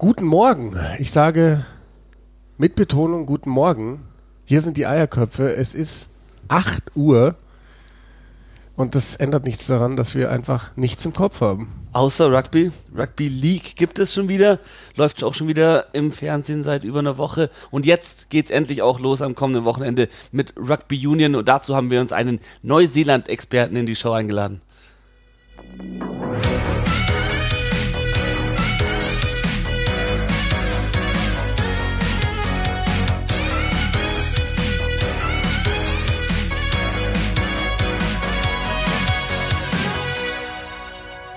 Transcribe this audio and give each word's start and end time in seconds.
Guten 0.00 0.24
Morgen. 0.24 0.80
Ich 0.98 1.12
sage 1.12 1.66
mit 2.56 2.74
Betonung 2.74 3.26
guten 3.26 3.50
Morgen. 3.50 4.00
Hier 4.46 4.62
sind 4.62 4.78
die 4.78 4.86
Eierköpfe. 4.86 5.54
Es 5.54 5.74
ist 5.74 6.08
8 6.48 6.96
Uhr. 6.96 7.34
Und 8.76 8.94
das 8.94 9.16
ändert 9.16 9.44
nichts 9.44 9.66
daran, 9.66 9.96
dass 9.96 10.14
wir 10.14 10.30
einfach 10.30 10.74
nichts 10.74 11.04
im 11.04 11.12
Kopf 11.12 11.42
haben. 11.42 11.70
Außer 11.92 12.32
Rugby. 12.32 12.72
Rugby 12.96 13.28
League 13.28 13.76
gibt 13.76 13.98
es 13.98 14.14
schon 14.14 14.30
wieder. 14.30 14.58
Läuft 14.96 15.22
auch 15.22 15.34
schon 15.34 15.48
wieder 15.48 15.92
im 15.92 16.12
Fernsehen 16.12 16.62
seit 16.62 16.84
über 16.84 17.00
einer 17.00 17.18
Woche. 17.18 17.50
Und 17.70 17.84
jetzt 17.84 18.30
geht's 18.30 18.48
endlich 18.48 18.80
auch 18.80 19.00
los 19.00 19.20
am 19.20 19.34
kommenden 19.34 19.66
Wochenende 19.66 20.08
mit 20.32 20.54
Rugby 20.56 21.06
Union. 21.06 21.34
Und 21.34 21.46
dazu 21.46 21.76
haben 21.76 21.90
wir 21.90 22.00
uns 22.00 22.12
einen 22.12 22.40
Neuseeland-Experten 22.62 23.76
in 23.76 23.84
die 23.84 23.96
Show 23.96 24.12
eingeladen. 24.12 24.62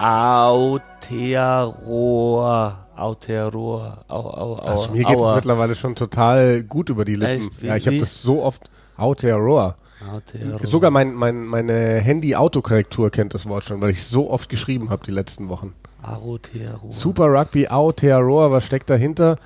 Aotearoa. 0.04 2.78
Aotearoa. 2.96 4.04
Au, 4.10 4.20
au, 4.20 4.56
au, 4.56 4.58
Also 4.60 4.92
mir 4.92 5.06
geht 5.06 5.18
es 5.18 5.36
mittlerweile 5.36 5.76
schon 5.76 5.96
total 5.96 6.64
gut 6.64 6.90
über 6.90 7.06
die 7.06 7.16
Lippen. 7.16 7.48
Echt? 7.48 7.64
Ja, 7.64 7.78
ich 7.78 7.88
habe 7.88 8.00
das 8.00 8.22
so 8.22 8.44
oft. 8.44 8.70
Aotearoa. 8.98 9.78
Aotearoa. 10.12 10.68
Sogar 10.68 10.92
mein, 10.92 11.14
mein, 11.14 11.46
meine 11.46 12.02
Handy-Autokorrektur 12.02 13.12
kennt 13.12 13.34
das 13.34 13.48
Wort 13.48 13.64
schon, 13.64 13.80
weil 13.80 13.92
ich 13.92 14.00
es 14.00 14.10
so 14.10 14.30
oft 14.30 14.50
geschrieben 14.50 14.90
habe 14.90 15.06
die 15.06 15.12
letzten 15.12 15.48
Wochen. 15.48 15.74
Aotearoa. 16.02 16.92
Super 16.92 17.28
Rugby 17.28 17.68
Aotearoa, 17.68 18.52
was 18.52 18.66
steckt 18.66 18.90
dahinter? 18.90 19.38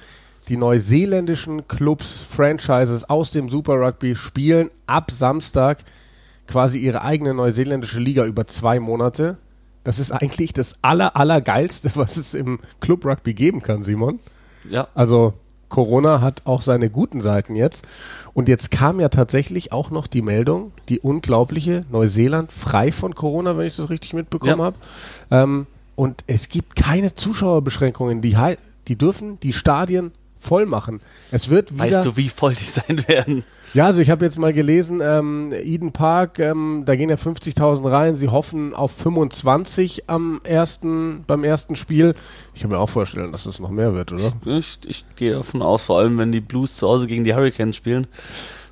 Die 0.49 0.58
neuseeländischen 0.58 1.67
Clubs, 1.67 2.25
Franchises 2.28 3.08
aus 3.08 3.30
dem 3.30 3.50
Super 3.50 3.80
Rugby 3.80 4.16
spielen 4.16 4.72
ab 4.88 5.11
Samstag 5.11 5.83
quasi 6.47 6.80
ihre 6.80 7.03
eigene 7.03 7.35
neuseeländische 7.35 8.00
Liga 8.00 8.25
über 8.25 8.47
zwei 8.47 8.80
Monate. 8.80 9.38
Das 9.88 9.99
ist 9.99 10.11
eigentlich 10.11 10.52
das 10.52 10.75
aller, 10.81 11.16
allergeilste, 11.16 11.91
was 11.95 12.17
es 12.17 12.33
im 12.33 12.59
Club 12.81 13.05
Rugby 13.05 13.33
geben 13.33 13.61
kann, 13.63 13.83
Simon. 13.83 14.19
Ja. 14.69 14.89
Also 14.94 15.33
Corona 15.69 16.19
hat 16.19 16.41
auch 16.44 16.61
seine 16.61 16.89
guten 16.89 17.21
Seiten 17.21 17.55
jetzt. 17.55 17.88
Und 18.33 18.49
jetzt 18.49 18.69
kam 18.69 18.99
ja 18.99 19.07
tatsächlich 19.07 19.71
auch 19.71 19.89
noch 19.89 20.07
die 20.07 20.21
Meldung, 20.21 20.73
die 20.89 20.99
unglaubliche, 20.99 21.85
Neuseeland 21.89 22.52
frei 22.52 22.91
von 22.91 23.16
Corona, 23.16 23.57
wenn 23.57 23.66
ich 23.66 23.77
das 23.77 23.89
richtig 23.89 24.11
mitbekommen 24.11 24.59
Ja. 24.59 24.66
habe. 24.66 24.75
Ähm, 25.31 25.67
und 25.95 26.22
es 26.27 26.49
gibt 26.49 26.75
keine 26.75 27.16
Zuschauerbeschränkungen. 27.16 28.22
Die, 28.22 28.38
die 28.89 28.97
dürfen 28.97 29.39
die 29.39 29.53
Stadien 29.53 30.11
voll 30.38 30.66
machen. 30.66 30.99
Es 31.31 31.47
wird 31.47 31.73
wieder. 31.75 31.85
Weißt 31.85 32.05
du, 32.05 32.17
wie 32.17 32.27
voll 32.27 32.55
die 32.55 32.66
sein 32.66 33.07
werden? 33.07 33.45
Ja, 33.78 33.86
also 33.86 34.02
ich 34.02 34.09
habe 34.09 34.25
jetzt 34.25 34.39
mal 34.39 34.53
gelesen, 34.53 35.02
ähm, 35.03 35.53
Eden 35.53 35.92
Park, 35.92 36.39
ähm, 36.39 36.81
da 36.88 36.95
gehen 36.95 37.11
ja 37.11 37.16
50.000 37.16 37.92
rein. 37.92 38.16
Sie 38.16 38.28
hoffen 38.28 38.73
auf 38.73 38.92
25 38.92 40.09
am 40.09 40.42
ersten, 40.44 41.23
beim 41.28 41.44
ersten 41.44 41.75
Spiel. 41.75 42.16
Ich 42.56 42.61
kann 42.61 42.72
mir 42.72 42.80
auch 42.80 42.89
vorstellen, 42.89 43.31
dass 43.31 43.45
es 43.45 43.59
noch 43.59 43.69
mehr 43.69 43.94
wird, 43.94 44.14
oder? 44.14 44.34
Ich, 44.45 44.80
ich 44.88 45.06
gehe 45.16 45.34
davon 45.34 45.61
aus, 45.61 45.84
vor 45.84 46.00
allem 46.00 46.17
wenn 46.17 46.31
die 46.31 46.42
Blues 46.42 46.75
zu 46.75 46.88
Hause 46.88 47.06
gegen 47.06 47.23
die 47.23 47.36
Hurricanes 47.36 47.75
spielen. 47.75 48.08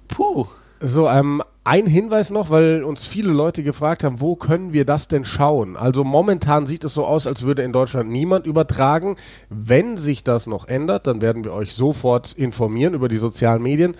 Puh. 0.07 0.47
So, 0.79 1.07
ähm, 1.07 1.43
ein 1.63 1.87
Hinweis 1.87 2.29
noch, 2.29 2.51
weil 2.51 2.83
uns 2.83 3.07
viele 3.07 3.31
Leute 3.31 3.63
gefragt 3.63 4.03
haben, 4.03 4.21
wo 4.21 4.35
können 4.35 4.71
wir 4.71 4.85
das 4.85 5.07
denn 5.07 5.25
schauen? 5.25 5.77
Also 5.77 6.03
momentan 6.03 6.67
sieht 6.67 6.83
es 6.83 6.93
so 6.93 7.05
aus, 7.05 7.25
als 7.25 7.41
würde 7.41 7.63
in 7.63 7.73
Deutschland 7.73 8.09
niemand 8.11 8.45
übertragen. 8.45 9.15
Wenn 9.49 9.97
sich 9.97 10.23
das 10.23 10.45
noch 10.45 10.67
ändert, 10.67 11.07
dann 11.07 11.21
werden 11.21 11.43
wir 11.43 11.53
euch 11.53 11.73
sofort 11.73 12.33
informieren 12.33 12.93
über 12.93 13.07
die 13.07 13.17
sozialen 13.17 13.63
Medien. 13.63 13.95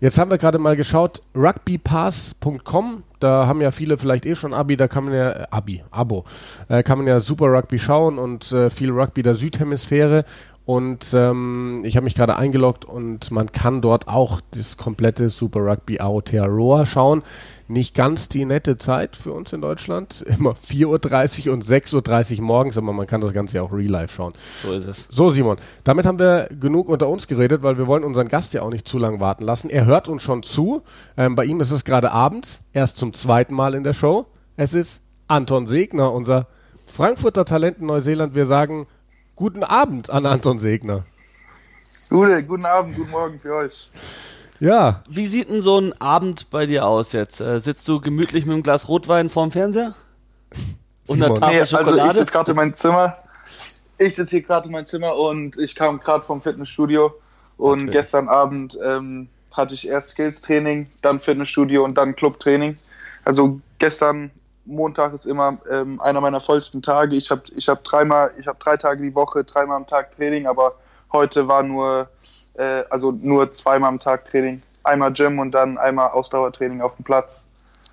Jetzt 0.00 0.16
haben 0.16 0.30
wir 0.30 0.38
gerade 0.38 0.60
mal 0.60 0.76
geschaut, 0.76 1.22
rugbypass.com, 1.34 3.02
da 3.18 3.48
haben 3.48 3.60
ja 3.60 3.72
viele 3.72 3.98
vielleicht 3.98 4.26
eh 4.26 4.36
schon 4.36 4.54
Abi, 4.54 4.76
da 4.76 4.86
kann 4.86 5.06
man 5.06 5.12
ja, 5.12 5.30
äh, 5.32 5.46
Abi, 5.50 5.82
Abo, 5.90 6.24
äh, 6.68 6.84
kann 6.84 6.98
man 6.98 7.08
ja 7.08 7.18
Super 7.18 7.46
Rugby 7.46 7.80
schauen 7.80 8.16
und 8.16 8.52
äh, 8.52 8.70
viel 8.70 8.92
Rugby 8.92 9.22
der 9.22 9.34
Südhemisphäre. 9.34 10.24
Und 10.68 11.14
ähm, 11.14 11.80
ich 11.86 11.96
habe 11.96 12.04
mich 12.04 12.14
gerade 12.14 12.36
eingeloggt 12.36 12.84
und 12.84 13.30
man 13.30 13.50
kann 13.52 13.80
dort 13.80 14.06
auch 14.06 14.42
das 14.50 14.76
komplette 14.76 15.30
Super 15.30 15.60
Rugby 15.60 15.98
Aotearoa 15.98 16.84
schauen. 16.84 17.22
Nicht 17.68 17.94
ganz 17.94 18.28
die 18.28 18.44
nette 18.44 18.76
Zeit 18.76 19.16
für 19.16 19.32
uns 19.32 19.54
in 19.54 19.62
Deutschland. 19.62 20.20
Immer 20.38 20.52
4.30 20.52 21.46
Uhr 21.48 21.54
und 21.54 21.64
6.30 21.64 22.36
Uhr 22.36 22.44
morgens, 22.44 22.76
aber 22.76 22.92
man 22.92 23.06
kann 23.06 23.22
das 23.22 23.32
Ganze 23.32 23.56
ja 23.56 23.62
auch 23.62 23.72
real 23.72 23.90
life 23.90 24.14
schauen. 24.14 24.34
So 24.62 24.74
ist 24.74 24.86
es. 24.86 25.08
So, 25.10 25.30
Simon, 25.30 25.56
damit 25.84 26.04
haben 26.04 26.18
wir 26.18 26.50
genug 26.60 26.90
unter 26.90 27.08
uns 27.08 27.28
geredet, 27.28 27.62
weil 27.62 27.78
wir 27.78 27.86
wollen 27.86 28.04
unseren 28.04 28.28
Gast 28.28 28.52
ja 28.52 28.60
auch 28.60 28.70
nicht 28.70 28.86
zu 28.86 28.98
lange 28.98 29.20
warten 29.20 29.44
lassen. 29.44 29.70
Er 29.70 29.86
hört 29.86 30.06
uns 30.06 30.22
schon 30.22 30.42
zu. 30.42 30.82
Ähm, 31.16 31.34
bei 31.34 31.46
ihm 31.46 31.62
ist 31.62 31.70
es 31.70 31.86
gerade 31.86 32.12
abends, 32.12 32.62
erst 32.74 32.98
zum 32.98 33.14
zweiten 33.14 33.54
Mal 33.54 33.72
in 33.72 33.84
der 33.84 33.94
Show. 33.94 34.26
Es 34.58 34.74
ist 34.74 35.00
Anton 35.28 35.66
Segner, 35.66 36.12
unser 36.12 36.46
Frankfurter 36.84 37.46
Talent 37.46 37.78
in 37.78 37.86
Neuseeland. 37.86 38.34
Wir 38.34 38.44
sagen 38.44 38.86
guten 39.38 39.62
Abend 39.62 40.10
an 40.10 40.26
Anton 40.26 40.58
Segner. 40.58 41.04
Gute, 42.10 42.42
guten 42.42 42.66
Abend, 42.66 42.96
guten 42.96 43.10
Morgen 43.12 43.38
für 43.38 43.54
euch. 43.54 43.88
Ja, 44.58 45.04
Wie 45.08 45.28
sieht 45.28 45.48
denn 45.48 45.62
so 45.62 45.78
ein 45.78 45.92
Abend 46.00 46.50
bei 46.50 46.66
dir 46.66 46.84
aus 46.84 47.12
jetzt? 47.12 47.40
Äh, 47.40 47.60
sitzt 47.60 47.86
du 47.86 48.00
gemütlich 48.00 48.46
mit 48.46 48.54
einem 48.54 48.64
Glas 48.64 48.88
Rotwein 48.88 49.28
vorm 49.28 49.52
Fernseher? 49.52 49.94
Und 51.06 51.22
einer. 51.22 51.34
Tafel 51.36 51.54
Nee, 51.54 51.60
also 51.60 51.78
ich 51.78 51.86
Schokolade? 51.86 52.18
sitze 52.18 52.32
gerade 52.32 52.50
in 52.50 52.56
meinem 52.56 52.74
Zimmer. 52.74 53.16
Ich 53.98 54.16
sitze 54.16 54.30
hier 54.30 54.42
gerade 54.42 54.66
in 54.66 54.72
meinem 54.72 54.86
Zimmer 54.86 55.14
und 55.14 55.56
ich 55.56 55.76
kam 55.76 56.00
gerade 56.00 56.24
vom 56.24 56.42
Fitnessstudio. 56.42 57.14
Und 57.58 57.78
Natürlich. 57.78 57.92
gestern 57.92 58.28
Abend 58.28 58.76
ähm, 58.84 59.28
hatte 59.56 59.74
ich 59.74 59.86
erst 59.86 60.10
Skills-Training, 60.10 60.90
dann 61.02 61.20
Fitnessstudio 61.20 61.84
und 61.84 61.94
dann 61.94 62.16
Clubtraining. 62.16 62.76
Also 63.24 63.60
gestern 63.78 64.32
Montag 64.68 65.14
ist 65.14 65.26
immer 65.26 65.58
ähm, 65.70 66.00
einer 66.00 66.20
meiner 66.20 66.40
vollsten 66.40 66.82
Tage. 66.82 67.16
Ich 67.16 67.30
habe 67.30 67.42
ich 67.56 67.68
hab 67.68 67.82
dreimal, 67.84 68.30
ich 68.38 68.46
habe 68.46 68.58
drei 68.62 68.76
Tage 68.76 69.02
die 69.02 69.14
Woche, 69.14 69.42
dreimal 69.44 69.76
am 69.78 69.86
Tag 69.86 70.14
Training, 70.16 70.46
aber 70.46 70.74
heute 71.12 71.48
war 71.48 71.62
nur, 71.62 72.08
äh, 72.54 72.82
also 72.90 73.10
nur 73.10 73.52
zweimal 73.54 73.88
am 73.88 73.98
Tag 73.98 74.30
Training. 74.30 74.62
Einmal 74.84 75.12
Gym 75.12 75.38
und 75.38 75.52
dann 75.52 75.78
einmal 75.78 76.10
Ausdauertraining 76.10 76.80
auf 76.82 76.96
dem 76.96 77.04
Platz. 77.04 77.44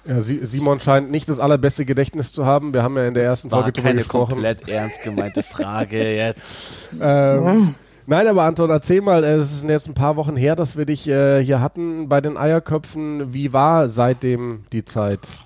ja 0.05 0.21
Si- 0.21 0.45
Simon 0.45 0.79
scheint 0.79 1.09
nicht 1.11 1.27
das 1.29 1.39
allerbeste 1.39 1.85
Gedächtnis 1.85 2.31
zu 2.31 2.45
haben. 2.45 2.73
Wir 2.73 2.83
haben 2.83 2.95
ja 2.97 3.07
in 3.07 3.13
der 3.13 3.23
ersten 3.23 3.51
war 3.51 3.61
Folge 3.61 3.73
drüber 3.73 3.87
keine 3.87 3.99
gesprochen. 3.99 4.31
komplett 4.33 4.67
ernst 4.67 5.01
gemeinte 5.03 5.43
Frage 5.43 6.13
jetzt. 6.15 6.89
Ähm, 7.01 7.75
nein, 8.05 8.27
aber 8.27 8.43
Anton, 8.43 8.69
erzähl 8.69 9.01
mal, 9.01 9.23
äh, 9.23 9.35
es 9.35 9.59
sind 9.61 9.69
jetzt 9.69 9.87
ein 9.87 9.93
paar 9.93 10.15
Wochen 10.17 10.35
her, 10.37 10.55
dass 10.55 10.77
wir 10.77 10.85
dich 10.85 11.07
äh, 11.07 11.43
hier 11.43 11.61
hatten 11.61 12.07
bei 12.09 12.21
den 12.21 12.37
Eierköpfen. 12.37 13.33
Wie 13.33 13.51
war 13.53 13.89
seitdem 13.89 14.65
die 14.73 14.85
Zeit? 14.85 15.37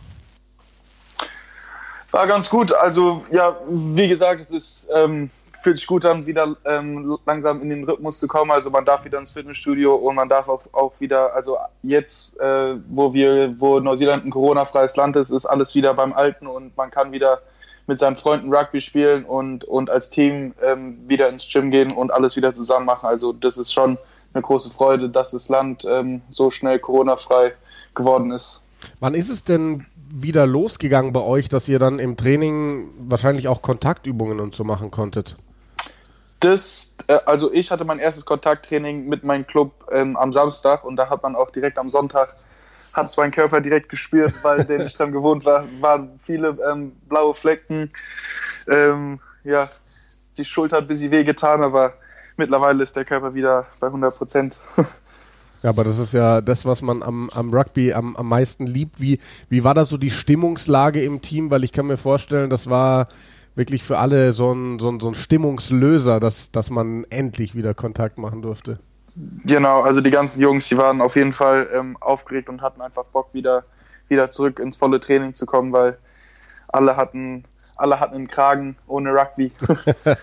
War 2.12 2.28
ganz 2.28 2.50
gut. 2.50 2.74
Also, 2.74 3.24
ja, 3.31 3.56
wie 3.68 4.08
gesagt, 4.08 4.42
es 4.42 4.52
ist, 4.52 4.90
ähm, 4.94 5.30
fühlt 5.62 5.78
sich 5.78 5.88
gut 5.88 6.06
an, 6.06 6.25
wieder 6.25 6.56
ähm, 6.66 7.18
langsam 7.25 7.62
in 7.62 7.70
den 7.70 7.84
Rhythmus 7.84 8.20
zu 8.20 8.28
kommen. 8.28 8.52
Also, 8.52 8.72
man 8.72 8.86
darf 8.86 9.06
wieder 9.06 9.20
ins 9.20 9.31
Fitnessstudio 9.31 9.96
und 9.96 10.16
man 10.16 10.28
darf 10.28 10.48
auch, 10.50 10.62
auch 10.72 10.94
wieder, 11.00 11.34
also 11.36 11.58
jetzt, 11.84 12.40
äh, 12.40 12.75
wo 12.90 13.14
wir, 13.14 13.53
wo 13.59 13.80
Neuseeland 13.80 14.25
ein 14.25 14.31
Corona-freies 14.31 14.96
Land 14.96 15.16
ist, 15.18 15.30
ist 15.30 15.46
alles 15.46 15.75
wieder 15.75 15.94
beim 15.94 16.14
Alten 16.14 16.48
und 16.48 16.75
man 16.75 16.90
kann 16.90 17.12
wieder 17.12 17.42
mit 17.86 18.00
seinen 18.00 18.16
Freunden 18.16 18.53
Rugby 18.53 18.81
spielen 18.81 19.25
und, 19.25 19.64
und 19.64 19.90
als 19.90 20.09
Team 20.09 20.53
ähm, 20.64 21.00
wieder 21.08 21.28
ins 21.28 21.48
Gym 21.52 21.72
gehen 21.72 21.92
und 21.92 22.12
alles 22.12 22.36
wieder 22.36 22.53
zusammen 22.53 22.86
machen. 22.86 23.08
Also, 23.08 23.34
das 23.34 23.58
ist 23.58 23.72
schon 23.72 24.00
eine 24.34 24.42
große 24.42 24.72
Freude, 24.72 25.09
dass 25.09 25.31
das 25.31 25.50
Land 25.50 25.86
ähm, 25.88 26.22
so 26.30 26.50
schnell 26.50 26.80
Corona-frei 26.80 27.53
geworden 27.94 28.31
ist. 28.31 28.64
Wann 29.00 29.14
ist 29.14 29.30
es 29.30 29.44
denn 29.44 29.86
wieder 30.12 30.46
losgegangen 30.46 31.14
bei 31.14 31.22
euch, 31.22 31.48
dass 31.50 31.70
ihr 31.70 31.80
dann 31.80 32.00
im 32.00 32.18
Training 32.18 32.90
wahrscheinlich 33.00 33.48
auch 33.48 33.62
Kontaktübungen 33.62 34.40
und 34.40 34.56
so 34.56 34.64
machen 34.64 34.92
konntet? 34.92 35.38
Das, 36.40 36.96
äh, 37.08 37.20
also 37.26 37.51
ich 37.51 37.72
hatte 37.72 37.86
mein 37.86 38.00
erstes 38.00 38.25
Kontakttraining 38.25 39.07
mit 39.07 39.24
meinem 39.24 39.46
Club 39.46 39.88
ähm, 39.92 40.18
am 40.18 40.34
Samstag 40.34 40.84
und 40.84 40.96
da 40.96 41.10
hat 41.10 41.24
man 41.24 41.36
auch 41.36 41.51
direkt 41.51 41.78
am 41.78 41.90
Sonntag, 41.90 42.36
hat 42.94 43.16
mein 43.18 43.31
Körper 43.31 43.62
direkt 43.62 43.90
gespürt, 43.90 44.34
weil 44.42 44.63
der 44.66 44.80
nicht 44.80 44.98
dran 44.98 45.12
gewohnt 45.12 45.46
war, 45.46 45.66
waren 45.80 46.19
viele 46.24 46.57
ähm, 46.69 46.94
blaue 47.07 47.36
Flecken. 47.36 47.92
Ähm, 48.68 49.19
ja, 49.44 49.69
die 50.38 50.46
Schulter 50.46 50.78
hat 50.78 50.86
ein 50.86 50.88
bisschen 50.88 51.12
weh 51.12 51.24
getan, 51.24 51.62
aber 51.62 51.94
mittlerweile 52.36 52.84
ist 52.84 52.96
der 52.96 53.06
Körper 53.06 53.34
wieder 53.34 53.68
bei 53.80 53.88
100 53.88 54.18
Prozent. 54.18 54.57
Ja, 55.64 55.72
aber 55.72 55.84
das 55.84 56.00
ist 56.00 56.14
ja 56.14 56.42
das, 56.42 56.66
was 56.66 56.82
man 56.82 57.04
am, 57.04 57.30
am 57.32 57.54
Rugby 57.54 57.94
am, 57.94 58.16
am 58.16 58.28
meisten 58.28 58.66
liebt. 58.66 59.02
Wie, 59.02 59.20
wie 59.50 59.64
war 59.64 59.74
da 59.74 59.86
so 59.86 59.98
die 59.98 60.12
Stimmungslage 60.12 61.02
im 61.02 61.22
Team? 61.22 61.52
Weil 61.52 61.64
ich 61.64 61.74
kann 61.74 61.88
mir 61.88 61.98
vorstellen, 61.98 62.50
das 62.50 62.70
war 62.70 63.08
wirklich 63.56 63.84
für 63.84 63.98
alle 63.98 64.32
so 64.32 64.54
ein, 64.54 64.80
so 64.80 64.90
ein, 64.90 65.00
so 65.00 65.10
ein 65.10 65.16
Stimmungslöser, 65.16 66.20
dass, 66.20 66.52
dass 66.52 66.70
man 66.70 67.04
endlich 67.10 67.56
wieder 67.56 67.74
Kontakt 67.74 68.18
machen 68.18 68.42
durfte. 68.42 68.80
Genau, 69.44 69.82
also 69.82 70.00
die 70.00 70.12
ganzen 70.12 70.42
Jungs, 70.42 70.68
die 70.70 70.78
waren 70.78 71.02
auf 71.02 71.18
jeden 71.18 71.34
Fall 71.34 71.68
ähm, 71.74 71.98
aufgeregt 72.00 72.48
und 72.48 72.62
hatten 72.62 72.80
einfach 72.80 73.04
Bock, 73.06 73.34
wieder, 73.34 73.66
wieder 74.08 74.30
zurück 74.30 74.60
ins 74.60 74.78
volle 74.78 75.02
Training 75.02 75.34
zu 75.34 75.46
kommen, 75.46 75.74
weil 75.74 75.98
alle 76.70 76.96
hatten, 76.96 77.44
alle 77.76 78.00
hatten 78.00 78.16
einen 78.16 78.28
Kragen 78.28 78.78
ohne 78.88 79.12
Rugby. 79.12 79.52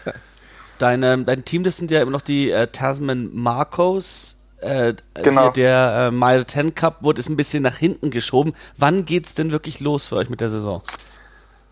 Deine, 0.79 1.25
dein 1.25 1.45
Team, 1.45 1.65
das 1.65 1.77
sind 1.79 1.91
ja 1.91 2.03
immer 2.03 2.11
noch 2.11 2.21
die 2.21 2.51
äh, 2.51 2.67
Tasman 2.67 3.31
Marcos. 3.33 4.36
Äh, 4.67 4.95
genau. 5.15 5.51
der 5.51 6.11
äh, 6.11 6.15
Mile 6.15 6.47
10 6.47 6.75
Cup 6.75 7.03
wurde 7.03 7.21
ist 7.21 7.29
ein 7.29 7.37
bisschen 7.37 7.63
nach 7.63 7.77
hinten 7.77 8.11
geschoben. 8.11 8.53
Wann 8.77 9.05
geht's 9.05 9.35
denn 9.35 9.53
wirklich 9.53 9.81
los 9.81 10.09
für 10.09 10.17
euch 10.17 10.29
mit 10.29 10.41
der 10.41 10.49
Saison? 10.49 10.83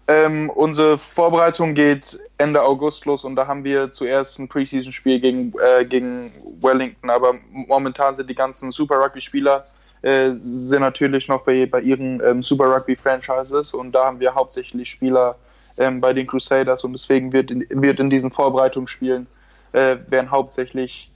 Ähm, 0.07 0.51
unsere 0.51 0.99
Vorbereitung 0.99 1.75
geht 1.75 2.19
Ende 2.37 2.63
August 2.63 3.07
los 3.07 3.25
und 3.25 3.37
da 3.37 3.47
haben 3.47 3.65
wir 3.65 3.91
zuerst 3.91 4.39
ein 4.39 4.49
Preseason-Spiel 4.49 5.19
gegen, 5.19 5.55
äh, 5.59 5.87
gegen 5.87 6.31
Wellington, 6.61 7.09
aber 7.09 7.35
momentan 7.51 8.15
sind 8.15 8.29
die 8.29 8.35
ganzen 8.35 8.71
Super 8.71 8.97
Rugby-Spieler 8.97 9.65
äh, 10.03 10.35
sind 10.45 10.81
natürlich 10.81 11.29
noch 11.29 11.45
bei, 11.45 11.65
bei 11.65 11.81
ihren 11.81 12.23
ähm, 12.23 12.43
Super 12.43 12.67
Rugby-Franchises 12.67 13.73
und 13.73 13.93
da 13.93 14.05
haben 14.05 14.21
wir 14.21 14.35
hauptsächlich 14.35 14.91
Spieler 14.91 15.37
ähm, 15.79 16.03
bei 16.03 16.13
den 16.13 16.27
Crusaders 16.27 16.85
und 16.85 16.93
deswegen 16.93 17.33
wird 17.33 17.51
in, 17.51 17.67
wird 17.71 17.99
in 17.99 18.11
diesen 18.11 18.31
Vorbereitungsspielen 18.31 19.27
äh, 19.73 19.97
werden 20.09 20.31
hauptsächlich 20.31 21.11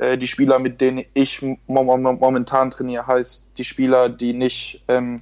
äh, 0.00 0.16
die 0.16 0.26
Spieler, 0.26 0.58
mit 0.58 0.80
denen 0.80 1.04
ich 1.14 1.44
momentan 1.66 2.70
trainiere, 2.70 3.06
heißt 3.06 3.46
die 3.58 3.64
Spieler, 3.64 4.08
die 4.08 4.32
nicht 4.32 4.82
ähm, 4.88 5.20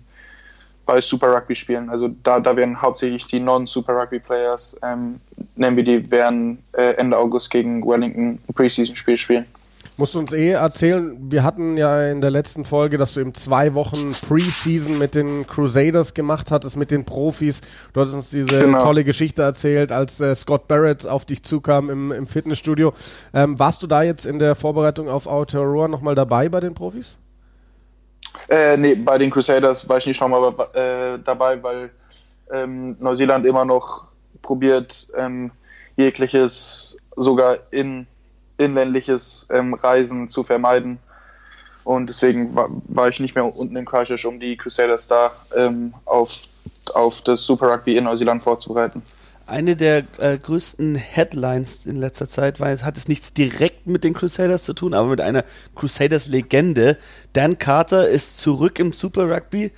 bei 0.86 1.00
Super 1.00 1.34
Rugby 1.34 1.54
spielen. 1.54 1.90
Also 1.90 2.08
da, 2.22 2.40
da 2.40 2.56
werden 2.56 2.80
hauptsächlich 2.80 3.26
die 3.26 3.40
Non-Super 3.40 3.94
Rugby 3.94 4.20
Players, 4.20 4.76
ähm, 4.82 5.20
nennen 5.56 5.76
wir 5.76 5.84
die, 5.84 6.10
werden 6.10 6.62
äh, 6.72 6.94
Ende 6.94 7.19
August 7.19 7.50
gegen 7.50 7.86
Wellington 7.86 8.38
ein 8.48 8.54
Preseason-Spiel 8.54 9.19
spielen. 9.19 9.46
Musst 9.98 10.14
du 10.14 10.20
uns 10.20 10.32
eh 10.32 10.50
erzählen, 10.52 11.18
wir 11.28 11.42
hatten 11.42 11.76
ja 11.76 12.08
in 12.08 12.20
der 12.20 12.30
letzten 12.30 12.64
Folge, 12.64 12.98
dass 12.98 13.14
du 13.14 13.20
eben 13.20 13.34
zwei 13.34 13.74
Wochen 13.74 14.12
Preseason 14.28 14.96
mit 14.96 15.16
den 15.16 15.44
Crusaders 15.44 16.14
gemacht 16.14 16.52
hattest, 16.52 16.76
mit 16.76 16.92
den 16.92 17.04
Profis. 17.04 17.60
Du 17.92 18.00
hattest 18.00 18.14
uns 18.14 18.30
diese 18.30 18.60
genau. 18.60 18.80
tolle 18.80 19.02
Geschichte 19.02 19.42
erzählt, 19.42 19.90
als 19.90 20.20
äh, 20.20 20.36
Scott 20.36 20.68
Barrett 20.68 21.04
auf 21.04 21.24
dich 21.24 21.42
zukam 21.42 21.90
im, 21.90 22.12
im 22.12 22.28
Fitnessstudio. 22.28 22.92
Ähm, 23.34 23.58
warst 23.58 23.82
du 23.82 23.88
da 23.88 24.04
jetzt 24.04 24.24
in 24.24 24.38
der 24.38 24.54
Vorbereitung 24.54 25.08
auf 25.08 25.26
Aotearoa 25.26 25.88
nochmal 25.88 26.14
dabei 26.14 26.48
bei 26.48 26.60
den 26.60 26.74
Profis? 26.74 27.18
Äh, 28.48 28.76
nee, 28.76 28.94
bei 28.94 29.18
den 29.18 29.30
Crusaders 29.30 29.88
war 29.88 29.98
ich 29.98 30.06
nicht 30.06 30.20
nochmal 30.20 30.54
äh, 30.74 31.18
dabei, 31.24 31.60
weil 31.60 31.90
ähm, 32.52 32.94
Neuseeland 33.00 33.44
immer 33.44 33.64
noch 33.64 34.06
probiert, 34.42 35.08
ähm, 35.16 35.50
jegliches, 35.96 36.98
sogar 37.16 37.58
in, 37.72 38.06
inländliches 38.58 39.46
ähm, 39.50 39.75
Reisen 39.75 40.28
zu 40.28 40.44
vermeiden. 40.44 40.99
Und 41.84 42.08
deswegen 42.08 42.55
war, 42.55 42.69
war, 42.87 43.08
ich 43.08 43.20
nicht 43.20 43.34
mehr 43.34 43.44
unten 43.44 43.76
in 43.76 43.87
Christchurch, 43.87 44.26
um 44.26 44.38
die 44.38 44.56
Crusaders 44.56 45.08
da 45.08 45.32
ähm, 45.56 45.94
auf, 46.05 46.38
auf 46.93 47.22
das 47.22 47.43
Super 47.43 47.72
Rugby 47.72 47.96
in 47.96 48.05
Neuseeland 48.05 48.43
vorzubereiten 48.43 49.02
eine 49.49 49.76
der 49.76 50.05
äh, 50.19 50.37
größten 50.37 50.94
Headlines 50.94 51.87
in 51.87 51.96
letzter 51.96 52.28
Zeit 52.28 52.60
war, 52.60 52.69
hat 52.69 52.96
es 52.99 53.08
nichts 53.08 53.32
direkt 53.32 53.87
mit 53.87 54.05
den 54.05 54.12
Crusaders 54.12 54.64
zu 54.64 54.75
tun, 54.75 54.93
aber 54.93 55.08
mit 55.08 55.22
einer 55.22 55.43
Crusaders-Legende. 55.75 56.99
Dan 57.32 57.58
Carter 57.58 58.06
ist 58.06 58.38
zurück 58.38 58.78
im 58.78 58.93
Super 58.93 59.31
Rugby, 59.31 59.72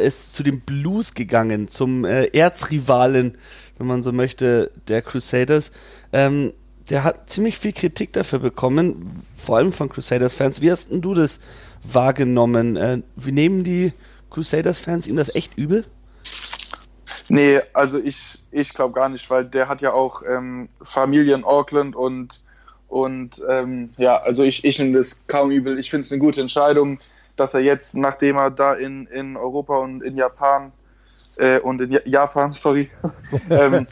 ist 0.00 0.32
zu 0.32 0.44
den 0.44 0.60
Blues 0.60 1.14
gegangen, 1.14 1.66
zum 1.66 2.04
äh, 2.04 2.26
Erzrivalen, 2.26 3.36
wenn 3.78 3.88
man 3.88 4.04
so 4.04 4.12
möchte, 4.12 4.70
der 4.86 5.02
Crusaders. 5.02 5.72
Ähm, 6.12 6.52
der 6.90 7.04
hat 7.04 7.28
ziemlich 7.28 7.58
viel 7.58 7.72
Kritik 7.72 8.12
dafür 8.12 8.38
bekommen, 8.38 9.22
vor 9.36 9.56
allem 9.56 9.72
von 9.72 9.88
Crusaders-Fans. 9.88 10.60
Wie 10.60 10.70
hast 10.70 10.90
denn 10.90 11.00
du 11.00 11.14
das 11.14 11.40
wahrgenommen? 11.82 12.76
Äh, 12.76 13.02
wie 13.16 13.32
nehmen 13.32 13.64
die 13.64 13.92
Crusaders-Fans 14.30 15.06
ihm 15.06 15.16
das 15.16 15.34
echt 15.34 15.56
übel? 15.56 15.84
Nee, 17.28 17.60
also 17.72 17.98
ich, 17.98 18.38
ich 18.52 18.72
glaube 18.72 18.94
gar 18.94 19.08
nicht, 19.08 19.28
weil 19.30 19.44
der 19.44 19.68
hat 19.68 19.82
ja 19.82 19.92
auch 19.92 20.22
ähm, 20.28 20.68
Familie 20.82 21.34
in 21.34 21.44
Auckland 21.44 21.96
und, 21.96 22.42
und 22.88 23.44
ähm, 23.48 23.90
ja, 23.96 24.18
also 24.18 24.44
ich, 24.44 24.64
ich 24.64 24.78
nehme 24.78 24.98
das 24.98 25.20
kaum 25.26 25.50
übel. 25.50 25.78
Ich 25.78 25.90
finde 25.90 26.04
es 26.04 26.12
eine 26.12 26.20
gute 26.20 26.40
Entscheidung, 26.40 27.00
dass 27.34 27.54
er 27.54 27.60
jetzt, 27.60 27.96
nachdem 27.96 28.36
er 28.36 28.50
da 28.50 28.74
in, 28.74 29.06
in 29.06 29.36
Europa 29.36 29.76
und 29.76 30.02
in 30.02 30.16
Japan 30.16 30.72
äh, 31.36 31.58
und 31.58 31.80
in 31.80 31.98
Japan, 32.04 32.52
sorry, 32.52 32.90
ähm, 33.50 33.88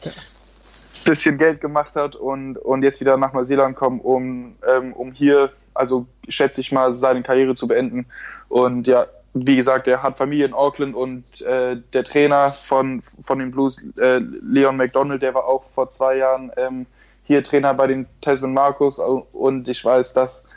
bisschen 1.03 1.37
Geld 1.37 1.61
gemacht 1.61 1.95
hat 1.95 2.15
und, 2.15 2.57
und 2.57 2.83
jetzt 2.83 3.01
wieder 3.01 3.17
nach 3.17 3.33
Neuseeland 3.33 3.75
kommt, 3.75 4.03
um, 4.03 4.55
ähm, 4.67 4.93
um 4.93 5.11
hier, 5.11 5.51
also 5.73 6.05
schätze 6.27 6.61
ich 6.61 6.71
mal, 6.71 6.93
seine 6.93 7.23
Karriere 7.23 7.55
zu 7.55 7.67
beenden. 7.67 8.05
Und 8.47 8.87
ja, 8.87 9.07
wie 9.33 9.55
gesagt, 9.55 9.87
er 9.87 10.01
hat 10.01 10.17
Familie 10.17 10.45
in 10.45 10.53
Auckland 10.53 10.95
und 10.95 11.41
äh, 11.41 11.77
der 11.93 12.03
Trainer 12.03 12.49
von, 12.49 13.03
von 13.19 13.39
den 13.39 13.51
Blues, 13.51 13.83
äh, 13.97 14.19
Leon 14.19 14.77
McDonald, 14.77 15.21
der 15.21 15.33
war 15.33 15.45
auch 15.45 15.63
vor 15.63 15.89
zwei 15.89 16.17
Jahren 16.17 16.51
ähm, 16.55 16.85
hier 17.23 17.43
Trainer 17.43 17.73
bei 17.73 17.87
den 17.87 18.05
Tasman 18.21 18.53
Marcos 18.53 18.99
und 18.99 19.67
ich 19.67 19.83
weiß, 19.83 20.13
dass 20.13 20.47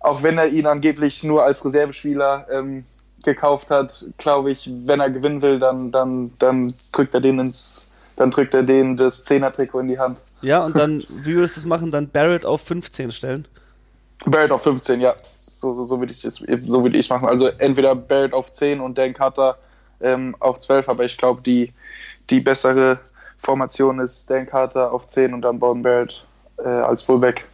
auch 0.00 0.22
wenn 0.22 0.36
er 0.36 0.48
ihn 0.48 0.66
angeblich 0.66 1.24
nur 1.24 1.44
als 1.44 1.64
Reservespieler 1.64 2.46
ähm, 2.50 2.84
gekauft 3.24 3.70
hat, 3.70 4.04
glaube 4.18 4.50
ich, 4.50 4.70
wenn 4.84 5.00
er 5.00 5.08
gewinnen 5.08 5.40
will, 5.40 5.58
dann, 5.58 5.90
dann, 5.90 6.32
dann 6.38 6.74
drückt 6.92 7.14
er 7.14 7.20
den 7.20 7.38
ins, 7.38 7.90
dann 8.16 8.30
drückt 8.30 8.54
er 8.54 8.62
den 8.62 8.96
das 8.96 9.24
Zehner-Trikot 9.24 9.80
in 9.80 9.88
die 9.88 9.98
Hand. 9.98 10.18
Ja, 10.42 10.64
und 10.64 10.76
dann, 10.76 11.02
wie 11.08 11.34
würdest 11.34 11.56
du 11.56 11.60
es 11.60 11.66
machen? 11.66 11.90
Dann 11.90 12.08
Barrett 12.08 12.44
auf 12.44 12.62
15 12.62 13.12
stellen? 13.12 13.46
Barrett 14.26 14.52
auf 14.52 14.62
15, 14.62 15.00
ja 15.00 15.14
so, 15.64 15.74
so, 15.74 15.84
so 15.86 15.98
würde 15.98 16.12
ich 16.12 16.24
es 16.24 16.36
so 16.36 16.82
würde 16.82 16.98
ich 16.98 17.08
machen. 17.08 17.26
Also 17.26 17.46
entweder 17.46 17.94
Barrett 17.94 18.34
auf 18.34 18.52
10 18.52 18.80
und 18.80 18.98
Dan 18.98 19.14
Carter 19.14 19.56
ähm, 20.00 20.36
auf 20.40 20.58
12, 20.58 20.88
aber 20.88 21.04
ich 21.04 21.16
glaube, 21.16 21.40
die, 21.42 21.72
die 22.30 22.40
bessere 22.40 22.98
Formation 23.38 23.98
ist 23.98 24.28
Dan 24.28 24.46
Carter 24.46 24.92
auf 24.92 25.08
10 25.08 25.32
und 25.32 25.42
dann 25.42 25.58
Bowden 25.58 25.82
Barrett 25.82 26.24
äh, 26.58 26.68
als 26.68 27.02
Fullback. 27.02 27.46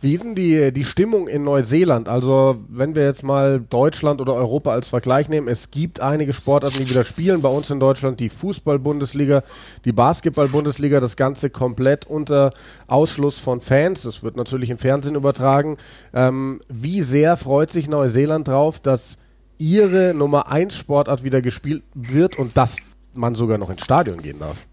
Wie 0.00 0.14
ist 0.14 0.24
denn 0.24 0.34
die, 0.34 0.72
die 0.72 0.84
Stimmung 0.84 1.28
in 1.28 1.44
Neuseeland? 1.44 2.08
Also, 2.08 2.56
wenn 2.68 2.94
wir 2.94 3.04
jetzt 3.04 3.22
mal 3.22 3.60
Deutschland 3.60 4.20
oder 4.20 4.34
Europa 4.34 4.72
als 4.72 4.88
Vergleich 4.88 5.28
nehmen, 5.28 5.48
es 5.48 5.70
gibt 5.70 6.00
einige 6.00 6.32
Sportarten, 6.32 6.78
die 6.78 6.90
wieder 6.90 7.04
spielen. 7.04 7.40
Bei 7.40 7.48
uns 7.48 7.70
in 7.70 7.78
Deutschland 7.78 8.18
die 8.18 8.28
Fußball-Bundesliga, 8.28 9.42
die 9.84 9.92
Basketball-Bundesliga, 9.92 11.00
das 11.00 11.16
Ganze 11.16 11.50
komplett 11.50 12.06
unter 12.06 12.52
Ausschluss 12.88 13.38
von 13.38 13.60
Fans. 13.60 14.02
Das 14.02 14.22
wird 14.22 14.36
natürlich 14.36 14.70
im 14.70 14.78
Fernsehen 14.78 15.14
übertragen. 15.14 15.76
Ähm, 16.12 16.60
wie 16.68 17.02
sehr 17.02 17.36
freut 17.36 17.70
sich 17.72 17.88
Neuseeland 17.88 18.48
drauf, 18.48 18.80
dass 18.80 19.18
ihre 19.58 20.14
Nummer 20.14 20.48
1 20.50 20.74
Sportart 20.74 21.22
wieder 21.22 21.40
gespielt 21.40 21.84
wird 21.94 22.38
und 22.38 22.56
dass 22.56 22.78
man 23.14 23.34
sogar 23.34 23.58
noch 23.58 23.70
ins 23.70 23.84
Stadion 23.84 24.20
gehen 24.20 24.40
darf? 24.40 24.66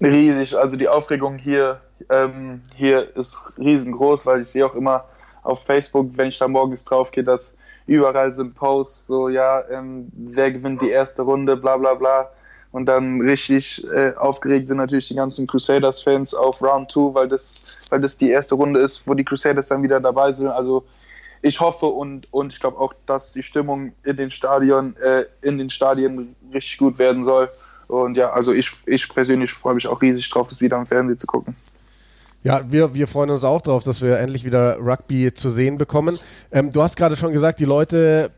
Riesig. 0.00 0.56
Also 0.56 0.76
die 0.76 0.88
Aufregung 0.88 1.38
hier 1.38 1.80
ähm, 2.10 2.62
hier 2.76 3.16
ist 3.16 3.36
riesengroß, 3.58 4.26
weil 4.26 4.42
ich 4.42 4.48
sehe 4.48 4.66
auch 4.66 4.74
immer 4.74 5.04
auf 5.42 5.64
Facebook, 5.64 6.10
wenn 6.14 6.28
ich 6.28 6.38
da 6.38 6.48
morgens 6.48 6.84
drauf 6.84 7.10
gehe, 7.10 7.24
dass 7.24 7.56
überall 7.86 8.32
sind 8.32 8.54
Posts, 8.54 9.06
so 9.06 9.28
ja, 9.28 9.62
ähm, 9.70 10.10
wer 10.12 10.50
gewinnt 10.50 10.82
die 10.82 10.90
erste 10.90 11.22
Runde, 11.22 11.56
bla 11.56 11.76
bla 11.76 11.94
bla. 11.94 12.30
Und 12.72 12.86
dann 12.86 13.20
richtig 13.20 13.86
äh, 13.94 14.14
aufgeregt 14.16 14.66
sind 14.66 14.78
natürlich 14.78 15.06
die 15.06 15.14
ganzen 15.14 15.46
Crusaders-Fans 15.46 16.34
auf 16.34 16.60
Round 16.60 16.90
2, 16.90 17.14
weil 17.14 17.28
das, 17.28 17.86
weil 17.88 18.00
das 18.00 18.18
die 18.18 18.30
erste 18.30 18.56
Runde 18.56 18.80
ist, 18.80 19.06
wo 19.06 19.14
die 19.14 19.24
Crusaders 19.24 19.68
dann 19.68 19.84
wieder 19.84 20.00
dabei 20.00 20.32
sind. 20.32 20.48
Also 20.48 20.84
ich 21.40 21.60
hoffe 21.60 21.86
und, 21.86 22.26
und 22.32 22.52
ich 22.52 22.58
glaube 22.58 22.78
auch, 22.78 22.92
dass 23.06 23.32
die 23.32 23.44
Stimmung 23.44 23.92
in 24.02 24.16
den 24.16 24.30
Stadion, 24.30 24.96
äh, 24.96 25.24
in 25.42 25.58
den 25.58 25.70
Stadien 25.70 26.34
richtig 26.52 26.78
gut 26.78 26.98
werden 26.98 27.22
soll. 27.22 27.48
Und 27.86 28.16
ja, 28.16 28.32
also 28.32 28.52
ich, 28.52 28.72
ich 28.86 29.08
persönlich 29.08 29.52
freue 29.52 29.74
mich 29.74 29.86
auch 29.86 30.02
riesig 30.02 30.28
drauf, 30.30 30.48
das 30.48 30.60
wieder 30.60 30.76
im 30.76 30.86
Fernsehen 30.86 31.18
zu 31.18 31.28
gucken. 31.28 31.54
Ja, 32.46 32.70
wir, 32.70 32.92
wir 32.92 33.08
freuen 33.08 33.30
uns 33.30 33.42
auch 33.42 33.62
darauf, 33.62 33.84
dass 33.84 34.02
wir 34.02 34.18
endlich 34.18 34.44
wieder 34.44 34.76
Rugby 34.76 35.32
zu 35.32 35.48
sehen 35.48 35.78
bekommen. 35.78 36.18
Ähm, 36.52 36.70
du 36.70 36.82
hast 36.82 36.94
gerade 36.94 37.16
schon 37.16 37.32
gesagt, 37.32 37.58
die 37.58 37.64
Leute 37.64 38.32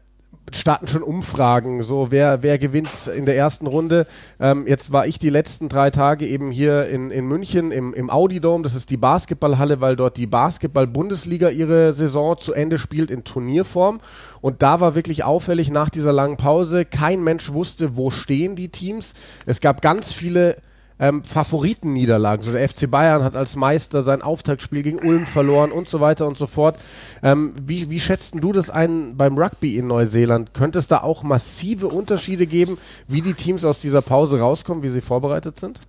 starten 0.52 0.86
schon 0.86 1.02
Umfragen, 1.02 1.82
so 1.82 2.12
wer, 2.12 2.44
wer 2.44 2.56
gewinnt 2.56 3.08
in 3.08 3.26
der 3.26 3.36
ersten 3.36 3.66
Runde. 3.66 4.06
Ähm, 4.38 4.64
jetzt 4.68 4.92
war 4.92 5.08
ich 5.08 5.18
die 5.18 5.28
letzten 5.28 5.68
drei 5.68 5.90
Tage 5.90 6.24
eben 6.24 6.52
hier 6.52 6.86
in, 6.86 7.10
in 7.10 7.26
München 7.26 7.72
im, 7.72 7.92
im 7.94 8.08
Audi 8.08 8.38
Dome, 8.38 8.62
das 8.62 8.76
ist 8.76 8.90
die 8.90 8.96
Basketballhalle, 8.96 9.80
weil 9.80 9.96
dort 9.96 10.16
die 10.16 10.28
Basketball-Bundesliga 10.28 11.48
ihre 11.48 11.92
Saison 11.92 12.38
zu 12.38 12.52
Ende 12.52 12.78
spielt 12.78 13.10
in 13.10 13.24
Turnierform. 13.24 14.00
Und 14.40 14.62
da 14.62 14.80
war 14.80 14.94
wirklich 14.94 15.24
auffällig 15.24 15.72
nach 15.72 15.90
dieser 15.90 16.12
langen 16.12 16.36
Pause, 16.36 16.84
kein 16.84 17.24
Mensch 17.24 17.52
wusste, 17.52 17.96
wo 17.96 18.12
stehen 18.12 18.54
die 18.54 18.68
Teams. 18.68 19.14
Es 19.46 19.60
gab 19.60 19.82
ganz 19.82 20.12
viele 20.12 20.58
ähm, 20.98 21.22
Favoritenniederlagen. 21.24 22.42
So 22.42 22.52
der 22.52 22.68
FC 22.68 22.90
Bayern 22.90 23.22
hat 23.22 23.36
als 23.36 23.56
Meister 23.56 24.02
sein 24.02 24.22
Auftaktspiel 24.22 24.82
gegen 24.82 24.98
Ulm 24.98 25.26
verloren 25.26 25.72
und 25.72 25.88
so 25.88 26.00
weiter 26.00 26.26
und 26.26 26.38
so 26.38 26.46
fort. 26.46 26.78
Ähm, 27.22 27.54
wie, 27.62 27.90
wie 27.90 28.00
schätzt 28.00 28.34
du 28.36 28.52
das 28.52 28.70
ein 28.70 29.16
beim 29.16 29.38
Rugby 29.38 29.76
in 29.76 29.86
Neuseeland? 29.86 30.54
Könnte 30.54 30.78
es 30.78 30.88
da 30.88 31.02
auch 31.02 31.22
massive 31.22 31.88
Unterschiede 31.88 32.46
geben, 32.46 32.78
wie 33.08 33.20
die 33.20 33.34
Teams 33.34 33.64
aus 33.64 33.80
dieser 33.80 34.02
Pause 34.02 34.40
rauskommen, 34.40 34.82
wie 34.82 34.88
sie 34.88 35.00
vorbereitet 35.00 35.58
sind? 35.58 35.80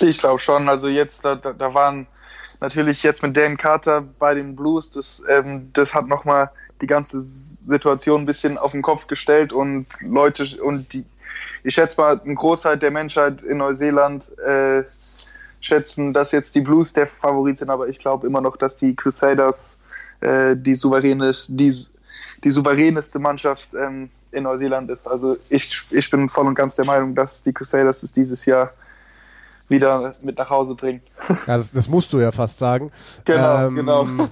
Ich 0.00 0.18
glaube 0.18 0.40
schon. 0.40 0.68
Also 0.68 0.88
jetzt, 0.88 1.24
da, 1.24 1.36
da, 1.36 1.74
waren 1.74 2.06
natürlich 2.60 3.02
jetzt 3.02 3.22
mit 3.22 3.36
Dan 3.36 3.56
Carter 3.56 4.02
bei 4.18 4.34
den 4.34 4.56
Blues, 4.56 4.90
das, 4.90 5.22
ähm, 5.28 5.70
das 5.72 5.94
hat 5.94 6.08
nochmal 6.08 6.50
die 6.80 6.86
ganze 6.86 7.20
Situation 7.20 8.22
ein 8.22 8.26
bisschen 8.26 8.56
auf 8.56 8.72
den 8.72 8.82
Kopf 8.82 9.06
gestellt 9.06 9.52
und 9.52 9.86
Leute 10.00 10.46
und 10.62 10.92
die 10.94 11.04
ich 11.64 11.74
schätze 11.74 12.00
mal, 12.00 12.20
ein 12.24 12.34
Großteil 12.34 12.78
der 12.78 12.90
Menschheit 12.90 13.42
in 13.42 13.58
Neuseeland 13.58 14.24
äh, 14.38 14.84
schätzen, 15.60 16.12
dass 16.12 16.32
jetzt 16.32 16.54
die 16.54 16.60
Blues 16.60 16.92
der 16.92 17.06
Favorit 17.06 17.58
sind, 17.58 17.70
aber 17.70 17.88
ich 17.88 17.98
glaube 17.98 18.26
immer 18.26 18.40
noch, 18.40 18.56
dass 18.56 18.76
die 18.76 18.94
Crusaders 18.96 19.78
äh, 20.20 20.56
die, 20.56 20.74
souveräne, 20.74 21.32
die, 21.48 21.86
die 22.44 22.50
souveräneste 22.50 23.18
Mannschaft 23.18 23.68
ähm, 23.74 24.10
in 24.32 24.44
Neuseeland 24.44 24.90
ist. 24.90 25.06
Also 25.06 25.36
ich, 25.48 25.82
ich 25.90 26.10
bin 26.10 26.28
voll 26.28 26.46
und 26.46 26.54
ganz 26.54 26.76
der 26.76 26.84
Meinung, 26.84 27.14
dass 27.14 27.42
die 27.42 27.52
Crusaders 27.52 28.02
es 28.02 28.12
dieses 28.12 28.46
Jahr 28.46 28.72
wieder 29.68 30.14
mit 30.22 30.36
nach 30.36 30.50
Hause 30.50 30.74
bringen. 30.74 31.00
Ja, 31.46 31.56
das, 31.56 31.72
das 31.72 31.88
musst 31.88 32.12
du 32.12 32.18
ja 32.18 32.32
fast 32.32 32.58
sagen. 32.58 32.90
Genau, 33.24 33.66
ähm, 33.66 33.76
genau. 33.76 34.06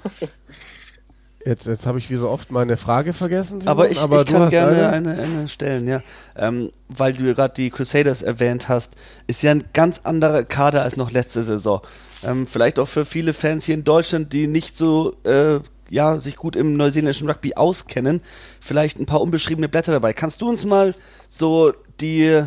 Jetzt, 1.45 1.67
jetzt 1.67 1.87
habe 1.87 1.99
ich 1.99 2.11
wie 2.11 2.17
so 2.17 2.29
oft 2.29 2.51
meine 2.51 2.77
Frage 2.77 3.13
vergessen. 3.13 3.61
Simon, 3.61 3.69
aber 3.69 3.91
ich, 3.91 4.01
aber 4.01 4.23
ich 4.23 4.27
kann 4.27 4.49
gerne 4.51 4.89
eine, 4.89 5.11
eine, 5.13 5.23
eine, 5.23 5.49
stellen, 5.49 5.87
ja. 5.87 6.01
Ähm, 6.37 6.71
weil 6.89 7.13
du 7.13 7.33
gerade 7.35 7.55
die 7.55 7.71
Crusaders 7.71 8.23
erwähnt 8.23 8.69
hast, 8.69 8.97
ist 9.29 9.43
ja 9.43 9.53
ein 9.53 9.65
ganz 9.73 10.01
anderer 10.05 10.43
Kader 10.43 10.83
als 10.83 10.97
noch 10.97 11.13
letzte 11.13 11.43
Saison. 11.43 11.81
Ähm, 12.25 12.47
vielleicht 12.47 12.79
auch 12.79 12.89
für 12.89 13.05
viele 13.05 13.33
Fans 13.33 13.65
hier 13.65 13.77
in 13.77 13.85
Deutschland, 13.85 14.33
die 14.33 14.49
nicht 14.49 14.77
so 14.77 15.15
äh, 15.23 15.61
ja, 15.91 16.19
sich 16.19 16.37
gut 16.37 16.57
im 16.57 16.75
neuseeländischen 16.77 17.29
Rugby 17.29 17.55
auskennen, 17.55 18.21
vielleicht 18.61 18.99
ein 18.99 19.07
paar 19.07 19.21
unbeschriebene 19.21 19.69
Blätter 19.69 19.93
dabei. 19.93 20.13
Kannst 20.13 20.41
du 20.41 20.49
uns 20.49 20.65
mal 20.65 20.95
so 21.29 21.73
die, 22.01 22.43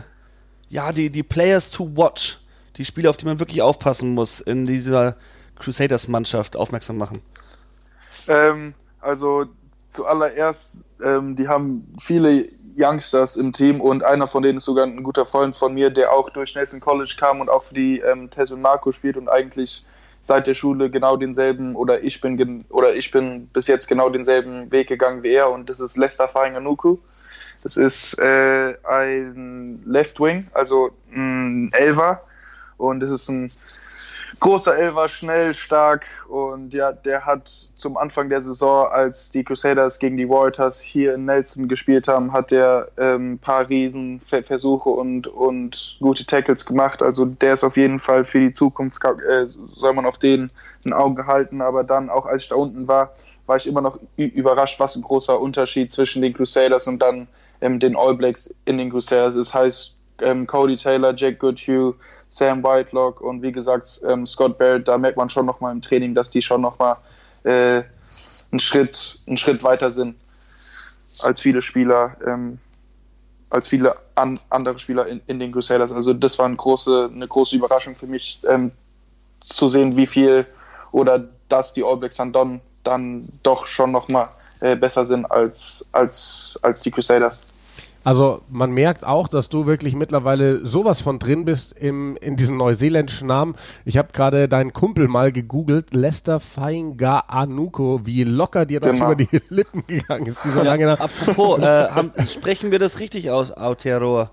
ja, 0.69 0.91
die, 0.91 1.09
die 1.09 1.23
Players 1.23 1.71
to 1.71 1.89
watch, 1.95 2.39
die 2.77 2.85
Spieler, 2.85 3.09
auf 3.09 3.17
die 3.17 3.25
man 3.25 3.39
wirklich 3.39 3.61
aufpassen 3.61 4.13
muss, 4.13 4.41
in 4.41 4.65
dieser 4.65 5.15
Crusaders-Mannschaft 5.59 6.55
aufmerksam 6.55 6.97
machen? 6.97 7.21
Ähm, 8.27 8.73
also 9.01 9.45
zuallererst, 9.89 10.89
ähm, 11.03 11.35
die 11.35 11.47
haben 11.47 11.93
viele 11.99 12.45
Youngsters 12.77 13.35
im 13.35 13.51
Team 13.51 13.81
und 13.81 14.03
einer 14.03 14.27
von 14.27 14.43
denen 14.43 14.57
ist 14.57 14.65
sogar 14.65 14.85
ein 14.85 15.03
guter 15.03 15.25
Freund 15.25 15.55
von 15.55 15.73
mir, 15.73 15.89
der 15.89 16.11
auch 16.11 16.29
durch 16.29 16.55
Nelson 16.55 16.79
College 16.79 17.15
kam 17.19 17.41
und 17.41 17.49
auch 17.49 17.63
für 17.63 17.73
die 17.73 17.99
ähm, 17.99 18.29
Tess 18.29 18.51
und 18.51 18.61
Marco 18.61 18.91
spielt 18.91 19.17
und 19.17 19.27
eigentlich 19.27 19.85
seit 20.21 20.47
der 20.47 20.53
Schule 20.53 20.89
genau 20.89 21.17
denselben 21.17 21.75
oder 21.75 22.03
ich 22.03 22.21
bin 22.21 22.63
oder 22.69 22.93
ich 22.93 23.11
bin 23.11 23.47
bis 23.47 23.67
jetzt 23.67 23.87
genau 23.87 24.09
denselben 24.09 24.71
Weg 24.71 24.87
gegangen 24.87 25.23
wie 25.23 25.31
er 25.31 25.49
und 25.51 25.69
das 25.69 25.79
ist 25.79 25.97
Lester 25.97 26.27
Fainganuku. 26.27 26.97
Das 27.63 27.77
ist 27.77 28.17
äh, 28.17 28.75
ein 28.83 29.83
Left 29.85 30.19
Wing, 30.19 30.47
also 30.53 30.91
ein 31.13 31.71
Elver 31.73 32.23
und 32.77 32.99
das 33.01 33.11
ist 33.11 33.29
ein 33.29 33.51
großer 34.39 34.75
Elver, 34.75 35.09
schnell, 35.09 35.53
stark 35.53 36.05
und 36.31 36.73
ja, 36.73 36.93
der 36.93 37.25
hat 37.25 37.49
zum 37.75 37.97
Anfang 37.97 38.29
der 38.29 38.41
Saison, 38.41 38.87
als 38.87 39.31
die 39.31 39.43
Crusaders 39.43 39.99
gegen 39.99 40.15
die 40.15 40.29
Warriors 40.29 40.79
hier 40.79 41.15
in 41.15 41.25
Nelson 41.25 41.67
gespielt 41.67 42.07
haben, 42.07 42.31
hat 42.31 42.51
der 42.51 42.87
ähm, 42.97 43.37
paar 43.37 43.67
Riesenversuche 43.67 44.89
und, 44.89 45.27
und 45.27 45.97
gute 45.99 46.25
Tackles 46.25 46.65
gemacht. 46.65 47.01
Also 47.01 47.25
der 47.25 47.55
ist 47.55 47.65
auf 47.65 47.75
jeden 47.75 47.99
Fall 47.99 48.23
für 48.23 48.39
die 48.39 48.53
Zukunft, 48.53 49.03
äh, 49.03 49.45
soll 49.45 49.91
man 49.91 50.05
auf 50.05 50.19
den 50.19 50.49
ein 50.85 50.93
Auge 50.93 51.27
halten. 51.27 51.61
Aber 51.61 51.83
dann, 51.83 52.09
auch 52.09 52.25
als 52.25 52.43
ich 52.43 52.49
da 52.49 52.55
unten 52.55 52.87
war, 52.87 53.13
war 53.45 53.57
ich 53.57 53.67
immer 53.67 53.81
noch 53.81 53.99
überrascht, 54.15 54.79
was 54.79 54.95
ein 54.95 55.01
großer 55.01 55.37
Unterschied 55.37 55.91
zwischen 55.91 56.21
den 56.21 56.33
Crusaders 56.33 56.87
und 56.87 56.99
dann 56.99 57.27
ähm, 57.59 57.77
den 57.77 57.97
All 57.97 58.15
Blacks 58.15 58.55
in 58.63 58.77
den 58.77 58.89
Crusaders 58.89 59.35
ist. 59.35 59.53
Heißt, 59.53 59.97
ähm, 60.21 60.47
Cody 60.47 60.75
Taylor, 60.75 61.13
Jack 61.15 61.39
Goodhue, 61.39 61.95
Sam 62.29 62.63
Whitelock 62.63 63.21
und 63.21 63.41
wie 63.41 63.51
gesagt 63.51 64.01
ähm, 64.07 64.25
Scott 64.25 64.57
Barrett, 64.57 64.87
da 64.87 64.97
merkt 64.97 65.17
man 65.17 65.29
schon 65.29 65.45
nochmal 65.45 65.71
im 65.71 65.81
Training, 65.81 66.15
dass 66.15 66.29
die 66.29 66.41
schon 66.41 66.61
nochmal 66.61 66.97
äh, 67.43 67.83
einen, 68.51 68.59
Schritt, 68.59 69.19
einen 69.27 69.37
Schritt 69.37 69.63
weiter 69.63 69.91
sind 69.91 70.15
als 71.21 71.41
viele 71.41 71.61
Spieler, 71.61 72.15
ähm, 72.25 72.59
als 73.49 73.67
viele 73.67 73.95
an, 74.15 74.39
andere 74.49 74.79
Spieler 74.79 75.07
in, 75.07 75.21
in 75.27 75.39
den 75.39 75.51
Crusaders. 75.51 75.91
Also 75.91 76.13
das 76.13 76.39
war 76.39 76.45
eine 76.45 76.55
große, 76.55 77.09
eine 77.13 77.27
große 77.27 77.55
Überraschung 77.55 77.95
für 77.95 78.07
mich, 78.07 78.39
ähm, 78.47 78.71
zu 79.41 79.67
sehen, 79.67 79.97
wie 79.97 80.07
viel 80.07 80.45
oder 80.91 81.27
dass 81.49 81.73
die 81.73 81.83
All 81.83 81.97
Blacks 81.97 82.15
dann, 82.15 82.31
dann, 82.31 82.61
dann 82.83 83.27
doch 83.43 83.67
schon 83.67 83.91
nochmal 83.91 84.29
äh, 84.59 84.75
besser 84.75 85.03
sind 85.03 85.25
als, 85.25 85.85
als, 85.91 86.57
als 86.61 86.81
die 86.81 86.91
Crusaders. 86.91 87.47
Also 88.03 88.41
man 88.49 88.71
merkt 88.71 89.05
auch, 89.05 89.27
dass 89.27 89.49
du 89.49 89.67
wirklich 89.67 89.95
mittlerweile 89.95 90.65
sowas 90.65 91.01
von 91.01 91.19
drin 91.19 91.45
bist 91.45 91.73
im, 91.73 92.17
in 92.17 92.35
diesem 92.35 92.57
neuseeländischen 92.57 93.27
Namen. 93.27 93.55
Ich 93.85 93.97
habe 93.97 94.09
gerade 94.11 94.47
deinen 94.47 94.73
Kumpel 94.73 95.07
mal 95.07 95.31
gegoogelt, 95.31 95.93
Lester 95.93 96.39
Fainga 96.39 97.19
Anuko, 97.27 98.01
wie 98.03 98.23
locker 98.23 98.65
dir 98.65 98.79
das 98.79 98.95
genau. 98.95 99.11
über 99.11 99.15
die 99.15 99.29
Lippen 99.49 99.85
gegangen 99.85 100.25
ist, 100.25 100.43
dieser 100.43 100.63
ja, 100.63 100.71
lange 100.71 100.99
Apropos, 100.99 101.59
äh, 101.59 101.89
haben, 101.89 102.11
sprechen 102.27 102.71
wir 102.71 102.79
das 102.79 102.99
richtig 102.99 103.29
aus, 103.29 103.51
Aotearoa? 103.51 104.31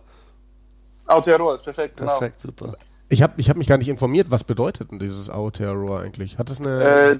Aotearoa 1.06 1.54
ist 1.54 1.64
perfekt, 1.64 1.98
genau. 1.98 2.18
Perfekt, 2.18 2.40
super. 2.40 2.74
Ich 3.10 3.22
habe 3.22 3.34
ich 3.36 3.50
hab 3.50 3.56
mich 3.56 3.66
gar 3.66 3.78
nicht 3.78 3.88
informiert, 3.88 4.30
was 4.30 4.44
bedeutet 4.44 4.90
denn 4.90 4.98
dieses 4.98 5.28
Aotearoa 5.28 6.00
eigentlich? 6.00 6.38
Hat 6.38 6.50
es 6.50 6.58
eine... 6.58 6.82
Äh, 6.82 7.18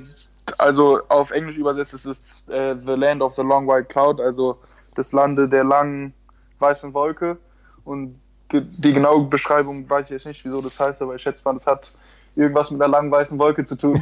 also 0.56 1.00
auf 1.08 1.30
Englisch 1.30 1.58
übersetzt 1.58 1.92
ist 1.92 2.06
es 2.06 2.44
äh, 2.48 2.74
The 2.74 2.92
Land 2.92 3.20
of 3.20 3.34
the 3.36 3.42
Long 3.42 3.68
White 3.68 3.88
Cloud, 3.88 4.18
also 4.18 4.56
das 4.94 5.12
Lande 5.12 5.46
der 5.46 5.64
langen 5.64 6.14
weißen 6.60 6.94
Wolke. 6.94 7.38
Und 7.84 8.20
die 8.52 8.92
genaue 8.92 9.26
Beschreibung 9.26 9.88
weiß 9.88 10.06
ich 10.06 10.10
jetzt 10.10 10.26
nicht, 10.26 10.44
wieso 10.44 10.60
das 10.60 10.78
heißt, 10.78 11.02
aber 11.02 11.14
ich 11.14 11.22
schätze 11.22 11.42
mal, 11.44 11.54
das 11.54 11.66
hat 11.66 11.92
irgendwas 12.34 12.70
mit 12.70 12.80
einer 12.80 12.90
langen 12.90 13.10
weißen 13.10 13.38
Wolke 13.38 13.64
zu 13.64 13.76
tun. 13.76 14.00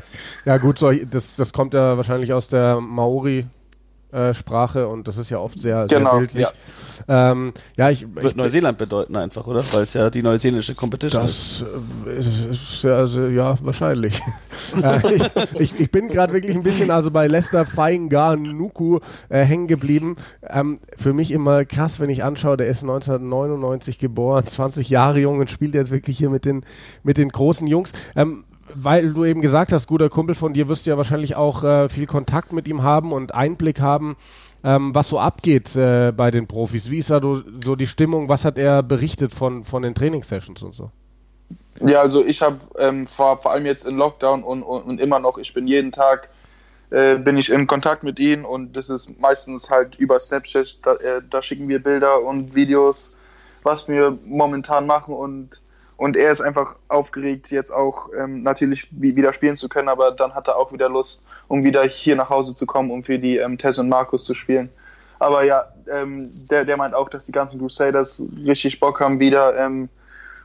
ja, 0.44 0.56
gut, 0.56 0.78
so, 0.78 0.90
das, 0.90 1.36
das 1.36 1.52
kommt 1.52 1.74
ja 1.74 1.96
wahrscheinlich 1.96 2.32
aus 2.32 2.48
der 2.48 2.80
Maori 2.80 3.46
äh, 4.14 4.32
Sprache 4.32 4.86
und 4.86 5.08
das 5.08 5.16
ist 5.16 5.30
ja 5.30 5.38
oft 5.38 5.58
sehr, 5.58 5.86
genau, 5.88 6.10
sehr 6.10 6.18
bildlich. 6.18 6.46
Ja, 7.08 7.32
ähm, 7.32 7.52
ja 7.76 7.90
ich, 7.90 8.06
Wird 8.14 8.26
ich, 8.26 8.36
Neuseeland 8.36 8.78
bedeuten 8.78 9.16
einfach, 9.16 9.46
oder? 9.46 9.64
Weil 9.72 9.82
es 9.82 9.94
ja 9.94 10.08
die 10.08 10.22
neuseeländische 10.22 10.74
Competition 10.74 11.22
das, 11.22 11.64
ist. 12.06 12.28
ist 12.48 12.82
ja, 12.84 12.96
also, 12.96 13.26
ja, 13.26 13.56
wahrscheinlich. 13.62 14.20
äh, 14.82 15.14
ich, 15.14 15.30
ich, 15.58 15.80
ich, 15.80 15.90
bin 15.90 16.08
gerade 16.08 16.32
wirklich 16.32 16.54
ein 16.54 16.62
bisschen 16.62 16.90
also 16.90 17.10
bei 17.10 17.26
Lester 17.26 17.66
Feingar 17.66 18.36
Nuku 18.36 19.00
äh, 19.28 19.42
hängen 19.42 19.66
geblieben. 19.66 20.16
Ähm, 20.48 20.78
für 20.96 21.12
mich 21.12 21.32
immer 21.32 21.64
krass, 21.64 21.98
wenn 21.98 22.10
ich 22.10 22.22
anschaue, 22.22 22.56
der 22.56 22.68
ist 22.68 22.82
1999 22.82 23.98
geboren, 23.98 24.46
20 24.46 24.90
Jahre 24.90 25.20
jung 25.20 25.40
und 25.40 25.50
spielt 25.50 25.74
jetzt 25.74 25.90
wirklich 25.90 26.18
hier 26.18 26.30
mit 26.30 26.44
den, 26.44 26.64
mit 27.02 27.18
den 27.18 27.30
großen 27.30 27.66
Jungs. 27.66 27.92
Ähm, 28.14 28.44
weil 28.74 29.12
du 29.12 29.24
eben 29.24 29.40
gesagt 29.40 29.72
hast, 29.72 29.86
guter 29.86 30.08
Kumpel 30.08 30.34
von 30.34 30.52
dir, 30.52 30.68
wirst 30.68 30.86
du 30.86 30.90
ja 30.90 30.96
wahrscheinlich 30.96 31.36
auch 31.36 31.64
äh, 31.64 31.88
viel 31.88 32.06
Kontakt 32.06 32.52
mit 32.52 32.68
ihm 32.68 32.82
haben 32.82 33.12
und 33.12 33.34
Einblick 33.34 33.80
haben, 33.80 34.16
ähm, 34.62 34.94
was 34.94 35.08
so 35.08 35.18
abgeht 35.18 35.76
äh, 35.76 36.12
bei 36.12 36.30
den 36.30 36.46
Profis. 36.46 36.90
Wie 36.90 36.98
ist 36.98 37.10
da 37.10 37.20
so, 37.20 37.76
die 37.76 37.86
Stimmung? 37.86 38.28
Was 38.28 38.44
hat 38.44 38.58
er 38.58 38.82
berichtet 38.82 39.32
von, 39.32 39.64
von 39.64 39.82
den 39.82 39.94
Trainingssessions 39.94 40.62
und 40.62 40.74
so? 40.74 40.90
Ja, 41.80 42.00
also 42.00 42.24
ich 42.24 42.40
habe 42.40 42.58
ähm, 42.78 43.06
vor, 43.06 43.38
vor 43.38 43.50
allem 43.52 43.66
jetzt 43.66 43.84
in 43.84 43.96
Lockdown 43.96 44.42
und, 44.42 44.62
und, 44.62 44.82
und, 44.82 45.00
immer 45.00 45.18
noch, 45.18 45.38
ich 45.38 45.52
bin 45.52 45.66
jeden 45.66 45.92
Tag 45.92 46.30
äh, 46.90 47.16
bin 47.16 47.36
ich 47.36 47.50
in 47.50 47.66
Kontakt 47.66 48.04
mit 48.04 48.20
ihm 48.20 48.44
und 48.44 48.76
das 48.76 48.88
ist 48.88 49.20
meistens 49.20 49.70
halt 49.70 49.96
über 49.96 50.20
Snapchat, 50.20 50.78
da, 50.82 50.94
äh, 50.94 51.20
da 51.28 51.42
schicken 51.42 51.68
wir 51.68 51.82
Bilder 51.82 52.22
und 52.22 52.54
Videos, 52.54 53.16
was 53.64 53.88
wir 53.88 54.16
momentan 54.24 54.86
machen 54.86 55.14
und 55.14 55.50
und 55.96 56.16
er 56.16 56.32
ist 56.32 56.40
einfach 56.40 56.76
aufgeregt, 56.88 57.50
jetzt 57.50 57.70
auch 57.70 58.08
ähm, 58.18 58.42
natürlich 58.42 58.88
wieder 58.90 59.32
spielen 59.32 59.56
zu 59.56 59.68
können, 59.68 59.88
aber 59.88 60.10
dann 60.10 60.34
hat 60.34 60.48
er 60.48 60.56
auch 60.56 60.72
wieder 60.72 60.88
Lust, 60.88 61.22
um 61.48 61.62
wieder 61.62 61.84
hier 61.84 62.16
nach 62.16 62.30
Hause 62.30 62.54
zu 62.54 62.66
kommen, 62.66 62.90
um 62.90 63.04
für 63.04 63.18
die 63.18 63.36
ähm, 63.36 63.58
Tess 63.58 63.78
und 63.78 63.88
Markus 63.88 64.24
zu 64.24 64.34
spielen. 64.34 64.70
Aber 65.20 65.44
ja, 65.44 65.64
ähm, 65.88 66.30
der, 66.50 66.64
der 66.64 66.76
meint 66.76 66.94
auch, 66.94 67.08
dass 67.08 67.24
die 67.24 67.32
ganzen 67.32 67.58
Crusaders 67.58 68.22
richtig 68.44 68.80
Bock 68.80 69.00
haben, 69.00 69.20
wieder 69.20 69.56
ähm, 69.56 69.88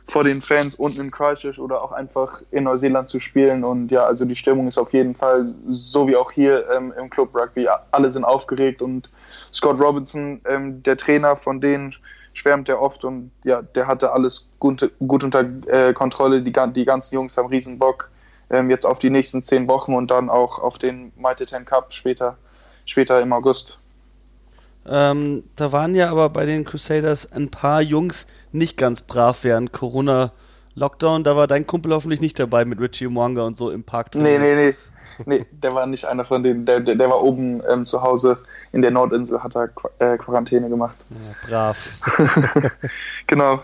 vor 0.05 0.23
den 0.23 0.41
Fans 0.41 0.75
unten 0.75 1.01
in 1.01 1.11
Christchurch 1.11 1.59
oder 1.59 1.83
auch 1.83 1.91
einfach 1.91 2.41
in 2.51 2.63
Neuseeland 2.63 3.09
zu 3.09 3.19
spielen. 3.19 3.63
Und 3.63 3.91
ja, 3.91 4.05
also 4.05 4.25
die 4.25 4.35
Stimmung 4.35 4.67
ist 4.67 4.77
auf 4.77 4.93
jeden 4.93 5.15
Fall 5.15 5.53
so 5.67 6.07
wie 6.07 6.15
auch 6.15 6.31
hier 6.31 6.69
ähm, 6.71 6.93
im 6.99 7.09
Club 7.09 7.35
Rugby. 7.35 7.67
Alle 7.91 8.09
sind 8.09 8.23
aufgeregt 8.23 8.81
und 8.81 9.11
Scott 9.53 9.79
Robinson, 9.79 10.41
ähm, 10.47 10.81
der 10.83 10.97
Trainer 10.97 11.35
von 11.35 11.61
denen, 11.61 11.95
schwärmt 12.39 12.69
er 12.69 12.81
oft 12.81 13.03
und 13.03 13.31
ja, 13.43 13.61
der 13.61 13.85
hatte 13.85 14.13
alles 14.13 14.47
gut, 14.59 14.89
gut 15.05 15.25
unter 15.25 15.41
äh, 15.67 15.93
Kontrolle. 15.93 16.41
Die, 16.41 16.53
die 16.73 16.85
ganzen 16.85 17.15
Jungs 17.15 17.35
haben 17.35 17.49
riesen 17.49 17.77
Bock 17.77 18.09
ähm, 18.49 18.69
jetzt 18.69 18.85
auf 18.85 18.97
die 18.97 19.09
nächsten 19.09 19.43
zehn 19.43 19.67
Wochen 19.67 19.93
und 19.93 20.09
dann 20.09 20.29
auch 20.29 20.57
auf 20.57 20.77
den 20.77 21.11
Mighty 21.17 21.45
Ten 21.45 21.65
Cup 21.65 21.91
später, 21.93 22.37
später 22.85 23.21
im 23.21 23.33
August. 23.33 23.77
Ähm, 24.87 25.43
da 25.57 25.73
waren 25.73 25.93
ja 25.95 26.09
aber 26.09 26.29
bei 26.29 26.45
den 26.45 26.63
Crusaders 26.63 27.29
ein 27.33 27.51
paar 27.51 27.81
Jungs 27.81 28.25
nicht 28.53 28.77
ganz 28.77 29.01
brav 29.01 29.43
während 29.43 29.73
Corona 29.73 30.31
Lockdown. 30.75 31.25
Da 31.25 31.35
war 31.35 31.45
dein 31.45 31.67
Kumpel 31.67 31.93
hoffentlich 31.93 32.21
nicht 32.21 32.39
dabei 32.39 32.63
mit 32.63 32.79
Richie 32.79 33.09
Mwanga 33.09 33.41
und 33.41 33.57
so 33.57 33.69
im 33.69 33.83
Park 33.83 34.13
drin. 34.13 34.23
Nee, 34.23 34.39
nee, 34.39 34.55
nee 34.55 34.75
nee, 35.25 35.45
der 35.51 35.73
war 35.73 35.85
nicht 35.85 36.05
einer 36.05 36.25
von 36.25 36.43
denen. 36.43 36.65
Der, 36.65 36.79
der, 36.79 36.95
der 36.95 37.09
war 37.09 37.21
oben 37.21 37.61
ähm, 37.69 37.85
zu 37.85 38.01
Hause 38.01 38.37
in 38.71 38.81
der 38.81 38.91
Nordinsel, 38.91 39.43
hat 39.43 39.55
er 39.55 39.67
Qu 39.67 39.87
äh, 39.99 40.17
Quarantäne 40.17 40.69
gemacht. 40.69 40.97
Ja, 41.09 41.47
brav. 41.47 42.01
genau. 43.27 43.63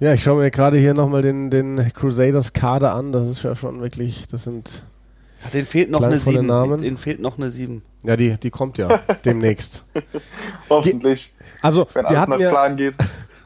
ja, 0.00 0.14
ich 0.14 0.22
schaue 0.22 0.42
mir 0.42 0.50
gerade 0.50 0.78
hier 0.78 0.94
nochmal 0.94 1.22
den, 1.22 1.50
den 1.50 1.92
Crusaders-Kader 1.92 2.94
an. 2.94 3.12
Das 3.12 3.26
ist 3.26 3.42
ja 3.42 3.54
schon 3.56 3.80
wirklich, 3.80 4.26
das 4.28 4.44
sind. 4.44 4.84
Den 5.52 5.66
fehlt 5.66 5.90
noch 5.90 6.02
eine 6.02 6.18
7. 6.18 6.46
Namen. 6.46 6.82
Den 6.82 6.96
fehlt 6.96 7.20
noch 7.20 7.36
eine 7.36 7.50
7. 7.50 7.82
Ja, 8.04 8.16
die, 8.16 8.36
die 8.38 8.50
kommt 8.50 8.78
ja 8.78 8.98
demnächst. 9.24 9.84
Hoffentlich. 10.68 11.32
also, 11.60 11.86
Wenn 11.92 12.08
wir 12.08 12.20
hatten 12.20 12.40
ja, 12.40 12.50
Plan 12.50 12.76
geht. 12.76 12.94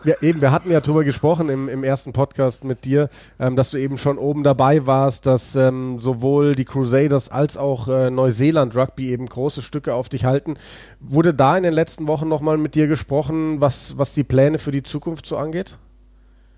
Wir, 0.06 0.22
eben, 0.22 0.40
wir 0.40 0.52
hatten 0.52 0.70
ja 0.70 0.80
drüber 0.80 1.04
gesprochen 1.04 1.48
im, 1.48 1.68
im 1.68 1.84
ersten 1.84 2.12
Podcast 2.12 2.64
mit 2.64 2.84
dir, 2.84 3.10
ähm, 3.38 3.56
dass 3.56 3.70
du 3.70 3.78
eben 3.78 3.98
schon 3.98 4.18
oben 4.18 4.44
dabei 4.44 4.86
warst, 4.86 5.26
dass 5.26 5.56
ähm, 5.56 6.00
sowohl 6.00 6.54
die 6.54 6.64
Crusaders 6.64 7.28
als 7.28 7.56
auch 7.56 7.88
äh, 7.88 8.10
Neuseeland 8.10 8.76
Rugby 8.76 9.10
eben 9.10 9.26
große 9.26 9.62
Stücke 9.62 9.94
auf 9.94 10.08
dich 10.08 10.25
halten. 10.25 10.56
Wurde 11.00 11.34
da 11.34 11.56
in 11.56 11.64
den 11.64 11.72
letzten 11.72 12.06
Wochen 12.06 12.28
nochmal 12.28 12.56
mit 12.56 12.75
dir 12.76 12.86
gesprochen, 12.86 13.60
was, 13.60 13.98
was 13.98 14.14
die 14.14 14.25
Pläne 14.25 14.58
für 14.58 14.70
die 14.70 14.84
Zukunft 14.84 15.26
so 15.26 15.36
angeht? 15.36 15.76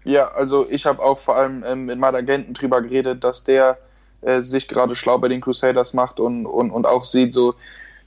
Ja, 0.04 0.28
also 0.28 0.66
ich 0.68 0.86
habe 0.86 1.02
auch 1.02 1.18
vor 1.18 1.36
allem 1.36 1.64
ähm, 1.66 1.86
mit 1.86 1.98
meinem 1.98 2.16
Agenten 2.16 2.52
drüber 2.52 2.82
geredet, 2.82 3.24
dass 3.24 3.44
der 3.44 3.78
äh, 4.20 4.42
sich 4.42 4.68
gerade 4.68 4.94
schlau 4.94 5.18
bei 5.18 5.28
den 5.28 5.40
Crusaders 5.40 5.94
macht 5.94 6.20
und, 6.20 6.44
und, 6.46 6.70
und 6.70 6.86
auch 6.86 7.04
sieht, 7.04 7.32
so 7.32 7.54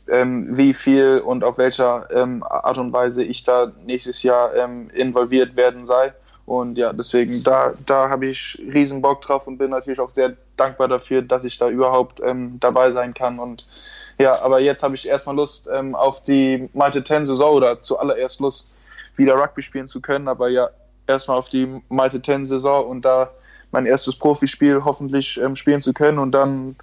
ähm, 0.09 0.57
wie 0.57 0.73
viel 0.73 1.19
und 1.19 1.43
auf 1.43 1.57
welcher 1.57 2.07
ähm, 2.11 2.43
Art 2.43 2.77
und 2.77 2.91
Weise 2.93 3.23
ich 3.23 3.43
da 3.43 3.71
nächstes 3.85 4.23
Jahr 4.23 4.55
ähm, 4.55 4.89
involviert 4.91 5.55
werden 5.55 5.85
sei. 5.85 6.13
Und 6.45 6.77
ja, 6.77 6.91
deswegen, 6.91 7.43
da, 7.43 7.73
da 7.85 8.09
habe 8.09 8.25
ich 8.25 8.61
riesen 8.73 9.01
Bock 9.01 9.21
drauf 9.21 9.47
und 9.47 9.57
bin 9.57 9.71
natürlich 9.71 9.99
auch 9.99 10.09
sehr 10.09 10.35
dankbar 10.57 10.87
dafür, 10.87 11.21
dass 11.21 11.45
ich 11.45 11.57
da 11.57 11.69
überhaupt 11.69 12.19
ähm, 12.23 12.57
dabei 12.59 12.91
sein 12.91 13.13
kann. 13.13 13.39
Und 13.39 13.65
ja, 14.17 14.41
aber 14.41 14.59
jetzt 14.59 14.83
habe 14.83 14.95
ich 14.95 15.07
erstmal 15.07 15.35
Lust 15.35 15.69
ähm, 15.71 15.95
auf 15.95 16.21
die 16.23 16.69
Malte 16.73 17.03
10 17.03 17.25
Saison 17.25 17.53
oder 17.53 17.79
zuallererst 17.79 18.39
Lust, 18.39 18.69
wieder 19.15 19.35
Rugby 19.35 19.61
spielen 19.61 19.87
zu 19.87 20.01
können. 20.01 20.27
Aber 20.27 20.49
ja, 20.49 20.69
erstmal 21.07 21.37
auf 21.37 21.49
die 21.49 21.81
Malte 21.89 22.21
10 22.21 22.45
Saison 22.45 22.85
und 22.85 23.03
da 23.03 23.31
mein 23.71 23.85
erstes 23.85 24.15
Profispiel 24.15 24.83
hoffentlich 24.83 25.39
ähm, 25.39 25.55
spielen 25.55 25.81
zu 25.81 25.93
können 25.93 26.19
und 26.19 26.31
dann 26.31 26.75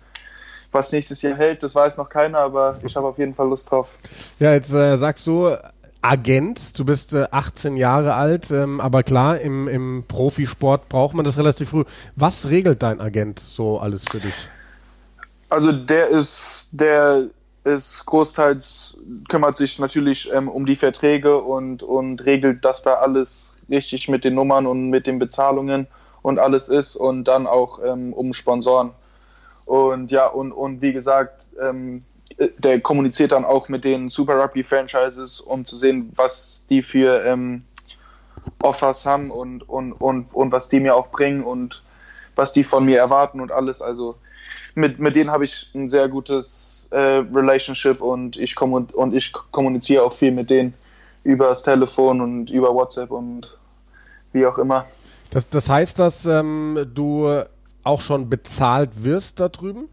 was 0.72 0.92
nächstes 0.92 1.22
Jahr 1.22 1.36
hält, 1.36 1.62
das 1.62 1.74
weiß 1.74 1.96
noch 1.96 2.08
keiner, 2.08 2.38
aber 2.38 2.78
ich 2.84 2.94
habe 2.96 3.06
auf 3.06 3.18
jeden 3.18 3.34
Fall 3.34 3.48
Lust 3.48 3.70
drauf. 3.70 3.88
Ja, 4.38 4.52
jetzt 4.52 4.72
äh, 4.72 4.96
sagst 4.96 5.26
du 5.26 5.56
Agent, 6.00 6.78
du 6.78 6.84
bist 6.84 7.12
äh, 7.14 7.26
18 7.30 7.76
Jahre 7.76 8.14
alt, 8.14 8.50
ähm, 8.50 8.80
aber 8.80 9.02
klar, 9.02 9.40
im, 9.40 9.66
im 9.66 10.04
Profisport 10.06 10.88
braucht 10.88 11.14
man 11.14 11.24
das 11.24 11.38
relativ 11.38 11.70
früh. 11.70 11.84
Was 12.14 12.48
regelt 12.48 12.82
dein 12.82 13.00
Agent 13.00 13.40
so 13.40 13.78
alles 13.78 14.04
für 14.10 14.18
dich? 14.18 14.34
Also 15.50 15.72
der 15.72 16.08
ist, 16.08 16.68
der 16.72 17.28
ist 17.64 18.04
großteils, 18.06 18.96
kümmert 19.28 19.56
sich 19.56 19.78
natürlich 19.78 20.30
ähm, 20.32 20.48
um 20.48 20.66
die 20.66 20.76
Verträge 20.76 21.38
und, 21.38 21.82
und 21.82 22.24
regelt, 22.24 22.64
dass 22.64 22.82
da 22.82 22.94
alles 22.94 23.56
richtig 23.68 24.08
mit 24.08 24.24
den 24.24 24.34
Nummern 24.34 24.66
und 24.66 24.90
mit 24.90 25.06
den 25.06 25.18
Bezahlungen 25.18 25.86
und 26.22 26.38
alles 26.38 26.68
ist 26.68 26.96
und 26.96 27.24
dann 27.24 27.46
auch 27.46 27.80
ähm, 27.84 28.12
um 28.12 28.32
Sponsoren. 28.32 28.90
Und 29.68 30.10
ja, 30.10 30.26
und, 30.26 30.52
und 30.52 30.80
wie 30.80 30.94
gesagt, 30.94 31.46
ähm, 31.60 32.00
der 32.56 32.80
kommuniziert 32.80 33.32
dann 33.32 33.44
auch 33.44 33.68
mit 33.68 33.84
den 33.84 34.08
Super 34.08 34.42
Rugby 34.42 34.62
Franchises, 34.62 35.42
um 35.42 35.66
zu 35.66 35.76
sehen, 35.76 36.10
was 36.16 36.64
die 36.70 36.82
für 36.82 37.22
ähm, 37.26 37.62
Offers 38.62 39.04
haben 39.04 39.30
und, 39.30 39.68
und, 39.68 39.92
und, 39.92 40.32
und 40.32 40.52
was 40.52 40.70
die 40.70 40.80
mir 40.80 40.96
auch 40.96 41.08
bringen 41.08 41.44
und 41.44 41.82
was 42.34 42.54
die 42.54 42.64
von 42.64 42.86
mir 42.86 42.96
erwarten 42.96 43.42
und 43.42 43.52
alles. 43.52 43.82
Also 43.82 44.16
mit, 44.74 44.98
mit 45.00 45.16
denen 45.16 45.30
habe 45.30 45.44
ich 45.44 45.70
ein 45.74 45.90
sehr 45.90 46.08
gutes 46.08 46.88
äh, 46.90 46.96
Relationship 46.96 48.00
und 48.00 48.38
ich, 48.38 48.58
und 48.58 49.14
ich 49.14 49.34
kommuniziere 49.50 50.02
auch 50.02 50.14
viel 50.14 50.32
mit 50.32 50.48
denen 50.48 50.72
über 51.24 51.48
das 51.48 51.62
Telefon 51.62 52.22
und 52.22 52.48
über 52.48 52.74
WhatsApp 52.74 53.10
und 53.10 53.54
wie 54.32 54.46
auch 54.46 54.56
immer. 54.56 54.86
Das, 55.30 55.46
das 55.50 55.68
heißt, 55.68 55.98
dass 55.98 56.24
ähm, 56.24 56.90
du 56.94 57.44
auch 57.84 58.00
schon 58.00 58.28
bezahlt 58.28 59.04
wirst 59.04 59.40
da 59.40 59.48
drüben? 59.48 59.88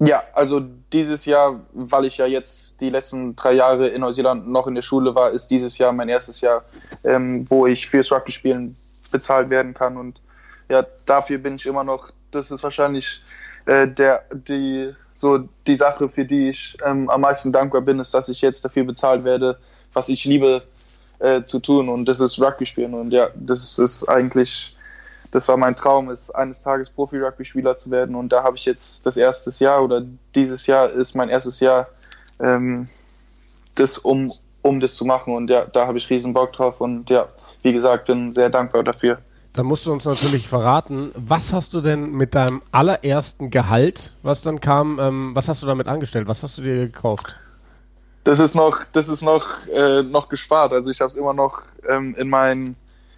Ja, 0.00 0.22
also 0.32 0.60
dieses 0.92 1.24
Jahr, 1.24 1.60
weil 1.72 2.04
ich 2.04 2.18
ja 2.18 2.26
jetzt 2.26 2.80
die 2.80 2.90
letzten 2.90 3.34
drei 3.34 3.52
Jahre 3.52 3.88
in 3.88 4.02
Neuseeland 4.02 4.46
noch 4.48 4.68
in 4.68 4.76
der 4.76 4.82
Schule 4.82 5.14
war, 5.14 5.32
ist 5.32 5.48
dieses 5.48 5.76
Jahr 5.76 5.92
mein 5.92 6.08
erstes 6.08 6.40
Jahr, 6.40 6.62
ähm, 7.02 7.46
wo 7.48 7.66
ich 7.66 7.88
fürs 7.88 8.12
Rugby-Spielen 8.12 8.76
bezahlt 9.10 9.50
werden 9.50 9.74
kann. 9.74 9.96
Und 9.96 10.20
ja, 10.68 10.86
dafür 11.04 11.38
bin 11.38 11.56
ich 11.56 11.66
immer 11.66 11.82
noch, 11.82 12.10
das 12.30 12.50
ist 12.50 12.62
wahrscheinlich 12.62 13.22
äh, 13.66 13.88
der, 13.88 14.22
die, 14.32 14.94
so 15.16 15.48
die 15.66 15.76
Sache, 15.76 16.08
für 16.08 16.24
die 16.24 16.50
ich 16.50 16.76
ähm, 16.86 17.10
am 17.10 17.22
meisten 17.22 17.52
dankbar 17.52 17.80
bin, 17.80 17.98
ist, 17.98 18.14
dass 18.14 18.28
ich 18.28 18.40
jetzt 18.40 18.64
dafür 18.64 18.84
bezahlt 18.84 19.24
werde, 19.24 19.58
was 19.92 20.08
ich 20.08 20.24
liebe 20.24 20.62
äh, 21.18 21.42
zu 21.42 21.58
tun. 21.58 21.88
Und 21.88 22.04
das 22.04 22.20
ist 22.20 22.40
Rugby 22.40 22.66
spielen. 22.66 22.94
Und 22.94 23.10
ja, 23.10 23.30
das 23.34 23.80
ist 23.80 24.08
eigentlich 24.08 24.76
das 25.30 25.46
war 25.48 25.56
mein 25.56 25.76
Traum, 25.76 26.10
ist 26.10 26.30
eines 26.30 26.62
Tages 26.62 26.90
Profi-Rugby-Spieler 26.90 27.76
zu 27.76 27.90
werden. 27.90 28.14
Und 28.14 28.30
da 28.30 28.42
habe 28.42 28.56
ich 28.56 28.64
jetzt 28.64 29.04
das 29.04 29.16
erste 29.16 29.50
Jahr 29.62 29.82
oder 29.82 30.02
dieses 30.34 30.66
Jahr 30.66 30.88
ist 30.88 31.14
mein 31.14 31.28
erstes 31.28 31.60
Jahr, 31.60 31.88
ähm, 32.40 32.88
das, 33.74 33.98
um, 33.98 34.32
um 34.62 34.80
das 34.80 34.94
zu 34.94 35.04
machen. 35.04 35.34
Und 35.34 35.50
ja, 35.50 35.66
da 35.66 35.86
habe 35.86 35.98
ich 35.98 36.08
riesen 36.08 36.32
Bock 36.32 36.52
drauf. 36.54 36.80
Und 36.80 37.10
ja, 37.10 37.28
wie 37.62 37.72
gesagt, 37.72 38.06
bin 38.06 38.32
sehr 38.32 38.48
dankbar 38.48 38.82
dafür. 38.82 39.18
Dann 39.52 39.66
musst 39.66 39.86
du 39.86 39.92
uns 39.92 40.04
natürlich 40.04 40.48
verraten, 40.48 41.10
was 41.14 41.52
hast 41.52 41.74
du 41.74 41.80
denn 41.80 42.12
mit 42.12 42.34
deinem 42.34 42.62
allerersten 42.70 43.50
Gehalt, 43.50 44.14
was 44.22 44.40
dann 44.40 44.60
kam, 44.60 44.98
ähm, 45.00 45.30
was 45.34 45.48
hast 45.48 45.62
du 45.62 45.66
damit 45.66 45.88
angestellt? 45.88 46.28
Was 46.28 46.42
hast 46.42 46.58
du 46.58 46.62
dir 46.62 46.86
gekauft? 46.86 47.36
Das 48.24 48.38
ist 48.38 48.54
noch, 48.54 48.84
das 48.92 49.08
ist 49.08 49.22
noch, 49.22 49.66
äh, 49.68 50.02
noch 50.02 50.28
gespart. 50.28 50.72
Also 50.72 50.90
ich 50.90 51.00
habe 51.00 51.08
es 51.08 51.16
immer 51.16 51.34
noch 51.34 51.62
ähm, 51.88 52.14
in 52.18 52.28
mein, 52.28 52.76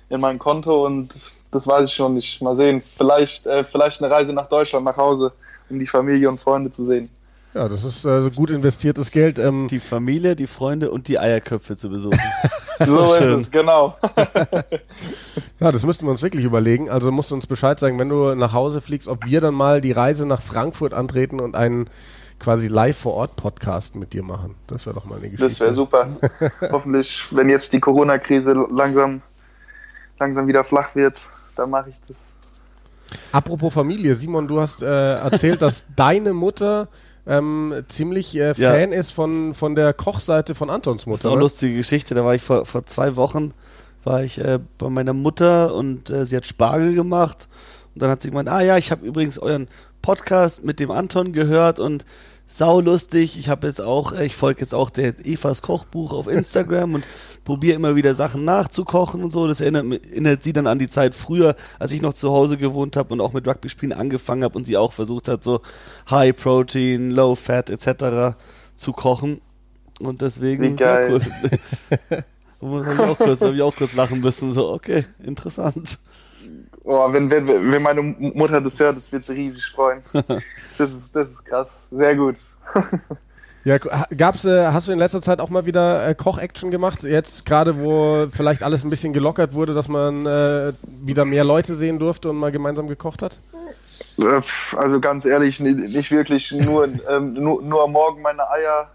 in 0.09 0.21
mein 0.21 0.39
Konto 0.39 0.87
und 0.87 1.40
das 1.51 1.67
weiß 1.67 1.89
ich 1.89 1.95
schon 1.95 2.15
nicht. 2.15 2.41
Mal 2.43 2.57
sehen. 2.57 2.81
Vielleicht, 2.81 3.47
äh, 3.47 3.65
vielleicht 3.65 4.03
eine 4.03 4.13
Reise 4.13 4.33
nach 4.33 4.49
Deutschland, 4.49 4.85
nach 4.85 4.97
Hause, 4.97 5.33
um 5.69 5.79
die 5.79 5.87
Familie 5.87 6.29
und 6.29 6.41
Freunde 6.41 6.71
zu 6.71 6.85
sehen. 6.85 7.11
Ja, 7.55 7.69
das 7.69 7.85
ist 7.85 8.05
äh, 8.05 8.23
so 8.23 8.31
gut 8.31 8.51
investiertes 8.51 9.11
Geld. 9.11 9.39
Ähm 9.39 9.67
die 9.69 9.81
Familie, 9.81 10.37
die 10.37 10.47
Freunde 10.47 10.91
und 10.93 11.09
die 11.09 11.19
Eierköpfe 11.19 11.77
zu 11.77 11.91
besuchen. 11.91 12.19
so 12.87 13.13
ist 13.15 13.21
es, 13.21 13.51
genau. 13.51 13.97
ja, 15.61 15.71
das 15.71 15.85
müssten 15.85 16.07
wir 16.07 16.11
uns 16.11 16.23
wirklich 16.23 16.45
überlegen. 16.45 16.89
Also 16.89 17.11
musst 17.11 17.31
du 17.31 17.35
uns 17.35 17.47
Bescheid 17.47 17.79
sagen, 17.79 17.99
wenn 17.99 18.09
du 18.09 18.35
nach 18.35 18.55
Hause 18.55 18.81
fliegst, 18.81 19.07
ob 19.07 19.27
wir 19.27 19.43
dann 19.43 19.55
mal 19.55 19.83
die 19.83 19.93
Reise 19.93 20.25
nach 20.25 20.41
Frankfurt 20.41 20.95
antreten 20.95 21.41
und 21.41 21.57
einen 21.57 21.91
quasi 22.39 22.69
live 22.69 22.97
vor 22.97 23.15
Ort 23.15 23.37
Podcast 23.37 23.97
mit 23.97 24.15
dir 24.15 24.23
machen. 24.23 24.55
Das 24.67 24.87
wäre 24.87 24.95
doch 24.95 25.05
mal 25.05 25.17
eine 25.17 25.29
Geschichte. 25.29 25.45
Das 25.45 25.61
wäre 25.61 25.75
super. 25.75 26.09
Hoffentlich, 26.73 27.23
wenn 27.33 27.51
jetzt 27.51 27.75
die 27.75 27.81
Corona-Krise 27.81 28.55
langsam, 28.71 29.21
langsam 30.19 30.47
wieder 30.47 30.65
flach 30.65 30.95
wird, 30.95 31.21
dann 31.61 31.71
mache 31.71 31.91
ich 31.91 31.97
das. 32.09 32.33
Apropos 33.33 33.73
Familie, 33.73 34.15
Simon, 34.15 34.49
du 34.49 34.61
hast 34.61 34.83
äh, 34.83 35.15
erzählt, 35.15 35.63
dass 35.63 35.87
deine 35.97 36.33
Mutter 36.33 36.89
ähm, 37.27 37.85
ziemlich 37.89 38.37
äh, 38.37 38.55
Fan 38.55 38.93
ja. 38.93 38.99
ist 38.99 39.11
von, 39.11 39.55
von 39.55 39.75
der 39.75 39.93
Kochseite 39.93 40.55
von 40.55 40.71
Antons 40.71 41.07
Mutter. 41.07 41.17
Das 41.17 41.21
ist 41.21 41.27
auch 41.27 41.33
eine 41.33 41.43
lustige 41.43 41.77
Geschichte. 41.77 42.15
Da 42.15 42.25
war 42.25 42.35
ich 42.35 42.43
vor, 42.43 42.65
vor 42.65 42.85
zwei 42.87 43.17
Wochen 43.17 43.53
war 44.05 44.23
ich 44.23 44.39
äh, 44.39 44.59
bei 44.79 44.89
meiner 44.89 45.13
Mutter 45.13 45.75
und 45.75 46.09
äh, 46.09 46.25
sie 46.25 46.37
hat 46.37 46.47
Spargel 46.47 46.95
gemacht. 46.95 47.49
Und 47.95 48.03
dann 48.03 48.11
hat 48.11 48.23
sie 48.23 48.31
gemeint, 48.31 48.49
ah 48.49 48.63
ja, 48.63 48.79
ich 48.79 48.91
habe 48.91 49.05
übrigens 49.05 49.39
euren 49.39 49.69
Podcast 50.01 50.65
mit 50.65 50.81
dem 50.81 50.91
Anton 50.91 51.33
gehört 51.33 51.79
und 51.79 52.05
saulustig. 52.57 53.39
Ich 53.39 53.49
habe 53.49 53.67
jetzt 53.67 53.81
auch, 53.81 54.13
äh, 54.13 54.27
ich 54.27 54.37
folge 54.37 54.61
jetzt 54.61 54.75
auch 54.75 54.91
der 54.91 55.19
Evas 55.25 55.63
Kochbuch 55.63 56.13
auf 56.13 56.27
Instagram 56.27 56.95
und 56.95 57.05
probiere 57.45 57.77
immer 57.77 57.97
wieder 57.97 58.15
Sachen 58.15 58.45
nachzukochen 58.45 59.23
und 59.23 59.31
so. 59.31 59.47
Das 59.47 59.61
erinnert, 59.61 59.87
erinnert 60.07 60.43
sie 60.43 60.53
dann 60.53 60.67
an 60.67 60.79
die 60.79 60.89
Zeit 60.89 61.15
früher, 61.15 61.55
als 61.79 61.93
ich 61.93 62.03
noch 62.03 62.15
zu 62.15 62.31
Hause 62.31 62.57
gewohnt 62.59 62.97
habe 62.97 63.13
und 63.15 63.21
auch 63.21 63.33
mit 63.33 63.47
Rugby-Spielen 63.47 63.93
angefangen 63.93 64.45
habe 64.45 64.59
und 64.59 64.65
sie 64.65 64.77
auch 64.77 64.93
versucht 64.93 65.29
hat, 65.29 65.45
so 65.45 65.61
High 66.11 66.37
Protein, 66.37 67.11
Low 67.11 67.35
Fat 67.35 67.71
etc. 67.71 68.37
zu 68.77 68.93
kochen. 68.93 69.41
Und 70.01 70.23
deswegen 70.23 70.77
sehr 70.77 71.11
cool. 71.11 71.21
habe 73.43 73.55
ich 73.55 73.63
auch 73.63 73.75
kurz 73.75 73.95
lachen 73.95 74.21
müssen. 74.21 74.53
So, 74.53 74.71
okay, 74.71 75.05
interessant. 75.23 75.99
Oh, 76.85 77.13
wenn, 77.13 77.31
wenn, 77.31 77.47
wenn 77.47 77.83
meine 77.83 78.03
Mutter 78.03 78.61
das 78.61 78.81
hört, 78.81 78.97
das 78.97 79.13
wird 79.13 79.27
sie 79.27 79.35
riesig 79.35 79.67
freuen. 79.75 80.03
Das 80.79 80.93
ist, 80.93 81.15
das 81.15 81.29
ist 81.29 81.45
krass. 81.45 81.69
Sehr 81.91 82.17
gut. 82.17 82.37
Ja, 83.63 83.77
gab's, 83.77 84.47
äh, 84.47 84.69
hast 84.73 84.89
du 84.89 84.93
in 84.93 84.99
letzter 84.99 85.21
Zeit 85.21 85.39
auch 85.39 85.51
mal 85.51 85.67
wieder 85.67 86.07
äh, 86.07 86.15
Koch-Action 86.15 86.71
gemacht? 86.71 87.03
Jetzt 87.03 87.45
gerade, 87.45 87.79
wo 87.79 88.27
vielleicht 88.31 88.63
alles 88.63 88.85
ein 88.85 88.91
bisschen 88.91 89.13
gelockert 89.13 89.53
wurde, 89.53 89.75
dass 89.75 89.87
man 89.87 90.25
äh, 90.25 90.73
wieder 91.05 91.27
mehr 91.27 91.45
Leute 91.45 91.75
sehen 91.75 91.99
durfte 91.99 92.31
und 92.31 92.37
mal 92.37 92.53
gemeinsam 92.53 92.89
gekocht 92.89 93.21
hat? 93.21 93.39
Äh, 94.19 94.41
also 94.77 94.99
ganz 94.99 95.27
ehrlich, 95.27 95.61
nicht 95.61 96.11
wirklich. 96.11 96.53
Nur, 96.53 96.89
ähm, 97.11 97.35
nur, 97.35 97.61
nur 97.61 97.85
am 97.85 97.93
Morgen 97.93 98.23
meine 98.23 98.49
Eier, 98.51 98.91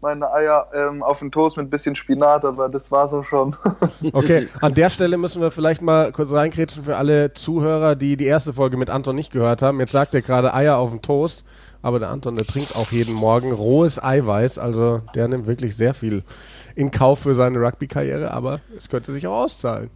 meine 0.00 0.32
Eier 0.32 0.68
ähm, 0.74 1.02
auf 1.02 1.18
den 1.20 1.30
Toast 1.30 1.56
mit 1.56 1.66
ein 1.66 1.70
bisschen 1.70 1.96
Spinat, 1.96 2.44
aber 2.44 2.68
das 2.68 2.90
war's 2.90 3.12
auch 3.12 3.24
schon. 3.24 3.56
okay, 4.12 4.48
an 4.60 4.74
der 4.74 4.90
Stelle 4.90 5.16
müssen 5.16 5.40
wir 5.40 5.50
vielleicht 5.50 5.82
mal 5.82 6.12
kurz 6.12 6.32
reinkrätschen 6.32 6.84
für 6.84 6.96
alle 6.96 7.32
Zuhörer, 7.32 7.94
die 7.94 8.16
die 8.16 8.26
erste 8.26 8.52
Folge 8.52 8.76
mit 8.76 8.90
Anton 8.90 9.16
nicht 9.16 9.32
gehört 9.32 9.62
haben. 9.62 9.80
Jetzt 9.80 9.92
sagt 9.92 10.14
er 10.14 10.22
gerade 10.22 10.54
Eier 10.54 10.76
auf 10.78 10.90
den 10.90 11.02
Toast. 11.02 11.44
Aber 11.82 11.98
der 11.98 12.10
Anton, 12.10 12.36
der 12.36 12.46
trinkt 12.46 12.76
auch 12.76 12.92
jeden 12.92 13.14
Morgen 13.14 13.50
rohes 13.50 14.02
Eiweiß. 14.02 14.58
Also 14.58 15.02
der 15.16 15.26
nimmt 15.26 15.48
wirklich 15.48 15.76
sehr 15.76 15.94
viel 15.94 16.22
in 16.76 16.92
Kauf 16.92 17.20
für 17.20 17.34
seine 17.34 17.58
Rugby-Karriere. 17.58 18.30
Aber 18.30 18.60
es 18.78 18.88
könnte 18.88 19.10
sich 19.10 19.26
auch 19.26 19.44
auszahlen. 19.44 19.90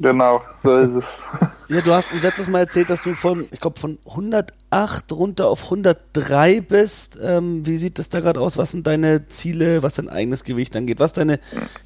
Genau, 0.00 0.42
so 0.62 0.76
ist 0.76 0.94
es. 0.94 1.22
Ja, 1.70 1.82
du 1.82 1.92
hast 1.92 2.12
uns 2.12 2.22
letztes 2.22 2.48
Mal 2.48 2.60
erzählt, 2.60 2.88
dass 2.88 3.02
du 3.02 3.12
von, 3.12 3.46
ich 3.52 3.60
glaube, 3.60 3.78
von 3.78 3.98
108 4.08 5.12
runter 5.12 5.48
auf 5.48 5.64
103 5.64 6.62
bist. 6.62 7.18
Ähm, 7.22 7.66
wie 7.66 7.76
sieht 7.76 7.98
das 7.98 8.08
da 8.08 8.20
gerade 8.20 8.40
aus? 8.40 8.56
Was 8.56 8.70
sind 8.70 8.86
deine 8.86 9.26
Ziele, 9.26 9.82
was 9.82 9.96
dein 9.96 10.08
eigenes 10.08 10.44
Gewicht 10.44 10.74
angeht, 10.76 10.98
was 10.98 11.12
deine 11.12 11.38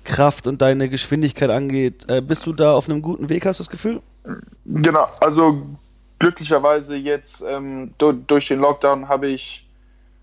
Kraft 0.05 0.47
und 0.47 0.63
deine 0.63 0.89
Geschwindigkeit 0.89 1.51
angeht? 1.51 2.09
Äh, 2.09 2.21
bist 2.21 2.47
du 2.47 2.53
da 2.53 2.75
auf 2.75 2.89
einem 2.89 3.03
guten 3.03 3.29
Weg, 3.29 3.45
hast 3.45 3.59
du 3.59 3.65
das 3.65 3.71
Gefühl? 3.71 4.01
Genau, 4.65 5.09
also 5.21 5.61
glücklicherweise 6.21 6.95
jetzt 6.95 7.43
ähm, 7.45 7.93
do, 7.99 8.13
durch 8.13 8.47
den 8.47 8.61
Lockdown 8.61 9.09
habe 9.09 9.27
ich, 9.27 9.69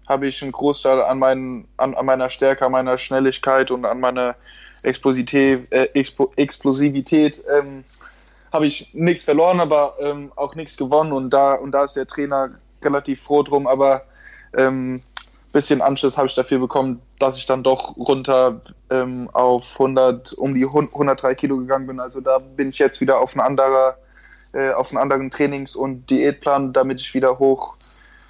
habe 0.08 0.28
ich 0.28 0.42
einen 0.42 0.54
Großteil 0.54 1.02
an, 1.02 1.20
meinen, 1.20 1.68
an, 1.76 1.96
an 1.96 2.06
meiner 2.06 2.30
Stärke, 2.30 2.66
an 2.66 2.72
meiner 2.72 2.98
Schnelligkeit 2.98 3.72
und 3.72 3.84
an 3.84 4.00
meiner 4.00 4.38
Explosivität, 4.84 5.72
äh, 5.72 5.90
Explo 5.94 6.32
Explosivität 6.36 7.44
ähm, 7.52 7.84
habe 8.52 8.66
ich 8.66 8.94
nichts 8.94 9.24
verloren, 9.24 9.60
aber 9.60 9.96
ähm, 10.00 10.32
auch 10.36 10.56
nichts 10.56 10.78
gewonnen. 10.78 11.12
Und 11.12 11.32
da 11.32 11.56
und 11.56 11.72
da 11.72 11.86
ist 11.86 11.96
der 11.96 12.08
Trainer 12.08 12.52
relativ 12.84 13.22
froh 13.22 13.44
drum, 13.44 13.68
aber 13.68 14.04
ähm, 14.58 15.02
bisschen 15.52 15.82
Anschluss 15.82 16.18
habe 16.18 16.28
ich 16.28 16.36
dafür 16.36 16.60
bekommen, 16.60 17.02
dass 17.18 17.38
ich 17.38 17.46
dann 17.46 17.64
doch 17.64 17.98
runter 17.98 18.62
ähm, 18.90 19.30
auf 19.34 19.74
100 19.74 20.34
um 20.34 20.54
die 20.54 20.66
103 20.66 21.36
Kilo 21.36 21.58
gegangen 21.58 21.88
bin. 21.88 22.00
Also 22.00 22.22
da 22.22 22.40
bin 22.40 22.70
ich 22.70 22.80
jetzt 22.80 23.02
wieder 23.02 23.20
auf 23.20 23.36
ein 23.36 23.42
anderer 23.42 23.98
äh, 24.54 24.72
auf 24.72 24.90
einen 24.90 24.98
anderen 24.98 25.30
Trainings- 25.30 25.76
und 25.76 26.10
Diätplan, 26.10 26.74
damit 26.74 27.02
ich 27.02 27.14
wieder 27.14 27.40
hoch 27.40 27.76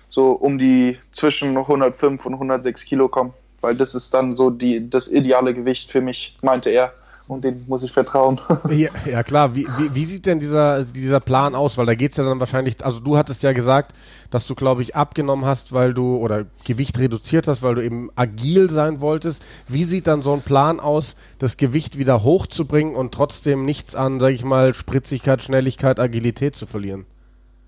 so 0.10 0.32
um 0.32 0.58
die 0.58 0.98
zwischen 1.12 1.56
105 1.56 2.26
und 2.26 2.34
106 2.34 2.84
Kilo 2.86 3.08
komme, 3.08 3.34
weil 3.62 3.76
das 3.76 3.96
ist 3.96 4.14
dann 4.14 4.36
so 4.36 4.50
die 4.50 4.90
das 4.90 5.08
ideale 5.08 5.54
Gewicht 5.54 5.92
für 5.92 6.02
mich, 6.02 6.38
meinte 6.42 6.70
er 6.70 6.94
und 7.30 7.44
dem 7.44 7.64
muss 7.68 7.84
ich 7.84 7.92
vertrauen. 7.92 8.42
Ja, 8.70 8.90
ja 9.06 9.24
klar, 9.24 9.56
wie, 9.56 9.66
wie, 9.78 9.94
wie, 9.94 10.06
sieht 10.06 10.26
denn 10.26 10.40
dieser, 10.40 10.84
dieser 10.84 11.20
Plan 11.20 11.56
aus? 11.56 11.78
Weil 11.78 11.86
da 11.86 11.96
geht 11.96 12.12
es 12.12 12.18
ja 12.18 12.24
dann 12.24 12.40
wahrscheinlich, 12.40 12.84
also 12.84 13.00
du 13.00 13.18
hattest 13.18 13.44
ja 13.44 13.54
gesagt, 13.54 13.94
dass 14.32 14.48
du, 14.48 14.56
glaube 14.56 14.82
ich, 14.82 14.96
abgenommen 14.96 15.46
hast, 15.46 15.72
weil 15.72 15.94
du, 15.94 16.18
oder 16.18 16.46
Gewicht 16.66 16.98
reduziert 16.98 17.48
hast, 17.48 17.62
weil 17.62 17.76
du 17.76 17.84
eben 17.84 18.10
agil 18.16 18.70
sein 18.70 19.00
wolltest. 19.00 19.44
Wie 19.68 19.84
sieht 19.84 20.08
dann 20.08 20.24
so 20.24 20.34
ein 20.34 20.42
Plan 20.42 20.80
aus, 20.80 21.16
das 21.38 21.58
Gewicht 21.58 21.98
wieder 21.98 22.24
hochzubringen 22.24 22.96
und 22.96 23.14
trotzdem 23.14 23.64
nichts 23.64 23.96
an, 23.96 24.20
sage 24.20 24.34
ich 24.34 24.44
mal, 24.44 24.74
Spritzigkeit, 24.74 25.42
Schnelligkeit, 25.42 26.00
Agilität 26.00 26.56
zu 26.56 26.66
verlieren? 26.66 27.06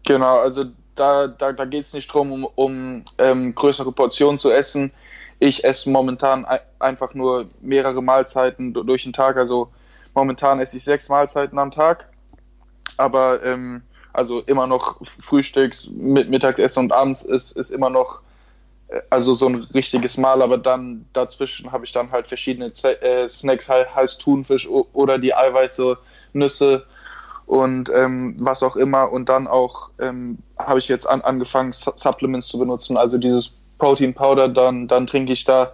Genau, 0.06 0.39
also 0.39 0.65
da, 0.95 1.27
da, 1.27 1.51
da 1.51 1.65
geht 1.65 1.84
es 1.84 1.93
nicht 1.93 2.10
darum, 2.10 2.32
um, 2.32 2.47
um 2.56 3.06
ähm, 3.17 3.54
größere 3.54 3.91
Portionen 3.91 4.38
zu 4.38 4.49
essen 4.49 4.91
ich 5.41 5.63
esse 5.63 5.89
momentan 5.89 6.45
einfach 6.77 7.15
nur 7.15 7.47
mehrere 7.62 8.04
Mahlzeiten 8.04 8.73
durch 8.73 9.04
den 9.04 9.12
Tag. 9.12 9.38
Also 9.38 9.71
momentan 10.13 10.60
esse 10.60 10.77
ich 10.77 10.84
sechs 10.84 11.10
Mahlzeiten 11.10 11.58
am 11.58 11.71
Tag. 11.71 12.10
Aber 12.97 13.43
ähm, 13.43 13.82
also 14.13 14.41
immer 14.41 14.67
noch 14.67 14.97
Frühstücks, 15.01 15.89
Mittagessen 15.89 16.82
und 16.82 16.93
abends 16.93 17.23
ist, 17.23 17.54
ist 17.58 17.71
immer 17.71 17.89
noch 17.89 18.21
äh, 18.89 19.01
also 19.10 19.34
so 19.34 19.47
ein 19.47 19.56
richtiges 19.56 20.15
Mahl, 20.17 20.43
aber 20.43 20.60
dann 20.60 21.08
dazwischen 21.12 21.71
habe 21.71 21.86
ich 21.86 21.91
dann 21.91 22.12
halt 22.12 22.27
verschiedene 22.27 22.71
äh, 22.84 23.27
Snacks, 23.27 23.67
heißt 23.67 24.21
Thunfisch 24.21 24.69
oder 24.69 25.17
die 25.17 25.34
Eiweiße, 25.34 25.97
Nüsse 26.34 26.86
und 27.47 27.89
ähm, 27.89 28.36
was 28.38 28.62
auch 28.62 28.75
immer. 28.75 29.12
Und 29.12 29.27
dann 29.27 29.47
auch 29.47 29.89
ähm, 29.99 30.38
habe 30.60 30.77
ich 30.77 30.88
jetzt 30.88 31.10
an, 31.10 31.21
angefangen, 31.21 31.71
Supplements 31.73 32.47
zu 32.47 32.60
benutzen, 32.60 32.95
also 32.95 33.17
dieses 33.17 33.56
Protein 33.81 34.13
Powder, 34.13 34.47
dann, 34.47 34.87
dann 34.87 35.07
trinke 35.07 35.33
ich 35.33 35.43
da 35.43 35.71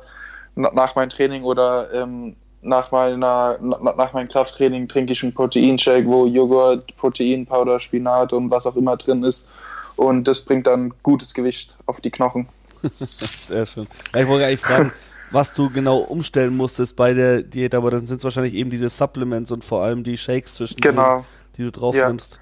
nach 0.56 0.96
meinem 0.96 1.10
Training 1.10 1.44
oder 1.44 1.94
ähm, 1.94 2.38
nach, 2.62 2.92
meiner, 2.92 3.58
nach 3.60 4.14
meinem 4.14 4.30
Krafttraining 4.30 4.88
trinke 4.88 5.12
ich 5.12 5.24
einen 5.24 5.34
Proteinshake, 5.34 6.08
wo 6.08 6.26
Joghurt, 6.26 6.96
Proteinpowder, 6.96 7.82
Spinat 7.82 8.32
und 8.32 8.50
was 8.50 8.66
auch 8.66 8.78
immer 8.78 8.96
drin 8.96 9.24
ist. 9.24 9.50
Und 9.98 10.26
das 10.26 10.40
bringt 10.40 10.68
dann 10.68 10.94
gutes 11.04 11.34
Gewicht 11.34 11.76
auf 11.86 12.00
die 12.00 12.10
Knochen. 12.10 12.48
Sehr 12.94 13.66
schön. 13.66 13.88
ich 14.16 14.28
wollte 14.28 14.46
eigentlich 14.46 14.62
fragen, 14.62 14.94
was 15.32 15.54
du 15.54 15.70
genau 15.70 15.98
umstellen 15.98 16.56
musstest 16.56 16.96
bei 16.96 17.14
der 17.14 17.44
Diät, 17.44 17.76
aber 17.76 17.92
dann 17.92 18.06
sind 18.06 18.18
es 18.18 18.24
wahrscheinlich 18.24 18.54
eben 18.54 18.70
diese 18.70 18.88
Supplements 18.88 19.52
und 19.52 19.66
vor 19.66 19.84
allem 19.84 20.06
die 20.06 20.18
Shakes 20.18 20.54
zwischen 20.54 20.80
genau. 20.80 21.26
die 21.58 21.64
du 21.64 21.72
drauf 21.72 21.94
ja. 21.94 22.08
nimmst. 22.08 22.40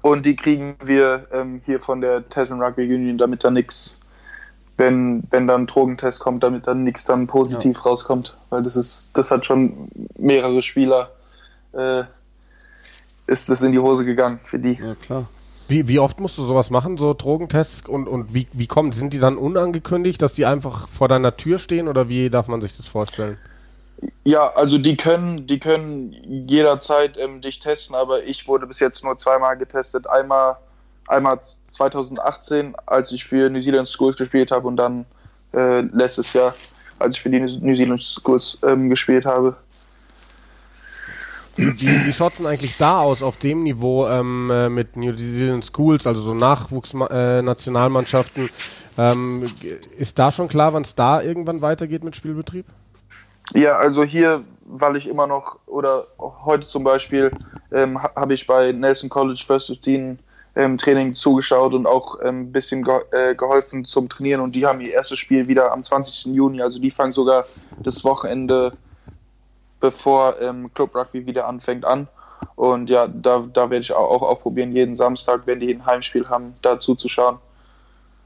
Und 0.00 0.24
die 0.24 0.34
kriegen 0.34 0.76
wir 0.82 1.26
ähm, 1.30 1.60
hier 1.66 1.78
von 1.78 2.00
der 2.00 2.26
Tasman 2.26 2.62
Rugby 2.62 2.84
Union, 2.84 3.18
damit 3.18 3.44
da 3.44 3.50
nichts 3.50 4.00
wenn, 4.76 5.22
wenn 5.30 5.46
dann 5.46 5.62
ein 5.62 5.66
Drogentest 5.66 6.20
kommt, 6.20 6.42
damit 6.42 6.66
dann 6.66 6.84
nichts 6.84 7.04
dann 7.04 7.26
positiv 7.26 7.76
ja. 7.76 7.82
rauskommt. 7.82 8.36
Weil 8.50 8.62
das 8.62 8.76
ist, 8.76 9.08
das 9.14 9.30
hat 9.30 9.46
schon 9.46 9.88
mehrere 10.18 10.62
Spieler 10.62 11.10
äh, 11.72 12.04
ist 13.26 13.48
das 13.48 13.62
in 13.62 13.72
die 13.72 13.78
Hose 13.78 14.04
gegangen 14.04 14.40
für 14.44 14.58
die. 14.58 14.74
Ja, 14.74 14.94
klar. 14.94 15.26
Wie, 15.68 15.88
wie 15.88 15.98
oft 15.98 16.20
musst 16.20 16.38
du 16.38 16.44
sowas 16.44 16.70
machen, 16.70 16.96
so 16.96 17.12
Drogentests 17.12 17.88
und, 17.88 18.06
und 18.06 18.32
wie, 18.32 18.46
wie 18.52 18.68
kommt, 18.68 18.94
sind 18.94 19.12
die 19.12 19.18
dann 19.18 19.36
unangekündigt, 19.36 20.22
dass 20.22 20.34
die 20.34 20.46
einfach 20.46 20.88
vor 20.88 21.08
deiner 21.08 21.36
Tür 21.36 21.58
stehen 21.58 21.88
oder 21.88 22.08
wie 22.08 22.30
darf 22.30 22.46
man 22.46 22.60
sich 22.60 22.76
das 22.76 22.86
vorstellen? 22.86 23.36
Ja, 24.22 24.52
also 24.52 24.78
die 24.78 24.96
können, 24.96 25.46
die 25.46 25.58
können 25.58 26.12
jederzeit 26.46 27.18
ähm, 27.18 27.40
dich 27.40 27.58
testen, 27.58 27.96
aber 27.96 28.22
ich 28.24 28.46
wurde 28.46 28.66
bis 28.66 28.78
jetzt 28.78 29.02
nur 29.02 29.18
zweimal 29.18 29.56
getestet. 29.56 30.06
Einmal 30.06 30.58
einmal 31.06 31.40
2018, 31.66 32.74
als 32.86 33.12
ich 33.12 33.24
für 33.24 33.50
New 33.50 33.60
Zealand 33.60 33.88
Schools 33.88 34.16
gespielt 34.16 34.50
habe 34.50 34.66
und 34.66 34.76
dann 34.76 35.04
äh, 35.54 35.80
letztes 35.80 36.32
Jahr, 36.32 36.54
als 36.98 37.16
ich 37.16 37.22
für 37.22 37.30
die 37.30 37.40
New 37.40 37.76
Zealand 37.76 38.02
Schools 38.02 38.58
ähm, 38.62 38.90
gespielt 38.90 39.24
habe. 39.24 39.56
Wie, 41.56 42.06
wie 42.06 42.12
schaut 42.12 42.32
es 42.32 42.38
denn 42.38 42.46
eigentlich 42.46 42.76
da 42.76 43.00
aus, 43.00 43.22
auf 43.22 43.38
dem 43.38 43.62
Niveau 43.62 44.06
ähm, 44.06 44.50
äh, 44.50 44.68
mit 44.68 44.96
New 44.96 45.14
Zealand 45.14 45.64
Schools, 45.64 46.06
also 46.06 46.20
so 46.20 46.34
Nachwuchsnationalmannschaften? 46.34 48.50
Äh, 48.98 49.12
ähm, 49.12 49.48
ist 49.96 50.18
da 50.18 50.30
schon 50.30 50.48
klar, 50.48 50.74
wann 50.74 50.82
es 50.82 50.94
da 50.94 51.22
irgendwann 51.22 51.62
weitergeht 51.62 52.04
mit 52.04 52.14
Spielbetrieb? 52.14 52.66
Ja, 53.54 53.78
also 53.78 54.04
hier, 54.04 54.44
weil 54.64 54.96
ich 54.96 55.08
immer 55.08 55.26
noch, 55.26 55.58
oder 55.66 56.06
heute 56.18 56.66
zum 56.66 56.84
Beispiel, 56.84 57.30
ähm, 57.72 58.02
habe 58.02 58.34
ich 58.34 58.46
bei 58.46 58.72
Nelson 58.72 59.08
College 59.08 59.42
First 59.46 59.68
15 59.68 60.18
ähm, 60.56 60.78
Training 60.78 61.14
zugeschaut 61.14 61.74
und 61.74 61.86
auch 61.86 62.18
ein 62.20 62.28
ähm, 62.28 62.52
bisschen 62.52 62.82
ge 62.82 63.00
äh, 63.12 63.34
geholfen 63.34 63.84
zum 63.84 64.08
Trainieren. 64.08 64.40
Und 64.40 64.52
die 64.52 64.66
haben 64.66 64.80
ihr 64.80 64.92
erstes 64.92 65.18
Spiel 65.18 65.46
wieder 65.48 65.70
am 65.70 65.84
20. 65.84 66.34
Juni. 66.34 66.62
Also 66.62 66.78
die 66.78 66.90
fangen 66.90 67.12
sogar 67.12 67.44
das 67.78 68.02
Wochenende, 68.04 68.72
bevor 69.80 70.40
ähm, 70.40 70.72
Club 70.72 70.94
Rugby 70.96 71.26
wieder 71.26 71.46
anfängt, 71.46 71.84
an. 71.84 72.08
Und 72.54 72.88
ja, 72.88 73.06
da, 73.06 73.44
da 73.52 73.70
werde 73.70 73.82
ich 73.82 73.92
auch, 73.92 74.22
auch 74.22 74.40
probieren, 74.40 74.72
jeden 74.72 74.94
Samstag, 74.96 75.42
wenn 75.44 75.60
die 75.60 75.72
ein 75.72 75.84
Heimspiel 75.84 76.28
haben, 76.28 76.54
da 76.62 76.80
zuzuschauen. 76.80 77.36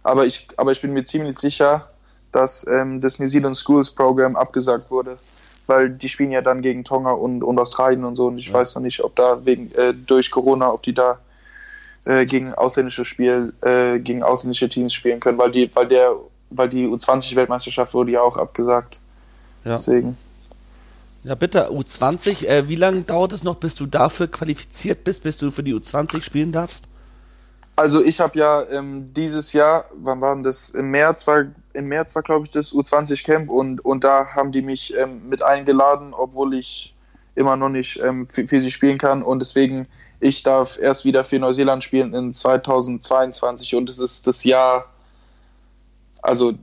Aber 0.05 0.25
ich, 0.25 0.47
aber 0.57 0.71
ich 0.71 0.81
bin 0.81 0.93
mir 0.93 1.05
ziemlich 1.05 1.37
sicher, 1.37 1.89
dass 2.31 2.65
ähm, 2.67 3.01
das 3.01 3.19
New 3.19 3.29
Zealand 3.29 3.57
Schools 3.57 3.91
Program 3.91 4.37
abgesagt 4.37 4.91
wurde, 4.91 5.19
weil 5.67 5.91
die 5.91 6.09
spielen 6.09 6.31
ja 6.31 6.43
dann 6.43 6.63
gegen 6.63 6.85
Tonga 6.85 7.11
und, 7.11 7.43
und 7.43 7.59
Australien 7.59 8.05
und 8.05 8.15
so. 8.15 8.29
Und 8.29 8.39
ich 8.39 8.49
ja. 8.49 8.55
weiß 8.55 8.77
noch 8.77 8.83
nicht, 8.83 9.03
ob 9.03 9.17
da 9.17 9.45
wegen 9.45 9.73
äh, 9.73 9.93
durch 9.93 10.31
Corona, 10.31 10.73
ob 10.73 10.83
die 10.83 10.95
da 10.95 11.19
äh, 12.05 12.27
gegen 12.27 12.53
ausländische 12.55 13.05
Spiel, 13.05 13.53
äh, 13.63 13.99
gegen 13.99 14.23
ausländische 14.23 14.69
Teams 14.69 14.93
spielen 14.93 15.21
können, 15.21 15.39
weil 15.39 15.51
die, 15.51 15.71
weil 15.75 15.89
der, 15.89 16.17
weil 16.51 16.69
die 16.69 16.87
U20-Weltmeisterschaft 16.87 17.95
wurde 17.95 18.13
ja 18.13 18.23
auch 18.23 18.37
abgesagt. 18.37 18.99
Ja. 19.65 19.73
Deswegen. 19.73 20.17
Ja, 21.23 21.35
bitte, 21.35 21.71
U20, 21.71 22.47
äh, 22.47 22.69
wie 22.69 22.77
lange 22.77 23.03
dauert 23.03 23.35
es 23.35 23.45
noch, 23.45 23.57
bis 23.57 23.75
du 23.75 23.85
dafür 23.85 24.29
qualifiziert 24.29 25.05
bist, 25.05 25.23
bis 25.23 25.37
du 25.37 25.51
für 25.51 25.63
die 25.63 25.75
U20 25.75 26.23
spielen 26.23 26.51
darfst? 26.51 26.89
Also 27.77 28.03
ich 28.03 28.21
habe 28.21 28.39
ja 28.39 28.63
ähm, 28.71 29.13
dieses 29.15 29.53
Jahr, 29.53 29.87
wann 29.95 30.21
war 30.21 30.35
denn 30.35 30.45
das? 30.45 30.71
Im 30.71 30.91
März 30.91 31.27
war, 31.27 31.47
im 31.73 31.87
März 31.87 32.15
war 32.15 32.23
glaube 32.23 32.45
ich 32.45 32.51
das 32.51 32.73
U20 32.73 33.25
Camp 33.25 33.49
und, 33.49 33.83
und 33.83 34.05
da 34.05 34.27
haben 34.35 34.53
die 34.53 34.61
mich 34.61 34.95
ähm, 34.97 35.29
mit 35.29 35.43
eingeladen, 35.43 36.13
obwohl 36.13 36.55
ich 36.55 36.95
immer 37.35 37.57
noch 37.57 37.71
nicht 37.71 37.99
ähm, 38.03 38.27
für, 38.27 38.47
für, 38.47 38.61
sie 38.61 38.71
spielen 38.71 38.99
kann 38.99 39.23
und 39.23 39.39
deswegen 39.41 39.87
ich 40.21 40.43
darf 40.43 40.79
erst 40.79 41.05
wieder 41.05 41.25
für 41.25 41.39
Neuseeland 41.39 41.83
spielen 41.83 42.15
in 42.15 42.33
2022 42.33 43.75
und 43.75 43.89
es 43.89 43.99
ist 43.99 44.27
das 44.27 44.45
Jahr, 44.45 44.87
also 46.21 46.55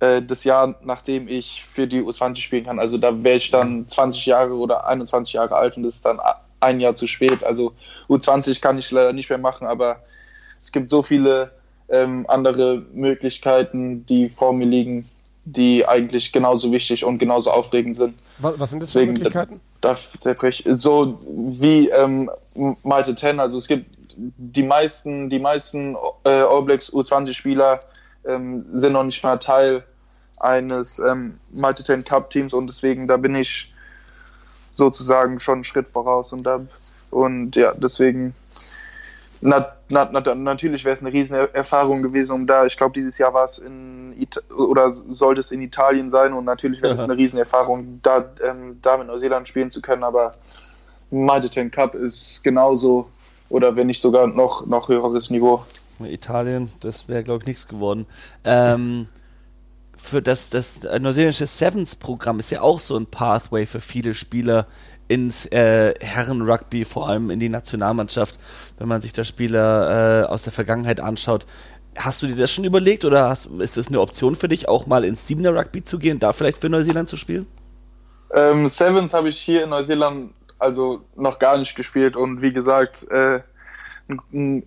äh, 0.00 0.22
das 0.22 0.44
Jahr, 0.44 0.74
nachdem 0.82 1.28
ich 1.28 1.64
für 1.70 1.86
die 1.86 2.02
U20 2.02 2.36
spielen 2.38 2.64
kann. 2.64 2.78
Also 2.78 2.96
da 2.98 3.22
wäre 3.22 3.36
ich 3.36 3.50
dann 3.50 3.86
20 3.86 4.26
Jahre 4.26 4.54
oder 4.54 4.86
21 4.86 5.34
Jahre 5.34 5.56
alt 5.56 5.76
und 5.76 5.82
das 5.82 5.96
ist 5.96 6.06
dann 6.06 6.18
ein 6.60 6.80
Jahr 6.80 6.94
zu 6.94 7.06
spät. 7.06 7.44
Also 7.44 7.74
U20 8.08 8.60
kann 8.60 8.78
ich 8.78 8.90
leider 8.90 9.12
nicht 9.12 9.28
mehr 9.28 9.38
machen, 9.38 9.66
aber 9.66 10.02
es 10.60 10.72
gibt 10.72 10.90
so 10.90 11.02
viele 11.02 11.52
ähm, 11.88 12.24
andere 12.28 12.84
Möglichkeiten, 12.92 14.06
die 14.06 14.30
vor 14.30 14.52
mir 14.52 14.66
liegen, 14.66 15.08
die 15.52 15.86
eigentlich 15.86 16.32
genauso 16.32 16.72
wichtig 16.72 17.04
und 17.04 17.18
genauso 17.18 17.50
aufregend 17.50 17.96
sind. 17.96 18.14
Was, 18.38 18.58
was 18.58 18.70
sind 18.70 18.82
das 18.82 18.92
für 18.92 19.00
Deswegen, 19.00 19.14
Möglichkeiten? 19.14 19.60
Darf, 19.80 20.10
so 20.74 21.18
wie 21.28 21.88
ähm, 21.88 22.30
Malte 22.82 23.14
10, 23.14 23.40
also 23.40 23.58
es 23.58 23.68
gibt 23.68 23.86
die 24.16 24.62
meisten, 24.62 25.30
die 25.30 25.38
meisten 25.38 25.96
äh, 26.24 26.30
All 26.30 26.62
Blacks 26.62 26.92
U20-Spieler 26.92 27.80
ähm, 28.26 28.66
sind 28.72 28.92
noch 28.92 29.04
nicht 29.04 29.22
mal 29.22 29.38
Teil 29.38 29.84
eines 30.40 30.98
ähm, 30.98 31.38
Malte 31.52 31.84
10 31.84 32.04
Cup 32.04 32.30
Teams 32.30 32.52
und 32.52 32.66
deswegen 32.66 33.08
da 33.08 33.16
bin 33.16 33.34
ich 33.34 33.72
sozusagen 34.74 35.40
schon 35.40 35.54
einen 35.54 35.64
Schritt 35.64 35.86
voraus 35.86 36.32
und 36.32 36.42
da 36.44 36.60
und 37.10 37.56
ja, 37.56 37.72
deswegen 37.74 38.34
na, 39.40 39.72
na, 39.88 40.08
na, 40.10 40.34
natürlich 40.34 40.84
wäre 40.84 40.94
es 40.94 41.00
eine 41.00 41.12
riesen 41.12 41.36
Erfahrung 41.36 42.02
gewesen, 42.02 42.32
um 42.32 42.46
da, 42.46 42.66
ich 42.66 42.76
glaube, 42.76 42.92
dieses 42.92 43.18
Jahr 43.18 43.34
war 43.34 43.44
es 43.44 43.58
in 43.58 44.12
Ita 44.18 44.40
oder 44.54 44.92
sollte 44.92 45.40
es 45.40 45.52
in 45.52 45.62
Italien 45.62 46.10
sein 46.10 46.32
und 46.32 46.44
natürlich 46.44 46.82
wäre 46.82 46.94
es 46.94 47.00
eine 47.00 47.16
riesen 47.16 47.38
Erfahrung, 47.38 48.00
da, 48.02 48.24
ähm, 48.44 48.78
da 48.82 48.96
mit 48.96 49.06
Neuseeland 49.06 49.46
spielen 49.46 49.70
zu 49.70 49.80
können, 49.80 50.02
aber 50.02 50.32
Mighty 51.10 51.48
Ten 51.48 51.70
Cup 51.70 51.94
ist 51.94 52.42
genauso 52.42 53.08
oder 53.48 53.76
wenn 53.76 53.86
nicht 53.86 54.00
sogar 54.00 54.26
noch, 54.26 54.66
noch 54.66 54.88
höheres 54.88 55.30
Niveau. 55.30 55.64
Italien, 56.00 56.70
das 56.80 57.08
wäre, 57.08 57.22
glaube 57.24 57.42
ich, 57.42 57.46
nichts 57.46 57.66
geworden. 57.66 58.06
Ähm, 58.44 59.06
für 59.96 60.22
das, 60.22 60.50
das 60.50 60.82
neuseeländische 60.82 61.46
Sevens-Programm 61.46 62.38
ist 62.38 62.50
ja 62.50 62.60
auch 62.60 62.78
so 62.78 62.96
ein 62.96 63.06
Pathway 63.06 63.66
für 63.66 63.80
viele 63.80 64.14
Spieler 64.14 64.66
ins 65.08 65.46
äh, 65.46 65.94
Herren-Rugby, 66.00 66.84
vor 66.84 67.08
allem 67.08 67.30
in 67.30 67.40
die 67.40 67.48
Nationalmannschaft, 67.48 68.38
wenn 68.78 68.88
man 68.88 69.00
sich 69.00 69.12
da 69.12 69.24
Spieler 69.24 70.22
äh, 70.22 70.26
aus 70.26 70.42
der 70.44 70.52
Vergangenheit 70.52 71.00
anschaut. 71.00 71.46
Hast 71.96 72.22
du 72.22 72.26
dir 72.26 72.36
das 72.36 72.52
schon 72.52 72.64
überlegt 72.64 73.04
oder 73.04 73.28
hast, 73.28 73.46
ist 73.46 73.76
es 73.76 73.88
eine 73.88 74.00
Option 74.00 74.36
für 74.36 74.48
dich, 74.48 74.68
auch 74.68 74.86
mal 74.86 75.04
ins 75.04 75.26
Siebener 75.26 75.54
Rugby 75.54 75.82
zu 75.82 75.98
gehen, 75.98 76.18
da 76.18 76.32
vielleicht 76.32 76.60
für 76.60 76.68
Neuseeland 76.68 77.08
zu 77.08 77.16
spielen? 77.16 77.46
Ähm, 78.34 78.68
Sevens 78.68 79.14
habe 79.14 79.30
ich 79.30 79.38
hier 79.38 79.64
in 79.64 79.70
Neuseeland 79.70 80.32
also 80.58 81.02
noch 81.16 81.38
gar 81.38 81.56
nicht 81.56 81.74
gespielt 81.74 82.16
und 82.16 82.42
wie 82.42 82.52
gesagt, 82.52 83.06
äh, 83.10 83.40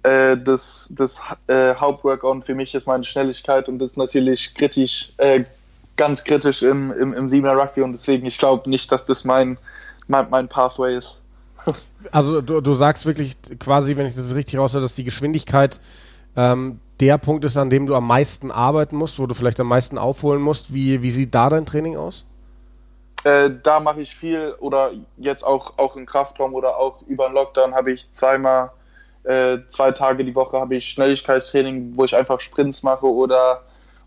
äh, 0.04 0.38
das, 0.38 0.88
das 0.92 1.20
äh, 1.48 1.76
Hauptworkout 1.76 2.44
für 2.44 2.56
mich 2.56 2.74
ist 2.76 2.88
meine 2.88 3.04
Schnelligkeit 3.04 3.68
und 3.68 3.80
das 3.80 3.92
ist 3.92 3.98
natürlich 3.98 4.54
kritisch, 4.56 5.12
äh, 5.18 5.44
ganz 5.98 6.24
kritisch 6.24 6.64
im, 6.64 6.92
im, 6.94 7.14
im 7.14 7.28
Siebener 7.28 7.56
Rugby 7.56 7.82
und 7.82 7.92
deswegen, 7.92 8.26
ich 8.26 8.38
glaube 8.38 8.70
nicht, 8.70 8.92
dass 8.92 9.06
das 9.06 9.26
mein, 9.26 9.58
mein, 10.12 10.30
mein 10.30 10.48
Pathway 10.48 10.98
ist. 10.98 11.18
Also 12.12 12.42
du, 12.42 12.62
du 12.62 12.74
sagst 12.74 13.06
wirklich 13.06 13.38
quasi, 13.60 13.96
wenn 13.96 14.06
ich 14.06 14.16
das 14.16 14.36
richtig 14.36 14.60
raushöre, 14.60 14.82
dass 14.82 14.96
die 14.96 15.04
Geschwindigkeit 15.04 15.80
ähm, 16.36 16.80
der 17.00 17.18
Punkt 17.18 17.46
ist, 17.46 17.58
an 17.58 17.70
dem 17.70 17.86
du 17.88 17.96
am 17.96 18.06
meisten 18.06 18.52
arbeiten 18.52 18.96
musst, 18.96 19.20
wo 19.20 19.26
du 19.26 19.34
vielleicht 19.34 19.60
am 19.60 19.68
meisten 19.68 19.98
aufholen 19.98 20.42
musst. 20.42 20.74
Wie, 20.74 21.02
wie 21.02 21.12
sieht 21.12 21.34
da 21.34 21.50
dein 21.50 21.66
Training 21.66 21.98
aus? 21.98 22.26
Äh, 23.24 23.52
da 23.62 23.80
mache 23.80 24.02
ich 24.02 24.16
viel 24.16 24.56
oder 24.60 24.92
jetzt 25.18 25.44
auch, 25.44 25.78
auch 25.78 25.96
im 25.96 26.06
Kraftraum 26.06 26.56
oder 26.56 26.78
auch 26.78 27.04
über 27.04 27.28
den 27.28 27.36
Lockdown 27.36 27.74
habe 27.74 27.92
ich 27.92 28.12
zweimal, 28.12 28.72
äh, 29.24 29.60
zwei 29.68 29.92
Tage 29.92 30.26
die 30.26 30.36
Woche 30.36 30.60
habe 30.60 30.76
ich 30.76 30.86
Schnelligkeitstraining, 30.88 31.96
wo 31.96 32.04
ich 32.04 32.16
einfach 32.16 32.40
Sprints 32.40 32.82
mache 32.82 33.06
oder, 33.06 33.62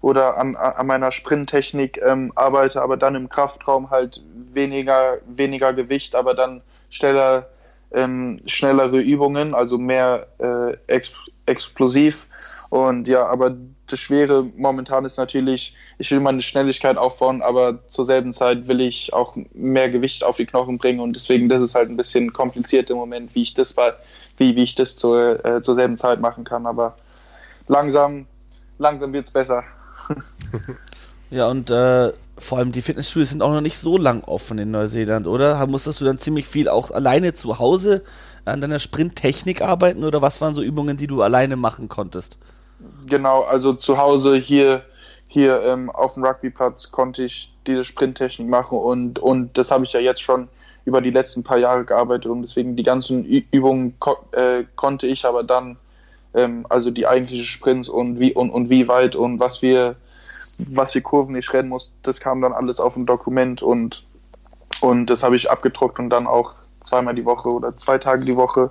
oder 0.04 0.36
an, 0.36 0.54
an 0.54 0.86
meiner 0.86 1.10
Sprinttechnik 1.10 1.98
ähm, 2.04 2.30
arbeite, 2.34 2.82
aber 2.82 2.98
dann 2.98 3.14
im 3.14 3.30
Kraftraum 3.30 3.88
halt 3.88 4.22
weniger, 4.52 5.16
weniger 5.26 5.72
Gewicht, 5.72 6.14
aber 6.14 6.34
dann 6.34 6.60
schneller, 6.90 7.48
ähm, 7.90 8.42
schnellere 8.44 9.00
Übungen, 9.00 9.54
also 9.54 9.78
mehr 9.78 10.26
äh, 10.40 10.76
ex 10.92 11.10
explosiv. 11.46 12.26
Und 12.68 13.08
ja, 13.08 13.24
aber 13.24 13.56
das 13.86 13.98
Schwere 13.98 14.44
momentan 14.56 15.06
ist 15.06 15.16
natürlich, 15.16 15.74
ich 15.96 16.10
will 16.10 16.20
meine 16.20 16.42
Schnelligkeit 16.42 16.98
aufbauen, 16.98 17.40
aber 17.40 17.78
zur 17.88 18.04
selben 18.04 18.34
Zeit 18.34 18.68
will 18.68 18.82
ich 18.82 19.14
auch 19.14 19.34
mehr 19.54 19.88
Gewicht 19.88 20.22
auf 20.22 20.36
die 20.36 20.46
Knochen 20.46 20.76
bringen 20.76 21.00
und 21.00 21.14
deswegen 21.14 21.48
das 21.48 21.62
ist 21.62 21.74
halt 21.74 21.88
ein 21.88 21.96
bisschen 21.96 22.34
kompliziert 22.34 22.90
im 22.90 22.98
Moment, 22.98 23.34
wie 23.34 23.42
ich 23.42 23.54
das 23.54 23.72
bei, 23.72 23.94
wie, 24.36 24.54
wie 24.54 24.64
ich 24.64 24.74
das 24.74 24.98
zur, 24.98 25.42
äh, 25.46 25.62
zur 25.62 25.76
selben 25.76 25.96
Zeit 25.96 26.20
machen 26.20 26.44
kann. 26.44 26.66
Aber 26.66 26.94
langsam, 27.68 28.26
langsam 28.76 29.14
wird 29.14 29.24
es 29.24 29.30
besser. 29.30 29.64
Ja, 31.30 31.48
und 31.48 31.70
äh, 31.70 32.12
vor 32.38 32.58
allem 32.58 32.72
die 32.72 32.82
Fitnessstudios 32.82 33.30
sind 33.30 33.42
auch 33.42 33.52
noch 33.52 33.60
nicht 33.60 33.78
so 33.78 33.96
lang 33.96 34.22
offen 34.24 34.58
in 34.58 34.70
Neuseeland, 34.70 35.26
oder? 35.26 35.64
Musstest 35.66 36.00
du 36.00 36.04
dann 36.04 36.18
ziemlich 36.18 36.46
viel 36.46 36.68
auch 36.68 36.90
alleine 36.90 37.34
zu 37.34 37.58
Hause 37.58 38.02
an 38.44 38.60
deiner 38.60 38.78
Sprinttechnik 38.78 39.62
arbeiten 39.62 40.04
oder 40.04 40.20
was 40.20 40.40
waren 40.40 40.54
so 40.54 40.62
Übungen, 40.62 40.96
die 40.96 41.06
du 41.06 41.22
alleine 41.22 41.56
machen 41.56 41.88
konntest? 41.88 42.38
Genau, 43.06 43.42
also 43.42 43.72
zu 43.72 43.98
Hause 43.98 44.36
hier, 44.36 44.82
hier 45.28 45.62
ähm, 45.62 45.90
auf 45.90 46.14
dem 46.14 46.24
Rugbyplatz 46.24 46.90
konnte 46.90 47.24
ich 47.24 47.52
diese 47.66 47.84
Sprinttechnik 47.84 48.48
machen 48.48 48.76
und, 48.76 49.18
und 49.18 49.56
das 49.56 49.70
habe 49.70 49.84
ich 49.84 49.92
ja 49.92 50.00
jetzt 50.00 50.22
schon 50.22 50.48
über 50.84 51.00
die 51.00 51.10
letzten 51.10 51.42
paar 51.42 51.58
Jahre 51.58 51.84
gearbeitet 51.84 52.26
und 52.26 52.42
deswegen 52.42 52.76
die 52.76 52.82
ganzen 52.82 53.24
Übungen 53.24 53.98
ko 54.00 54.16
äh, 54.32 54.64
konnte 54.76 55.06
ich 55.06 55.24
aber 55.24 55.42
dann, 55.42 55.76
ähm, 56.34 56.66
also 56.68 56.90
die 56.90 57.06
eigentliche 57.06 57.44
Sprints 57.44 57.88
und 57.88 58.18
wie 58.18 58.32
und, 58.32 58.50
und 58.50 58.70
wie 58.70 58.88
weit 58.88 59.16
und 59.16 59.40
was 59.40 59.62
wir 59.62 59.96
was 60.58 60.92
für 60.92 61.00
Kurven 61.00 61.34
ich 61.36 61.52
rennen 61.52 61.68
muss, 61.68 61.92
das 62.02 62.20
kam 62.20 62.40
dann 62.40 62.52
alles 62.52 62.78
auf 62.78 62.96
ein 62.96 63.06
Dokument 63.06 63.62
und, 63.62 64.04
und 64.80 65.06
das 65.06 65.22
habe 65.22 65.36
ich 65.36 65.50
abgedruckt 65.50 65.98
und 65.98 66.10
dann 66.10 66.26
auch 66.26 66.54
zweimal 66.82 67.14
die 67.14 67.24
Woche 67.24 67.48
oder 67.48 67.76
zwei 67.76 67.98
Tage 67.98 68.24
die 68.24 68.36
Woche 68.36 68.70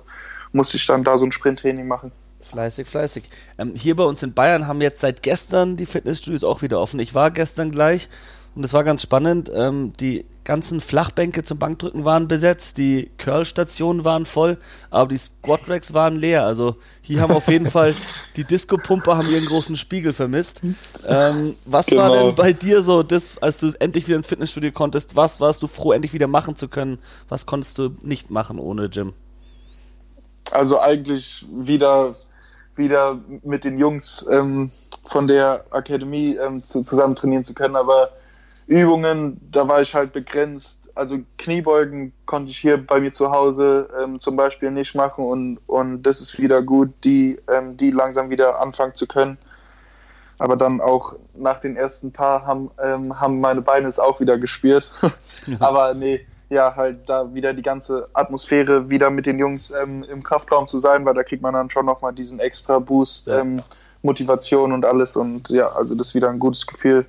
musste 0.52 0.76
ich 0.76 0.86
dann 0.86 1.04
da 1.04 1.18
so 1.18 1.24
ein 1.24 1.32
Sprinttraining 1.32 1.86
machen. 1.86 2.12
Fleißig, 2.40 2.86
fleißig. 2.86 3.24
Ähm, 3.58 3.72
hier 3.74 3.96
bei 3.96 4.04
uns 4.04 4.22
in 4.22 4.34
Bayern 4.34 4.66
haben 4.66 4.80
jetzt 4.80 5.00
seit 5.00 5.22
gestern 5.22 5.76
die 5.76 5.86
Fitnessstudios 5.86 6.44
auch 6.44 6.62
wieder 6.62 6.78
offen. 6.78 7.00
Ich 7.00 7.14
war 7.14 7.30
gestern 7.30 7.70
gleich 7.70 8.08
und 8.54 8.64
es 8.64 8.72
war 8.72 8.84
ganz 8.84 9.02
spannend. 9.02 9.50
Ähm, 9.54 9.92
die 9.98 10.24
ganzen 10.44 10.80
Flachbänke 10.80 11.42
zum 11.42 11.58
Bankdrücken 11.58 12.04
waren 12.04 12.28
besetzt, 12.28 12.76
die 12.76 13.10
Curl-Stationen 13.18 14.04
waren 14.04 14.26
voll, 14.26 14.58
aber 14.90 15.08
die 15.08 15.18
Squat-Racks 15.18 15.94
waren 15.94 16.16
leer. 16.16 16.44
Also 16.44 16.76
hier 17.00 17.20
haben 17.20 17.32
auf 17.32 17.48
jeden 17.48 17.70
Fall 17.70 17.96
die 18.36 18.44
Disco-Pumper 18.44 19.16
haben 19.16 19.30
ihren 19.30 19.46
großen 19.46 19.76
Spiegel 19.76 20.12
vermisst. 20.12 20.62
Ähm, 21.06 21.56
was 21.64 21.86
genau. 21.86 22.02
war 22.02 22.10
denn 22.10 22.34
bei 22.34 22.52
dir 22.52 22.82
so, 22.82 23.02
das, 23.02 23.38
als 23.38 23.58
du 23.58 23.72
endlich 23.80 24.06
wieder 24.06 24.16
ins 24.16 24.26
Fitnessstudio 24.26 24.72
konntest, 24.72 25.16
was 25.16 25.40
warst 25.40 25.62
du 25.62 25.66
froh, 25.66 25.92
endlich 25.92 26.12
wieder 26.12 26.26
machen 26.26 26.56
zu 26.56 26.68
können? 26.68 26.98
Was 27.28 27.46
konntest 27.46 27.78
du 27.78 27.90
nicht 28.02 28.30
machen 28.30 28.58
ohne 28.58 28.88
Gym? 28.88 29.14
Also 30.50 30.78
eigentlich 30.78 31.46
wieder 31.50 32.14
wieder 32.76 33.20
mit 33.42 33.64
den 33.64 33.78
Jungs 33.78 34.26
ähm, 34.30 34.70
von 35.04 35.26
der 35.26 35.64
Akademie 35.70 36.36
ähm, 36.36 36.62
zu, 36.62 36.82
zusammen 36.82 37.14
trainieren 37.14 37.44
zu 37.44 37.54
können, 37.54 37.76
aber 37.76 38.10
Übungen, 38.66 39.40
da 39.50 39.68
war 39.68 39.80
ich 39.82 39.94
halt 39.94 40.12
begrenzt. 40.12 40.80
Also 40.94 41.18
Kniebeugen 41.38 42.12
konnte 42.24 42.50
ich 42.50 42.58
hier 42.58 42.84
bei 42.84 43.00
mir 43.00 43.12
zu 43.12 43.30
Hause 43.32 43.88
ähm, 44.00 44.20
zum 44.20 44.36
Beispiel 44.36 44.70
nicht 44.70 44.94
machen 44.94 45.24
und, 45.24 45.58
und 45.66 46.02
das 46.02 46.20
ist 46.20 46.38
wieder 46.38 46.62
gut, 46.62 46.90
die, 47.02 47.38
ähm, 47.50 47.76
die 47.76 47.90
langsam 47.90 48.30
wieder 48.30 48.60
anfangen 48.60 48.94
zu 48.94 49.06
können. 49.06 49.36
Aber 50.38 50.56
dann 50.56 50.80
auch 50.80 51.14
nach 51.34 51.60
den 51.60 51.76
ersten 51.76 52.12
paar 52.12 52.46
haben, 52.46 52.70
ähm, 52.82 53.20
haben 53.20 53.40
meine 53.40 53.62
Beine 53.62 53.88
es 53.88 53.98
auch 53.98 54.20
wieder 54.20 54.38
gespürt. 54.38 54.92
Aber 55.60 55.94
nee, 55.94 56.26
ja, 56.48 56.74
halt 56.74 57.08
da 57.08 57.34
wieder 57.34 57.52
die 57.52 57.62
ganze 57.62 58.08
Atmosphäre 58.14 58.88
wieder 58.88 59.10
mit 59.10 59.26
den 59.26 59.38
Jungs 59.38 59.70
ähm, 59.72 60.04
im 60.04 60.22
Kraftraum 60.22 60.68
zu 60.68 60.78
sein, 60.78 61.04
weil 61.04 61.14
da 61.14 61.22
kriegt 61.22 61.42
man 61.42 61.54
dann 61.54 61.70
schon 61.70 61.86
nochmal 61.86 62.12
diesen 62.12 62.40
extra 62.40 62.78
Boost, 62.78 63.26
ja. 63.26 63.40
ähm, 63.40 63.62
Motivation 64.02 64.72
und 64.72 64.84
alles. 64.84 65.16
Und 65.16 65.50
ja, 65.50 65.68
also 65.68 65.94
das 65.94 66.08
ist 66.08 66.14
wieder 66.14 66.30
ein 66.30 66.38
gutes 66.38 66.66
Gefühl, 66.66 67.06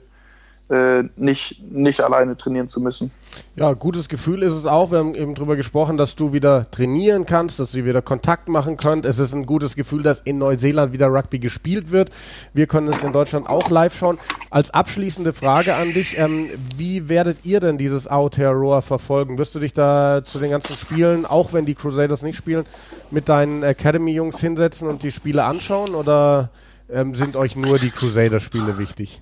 nicht, 1.16 1.62
nicht 1.72 2.02
alleine 2.02 2.36
trainieren 2.38 2.68
zu 2.68 2.82
müssen. 2.82 3.12
Ja, 3.56 3.74
gutes 3.74 4.10
Gefühl 4.10 4.44
ist 4.44 4.54
es 4.54 4.66
auch. 4.66 4.92
Wir 4.92 5.00
haben 5.00 5.16
eben 5.16 5.36
darüber 5.36 5.56
gesprochen, 5.56 5.98
dass 5.98 6.16
du 6.16 6.34
wieder 6.34 6.70
trainieren 6.72 7.26
kannst, 7.26 7.60
dass 7.60 7.72
du 7.72 7.86
wieder 7.86 8.02
Kontakt 8.02 8.50
machen 8.50 8.78
könnt. 8.78 9.06
Es 9.06 9.20
ist 9.20 9.34
ein 9.34 9.46
gutes 9.46 9.76
Gefühl, 9.76 10.04
dass 10.04 10.20
in 10.22 10.38
Neuseeland 10.38 10.94
wieder 10.94 11.08
Rugby 11.08 11.40
gespielt 11.40 11.92
wird. 11.92 12.10
Wir 12.54 12.68
können 12.68 12.88
es 12.88 13.04
in 13.04 13.14
Deutschland 13.14 13.48
auch 13.48 13.70
live 13.70 13.98
schauen. 13.98 14.18
Als 14.50 14.72
abschließende 14.72 15.34
Frage 15.34 15.76
an 15.76 15.94
dich, 15.94 16.18
ähm, 16.18 16.50
wie 16.78 17.10
werdet 17.10 17.40
ihr 17.44 17.60
denn 17.60 17.78
dieses 17.78 18.08
Aotearoa 18.08 18.82
verfolgen? 18.82 19.38
Wirst 19.38 19.56
du 19.56 19.60
dich 19.60 19.74
da 19.74 20.22
zu 20.24 20.40
den 20.40 20.52
ganzen 20.52 20.76
Spielen, 20.76 21.26
auch 21.26 21.54
wenn 21.54 21.66
die 21.66 21.76
Crusaders 21.76 22.24
nicht 22.24 22.38
spielen, 22.38 22.66
mit 23.12 23.30
deinen 23.30 23.64
Academy-Jungs 23.64 24.40
hinsetzen 24.40 24.88
und 24.88 25.04
die 25.04 25.12
Spiele 25.12 25.44
anschauen 25.44 25.96
oder 25.96 26.50
ähm, 26.90 27.16
sind 27.16 27.36
euch 27.36 27.56
nur 27.56 27.78
die 27.80 27.90
Crusaders-Spiele 27.90 28.78
wichtig? 28.78 29.22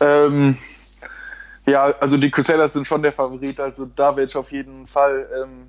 Ähm, 0.00 0.56
ja, 1.66 1.92
also 2.00 2.16
die 2.16 2.30
Crusaders 2.30 2.74
sind 2.74 2.86
schon 2.86 3.02
der 3.02 3.12
Favorit. 3.12 3.58
Also 3.60 3.86
da 3.86 4.16
werde 4.16 4.30
ich 4.30 4.36
auf 4.36 4.52
jeden 4.52 4.86
Fall 4.86 5.26
ähm, 5.42 5.66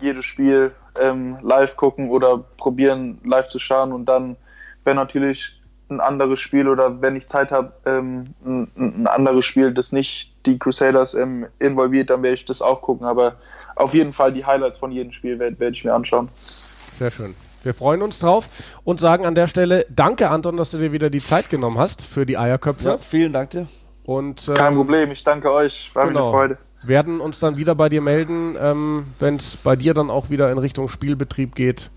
jedes 0.00 0.24
Spiel 0.24 0.72
ähm, 1.00 1.38
live 1.42 1.76
gucken 1.76 2.10
oder 2.10 2.38
probieren 2.38 3.18
live 3.24 3.48
zu 3.48 3.58
schauen 3.58 3.92
und 3.92 4.06
dann 4.06 4.36
wäre 4.84 4.96
natürlich 4.96 5.60
ein 5.88 6.00
anderes 6.00 6.40
Spiel 6.40 6.68
oder 6.68 7.00
wenn 7.02 7.16
ich 7.16 7.28
Zeit 7.28 7.50
habe, 7.50 7.72
ähm, 7.84 8.34
ein, 8.44 8.70
ein, 8.76 9.06
anderes 9.06 9.44
Spiel, 9.44 9.72
das 9.72 9.92
nicht 9.92 10.34
die 10.46 10.58
Crusaders 10.58 11.14
ähm, 11.14 11.46
involviert, 11.58 12.10
dann 12.10 12.22
werde 12.22 12.34
ich 12.34 12.44
das 12.44 12.62
auch 12.62 12.80
gucken. 12.80 13.06
Aber 13.06 13.36
auf 13.76 13.94
jeden 13.94 14.12
Fall 14.12 14.32
die 14.32 14.44
Highlights 14.44 14.78
von 14.78 14.90
jedem 14.90 15.12
Spiel 15.12 15.38
werde 15.38 15.58
werd 15.60 15.76
ich 15.76 15.84
mir 15.84 15.92
anschauen. 15.92 16.28
Sehr 16.38 17.10
schön. 17.10 17.34
Wir 17.62 17.74
freuen 17.74 18.02
uns 18.02 18.18
drauf 18.18 18.48
und 18.84 19.00
sagen 19.00 19.26
an 19.26 19.34
der 19.34 19.46
Stelle 19.46 19.86
Danke, 19.88 20.30
Anton, 20.30 20.56
dass 20.56 20.70
du 20.70 20.78
dir 20.78 20.92
wieder 20.92 21.10
die 21.10 21.20
Zeit 21.20 21.50
genommen 21.50 21.78
hast 21.78 22.04
für 22.04 22.26
die 22.26 22.38
Eierköpfe. 22.38 22.88
Ja, 22.88 22.98
vielen 22.98 23.32
Dank 23.32 23.50
dir. 23.50 23.66
Und, 24.04 24.48
ähm, 24.48 24.54
Kein 24.54 24.74
Problem, 24.74 25.12
ich 25.12 25.22
danke 25.22 25.52
euch. 25.52 25.90
War 25.94 26.08
genau. 26.08 26.32
mir 26.32 26.38
eine 26.38 26.56
Freude. 26.56 26.58
Werden 26.86 27.20
uns 27.20 27.38
dann 27.38 27.56
wieder 27.56 27.74
bei 27.74 27.88
dir 27.88 28.00
melden, 28.00 28.56
ähm, 28.60 29.06
wenn 29.20 29.36
es 29.36 29.56
bei 29.56 29.76
dir 29.76 29.94
dann 29.94 30.10
auch 30.10 30.30
wieder 30.30 30.50
in 30.50 30.58
Richtung 30.58 30.88
Spielbetrieb 30.88 31.54
geht. 31.54 31.90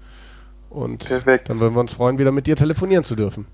Und 0.69 1.08
Perfekt. 1.08 1.49
dann 1.49 1.60
würden 1.60 1.73
wir 1.73 1.80
uns 1.80 1.93
freuen, 1.93 2.19
wieder 2.19 2.32
mit 2.32 2.45
dir 2.45 2.56
telefonieren 2.56 3.04
zu 3.04 3.15
dürfen. 3.15 3.47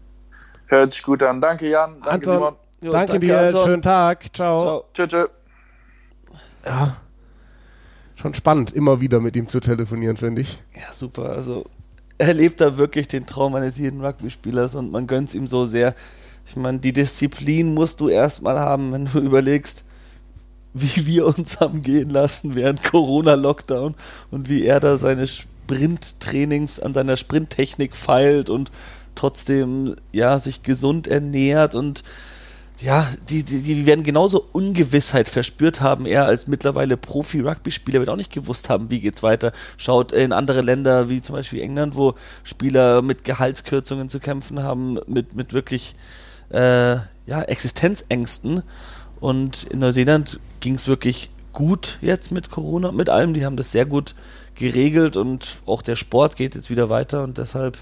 Hört 0.65 0.91
sich 0.91 1.03
gut 1.03 1.23
an. 1.23 1.39
Danke, 1.39 1.69
Jan. 1.69 2.01
Danke, 2.01 2.09
Anton, 2.09 2.33
Simon. 2.33 2.55
Jo, 2.81 2.91
danke, 2.91 3.11
danke, 3.13 3.25
dir. 3.25 3.39
Anton. 3.39 3.65
Schönen 3.65 3.81
Tag. 3.81 4.35
Ciao. 4.35 4.59
Ciao. 4.59 4.83
Tschö, 4.93 5.07
tschö. 5.07 5.27
Ja. 6.65 6.97
schon 8.15 8.33
spannend, 8.33 8.71
immer 8.71 9.01
wieder 9.01 9.19
mit 9.19 9.35
ihm 9.35 9.47
zu 9.47 9.59
telefonieren, 9.59 10.17
finde 10.17 10.41
ich. 10.41 10.61
Ja, 10.75 10.93
super. 10.93 11.29
Also 11.29 11.65
er 12.21 12.35
lebt 12.35 12.61
da 12.61 12.77
wirklich 12.77 13.07
den 13.07 13.25
Traum 13.25 13.55
eines 13.55 13.79
jeden 13.79 14.05
Rugby-Spielers 14.05 14.75
und 14.75 14.91
man 14.91 15.07
gönnt 15.07 15.29
es 15.29 15.35
ihm 15.35 15.47
so 15.47 15.65
sehr. 15.65 15.95
Ich 16.45 16.55
meine, 16.55 16.77
die 16.77 16.93
Disziplin 16.93 17.73
musst 17.73 17.99
du 17.99 18.09
erstmal 18.09 18.59
haben, 18.59 18.91
wenn 18.91 19.09
du 19.11 19.19
überlegst, 19.19 19.83
wie 20.73 21.07
wir 21.07 21.25
uns 21.25 21.59
haben 21.59 21.81
gehen 21.81 22.11
lassen 22.11 22.53
während 22.53 22.83
Corona-Lockdown 22.83 23.95
und 24.29 24.49
wie 24.49 24.63
er 24.63 24.79
da 24.79 24.97
seine 24.97 25.25
Sprinttrainings 25.25 26.79
an 26.79 26.93
seiner 26.93 27.17
Sprinttechnik 27.17 27.95
feilt 27.95 28.51
und 28.51 28.69
trotzdem 29.15 29.95
ja 30.11 30.37
sich 30.37 30.61
gesund 30.61 31.07
ernährt 31.07 31.73
und 31.73 32.03
ja, 32.81 33.07
die, 33.29 33.43
die, 33.43 33.61
die 33.61 33.85
werden 33.85 34.03
genauso 34.03 34.43
Ungewissheit 34.51 35.29
verspürt 35.29 35.81
haben. 35.81 36.07
Er 36.07 36.25
als 36.25 36.47
mittlerweile 36.47 36.97
Profi-Rugby-Spieler 36.97 37.99
wird 37.99 38.09
auch 38.09 38.15
nicht 38.15 38.33
gewusst 38.33 38.69
haben, 38.69 38.89
wie 38.89 38.99
geht's 38.99 39.21
weiter. 39.21 39.51
Schaut 39.77 40.11
in 40.11 40.33
andere 40.33 40.61
Länder, 40.61 41.07
wie 41.07 41.21
zum 41.21 41.35
Beispiel 41.35 41.61
England, 41.61 41.95
wo 41.95 42.15
Spieler 42.43 43.03
mit 43.03 43.23
Gehaltskürzungen 43.23 44.09
zu 44.09 44.19
kämpfen 44.19 44.63
haben, 44.63 44.99
mit, 45.05 45.35
mit 45.35 45.53
wirklich 45.53 45.95
äh, 46.49 46.95
ja, 47.27 47.41
Existenzängsten. 47.43 48.63
Und 49.19 49.65
in 49.65 49.79
Neuseeland 49.79 50.39
ging 50.59 50.73
es 50.73 50.87
wirklich 50.87 51.29
gut 51.53 51.99
jetzt 52.01 52.31
mit 52.31 52.49
Corona, 52.49 52.91
mit 52.91 53.09
allem. 53.09 53.35
Die 53.35 53.45
haben 53.45 53.57
das 53.57 53.71
sehr 53.71 53.85
gut 53.85 54.15
geregelt 54.55 55.17
und 55.17 55.57
auch 55.67 55.83
der 55.83 55.95
Sport 55.95 56.35
geht 56.35 56.55
jetzt 56.55 56.71
wieder 56.71 56.89
weiter 56.89 57.23
und 57.23 57.37
deshalb 57.37 57.77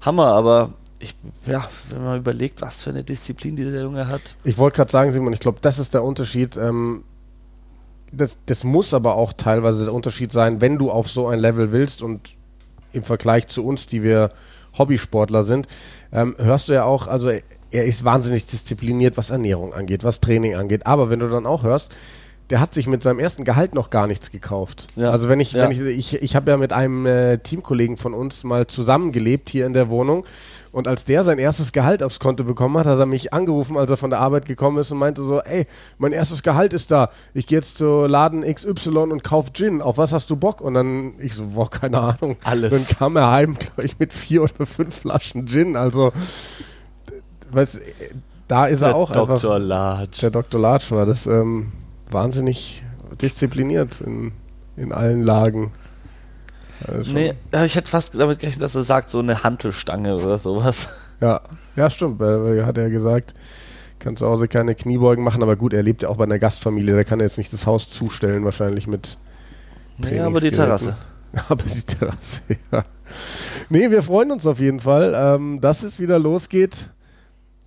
Hammer. 0.00 0.26
Aber 0.26 0.74
ich, 1.02 1.16
ja, 1.46 1.68
wenn 1.90 2.04
man 2.04 2.18
überlegt, 2.18 2.62
was 2.62 2.82
für 2.82 2.90
eine 2.90 3.04
Disziplin 3.04 3.56
dieser 3.56 3.82
Junge 3.82 4.08
hat. 4.08 4.36
Ich 4.44 4.56
wollte 4.58 4.76
gerade 4.76 4.90
sagen, 4.90 5.12
Simon, 5.12 5.32
ich 5.32 5.40
glaube, 5.40 5.58
das 5.60 5.78
ist 5.78 5.94
der 5.94 6.02
Unterschied. 6.02 6.56
Ähm, 6.56 7.04
das, 8.12 8.38
das 8.46 8.64
muss 8.64 8.94
aber 8.94 9.16
auch 9.16 9.32
teilweise 9.32 9.84
der 9.84 9.94
Unterschied 9.94 10.32
sein, 10.32 10.60
wenn 10.60 10.78
du 10.78 10.90
auf 10.90 11.08
so 11.10 11.28
ein 11.28 11.38
Level 11.38 11.72
willst 11.72 12.02
und 12.02 12.34
im 12.92 13.02
Vergleich 13.02 13.48
zu 13.48 13.64
uns, 13.64 13.86
die 13.86 14.02
wir 14.02 14.30
Hobbysportler 14.78 15.42
sind, 15.42 15.66
ähm, 16.12 16.36
hörst 16.38 16.68
du 16.68 16.74
ja 16.74 16.84
auch, 16.84 17.08
also 17.08 17.30
er 17.30 17.84
ist 17.84 18.04
wahnsinnig 18.04 18.46
diszipliniert, 18.46 19.16
was 19.16 19.30
Ernährung 19.30 19.72
angeht, 19.74 20.04
was 20.04 20.20
Training 20.20 20.56
angeht. 20.56 20.86
Aber 20.86 21.10
wenn 21.10 21.18
du 21.18 21.28
dann 21.28 21.46
auch 21.46 21.62
hörst, 21.62 21.94
der 22.50 22.60
hat 22.60 22.74
sich 22.74 22.86
mit 22.86 23.02
seinem 23.02 23.18
ersten 23.18 23.44
Gehalt 23.44 23.74
noch 23.74 23.88
gar 23.88 24.06
nichts 24.06 24.30
gekauft. 24.30 24.88
Ja. 24.96 25.10
Also 25.10 25.30
wenn 25.30 25.40
ich, 25.40 25.52
ja. 25.52 25.64
wenn 25.64 25.70
ich, 25.72 25.80
ich, 25.80 26.22
ich 26.22 26.36
habe 26.36 26.50
ja 26.50 26.58
mit 26.58 26.72
einem 26.72 27.06
äh, 27.06 27.38
Teamkollegen 27.38 27.96
von 27.96 28.12
uns 28.12 28.44
mal 28.44 28.66
zusammengelebt 28.66 29.48
hier 29.48 29.64
in 29.64 29.72
der 29.72 29.88
Wohnung 29.88 30.26
und 30.72 30.88
als 30.88 31.04
der 31.04 31.22
sein 31.22 31.38
erstes 31.38 31.72
Gehalt 31.72 32.02
aufs 32.02 32.18
Konto 32.18 32.44
bekommen 32.44 32.78
hat, 32.78 32.86
hat 32.86 32.98
er 32.98 33.06
mich 33.06 33.32
angerufen, 33.32 33.76
als 33.76 33.90
er 33.90 33.98
von 33.98 34.08
der 34.08 34.20
Arbeit 34.20 34.46
gekommen 34.46 34.78
ist 34.78 34.90
und 34.90 34.98
meinte 34.98 35.22
so, 35.22 35.40
ey, 35.40 35.66
mein 35.98 36.12
erstes 36.12 36.42
Gehalt 36.42 36.72
ist 36.72 36.90
da. 36.90 37.10
Ich 37.34 37.46
gehe 37.46 37.58
jetzt 37.58 37.76
zu 37.76 38.06
Laden 38.06 38.42
XY 38.42 38.96
und 38.98 39.22
kauf 39.22 39.52
Gin. 39.52 39.82
Auf 39.82 39.98
was 39.98 40.14
hast 40.14 40.30
du 40.30 40.36
Bock? 40.36 40.62
Und 40.62 40.74
dann, 40.74 41.12
ich 41.20 41.34
so, 41.34 41.48
boah, 41.48 41.70
keine 41.70 42.00
Ahnung. 42.00 42.36
Alles. 42.42 42.88
Dann 42.88 42.96
kam 42.96 43.16
er 43.16 43.30
heim, 43.30 43.56
glaube 43.58 43.84
ich, 43.84 43.98
mit 43.98 44.14
vier 44.14 44.44
oder 44.44 44.64
fünf 44.64 45.00
Flaschen 45.00 45.46
Gin. 45.46 45.76
Also, 45.76 46.12
weiß, 47.50 47.80
da 48.48 48.66
ist 48.66 48.80
der 48.80 48.90
er 48.90 48.94
auch 48.96 49.12
Dr. 49.12 49.34
einfach. 49.34 49.58
Latsch. 49.58 50.22
Der 50.22 50.30
Dr. 50.30 50.58
Latsch 50.58 50.90
war 50.90 51.04
das 51.04 51.26
ähm, 51.26 51.72
wahnsinnig 52.10 52.82
diszipliniert 53.20 54.00
in, 54.00 54.32
in 54.76 54.92
allen 54.92 55.22
Lagen. 55.22 55.72
Also 56.88 57.12
nee, 57.12 57.34
ich 57.64 57.76
hätte 57.76 57.88
fast 57.88 58.18
damit 58.18 58.38
gerechnet, 58.38 58.62
dass 58.62 58.74
er 58.74 58.82
sagt, 58.82 59.10
so 59.10 59.18
eine 59.18 59.42
Hantelstange 59.42 60.16
oder 60.16 60.38
sowas. 60.38 60.96
Ja, 61.20 61.40
ja, 61.76 61.88
stimmt, 61.88 62.18
weil 62.18 62.58
er 62.58 62.66
hat 62.66 62.76
ja 62.76 62.88
gesagt, 62.88 63.34
kann 63.98 64.16
zu 64.16 64.26
Hause 64.26 64.48
keine 64.48 64.74
Kniebeugen 64.74 65.22
machen, 65.22 65.42
aber 65.42 65.56
gut, 65.56 65.72
er 65.72 65.82
lebt 65.82 66.02
ja 66.02 66.08
auch 66.08 66.16
bei 66.16 66.24
einer 66.24 66.38
Gastfamilie, 66.38 66.96
da 66.96 67.04
kann 67.04 67.20
er 67.20 67.26
jetzt 67.26 67.38
nicht 67.38 67.52
das 67.52 67.66
Haus 67.66 67.90
zustellen, 67.90 68.44
wahrscheinlich 68.44 68.86
mit. 68.86 69.18
Nee, 69.98 70.18
aber 70.20 70.40
die 70.40 70.50
Terrasse. 70.50 70.96
Aber 71.48 71.64
die 71.64 71.80
Terrasse, 71.80 72.42
ja. 72.72 72.84
Nee, 73.70 73.90
wir 73.90 74.02
freuen 74.02 74.30
uns 74.32 74.46
auf 74.46 74.60
jeden 74.60 74.80
Fall, 74.80 75.14
ähm, 75.16 75.62
dass 75.62 75.82
es 75.82 75.98
wieder 75.98 76.18
losgeht. 76.18 76.90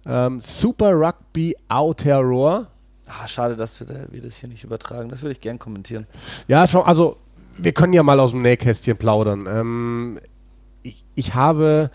Ähm, 0.05 0.39
Super 0.39 0.91
Rugby 0.91 1.55
Outer 1.67 2.19
Roar. 2.19 2.67
Ach, 3.07 3.27
schade, 3.27 3.55
dass 3.55 3.79
wir, 3.79 3.87
wir 4.11 4.21
das 4.21 4.35
hier 4.35 4.49
nicht 4.49 4.63
übertragen. 4.63 5.09
Das 5.09 5.23
würde 5.23 5.31
ich 5.31 5.41
gern 5.41 5.57
kommentieren. 5.57 6.05
Ja, 6.47 6.67
schon, 6.67 6.83
also 6.83 7.17
wir 7.57 7.71
können 7.73 7.93
ja 7.93 8.03
mal 8.03 8.19
aus 8.19 8.31
dem 8.31 8.41
Nähkästchen 8.41 8.97
plaudern. 8.97 9.47
Ähm, 9.49 10.19
ich, 10.83 11.05
ich 11.15 11.35
habe 11.35 11.89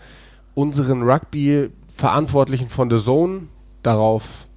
unseren 0.53 1.03
Rugby-Verantwortlichen 1.03 2.67
von 2.67 2.89
The 2.89 2.97
Zone 2.97 3.43
darauf 3.83 4.47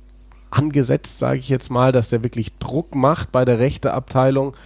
angesetzt, 0.50 1.18
sage 1.18 1.38
ich 1.38 1.48
jetzt 1.48 1.70
mal, 1.70 1.92
dass 1.92 2.08
der 2.08 2.22
wirklich 2.22 2.58
Druck 2.58 2.94
macht 2.94 3.32
bei 3.32 3.44
der 3.44 3.58
Rechteabteilung. 3.58 4.56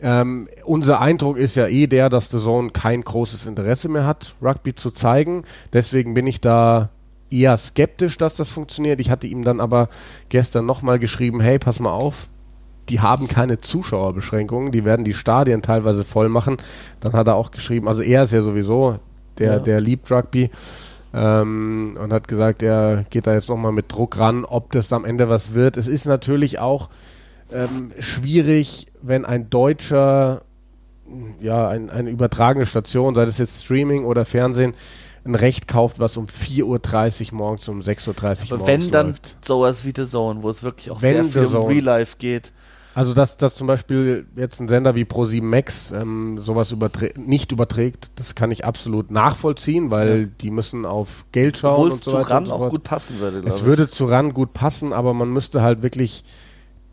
Ähm, 0.00 0.48
unser 0.64 1.00
Eindruck 1.00 1.38
ist 1.38 1.56
ja 1.56 1.66
eh 1.66 1.86
der, 1.86 2.08
dass 2.08 2.30
The 2.30 2.38
Zone 2.38 2.70
kein 2.70 3.02
großes 3.02 3.46
Interesse 3.46 3.88
mehr 3.88 4.06
hat, 4.06 4.34
Rugby 4.40 4.74
zu 4.74 4.90
zeigen. 4.90 5.42
Deswegen 5.72 6.14
bin 6.14 6.26
ich 6.26 6.40
da 6.40 6.90
eher 7.30 7.56
skeptisch, 7.56 8.16
dass 8.16 8.36
das 8.36 8.48
funktioniert. 8.48 9.00
Ich 9.00 9.10
hatte 9.10 9.26
ihm 9.26 9.42
dann 9.42 9.60
aber 9.60 9.88
gestern 10.28 10.66
nochmal 10.66 10.98
geschrieben, 10.98 11.40
hey, 11.40 11.58
pass 11.58 11.80
mal 11.80 11.92
auf, 11.92 12.28
die 12.88 13.00
haben 13.00 13.28
keine 13.28 13.60
Zuschauerbeschränkungen, 13.60 14.72
die 14.72 14.84
werden 14.84 15.04
die 15.04 15.14
Stadien 15.14 15.62
teilweise 15.62 16.04
voll 16.04 16.28
machen. 16.28 16.56
Dann 17.00 17.12
hat 17.12 17.28
er 17.28 17.36
auch 17.36 17.50
geschrieben, 17.50 17.88
also 17.88 18.02
er 18.02 18.24
ist 18.24 18.32
ja 18.32 18.42
sowieso, 18.42 18.98
der, 19.38 19.54
ja. 19.54 19.58
der 19.58 19.80
liebt 19.80 20.10
Rugby. 20.10 20.50
Ähm, 21.14 21.96
und 22.02 22.12
hat 22.12 22.28
gesagt, 22.28 22.62
er 22.62 23.06
geht 23.08 23.26
da 23.26 23.32
jetzt 23.32 23.48
nochmal 23.48 23.72
mit 23.72 23.90
Druck 23.90 24.18
ran, 24.18 24.44
ob 24.44 24.72
das 24.72 24.92
am 24.92 25.06
Ende 25.06 25.28
was 25.28 25.54
wird. 25.54 25.78
Es 25.78 25.88
ist 25.88 26.04
natürlich 26.04 26.58
auch 26.58 26.90
ähm, 27.50 27.92
schwierig, 27.98 28.88
wenn 29.00 29.24
ein 29.24 29.48
Deutscher, 29.48 30.42
ja, 31.40 31.68
ein, 31.68 31.88
eine 31.88 32.10
übertragene 32.10 32.66
Station, 32.66 33.14
sei 33.14 33.24
das 33.24 33.38
jetzt 33.38 33.64
Streaming 33.64 34.04
oder 34.04 34.26
Fernsehen, 34.26 34.74
ein 35.24 35.34
Recht 35.34 35.68
kauft, 35.68 35.98
was 35.98 36.16
um 36.16 36.26
4.30 36.26 37.32
Uhr 37.32 37.38
morgens, 37.38 37.68
um 37.68 37.80
6.30 37.80 38.08
Uhr 38.08 38.14
morgens 38.20 38.52
Aber 38.52 38.66
wenn 38.66 38.90
dann 38.90 39.06
läuft. 39.08 39.36
sowas 39.44 39.84
wie 39.84 39.92
The 39.94 40.04
Zone, 40.04 40.42
wo 40.42 40.50
es 40.50 40.62
wirklich 40.62 40.90
auch 40.90 41.02
wenn 41.02 41.24
sehr 41.24 41.46
viel 41.46 41.56
um 41.56 41.66
Real 41.66 41.84
Life 41.84 42.16
geht. 42.18 42.52
Also 42.98 43.14
dass, 43.14 43.36
dass 43.36 43.54
zum 43.54 43.68
Beispiel 43.68 44.26
jetzt 44.34 44.58
ein 44.58 44.66
Sender 44.66 44.96
wie 44.96 45.04
Pro7 45.04 45.40
Max 45.40 45.92
ähm, 45.92 46.40
sowas 46.42 46.72
überträ 46.72 47.12
nicht 47.16 47.52
überträgt, 47.52 48.10
das 48.16 48.34
kann 48.34 48.50
ich 48.50 48.64
absolut 48.64 49.12
nachvollziehen, 49.12 49.92
weil 49.92 50.20
ja. 50.22 50.28
die 50.40 50.50
müssen 50.50 50.84
auf 50.84 51.24
Geld 51.30 51.58
schauen. 51.58 51.74
Obwohl 51.74 51.92
es 51.92 52.00
zu 52.00 52.16
RAN 52.16 52.50
auch 52.50 52.68
gut 52.70 52.82
passen 52.82 53.20
würde. 53.20 53.46
Es 53.46 53.62
würde 53.62 53.88
zu 53.88 54.06
RAN 54.06 54.34
gut 54.34 54.52
passen, 54.52 54.92
aber 54.92 55.14
man 55.14 55.32
müsste 55.32 55.62
halt 55.62 55.84
wirklich 55.84 56.24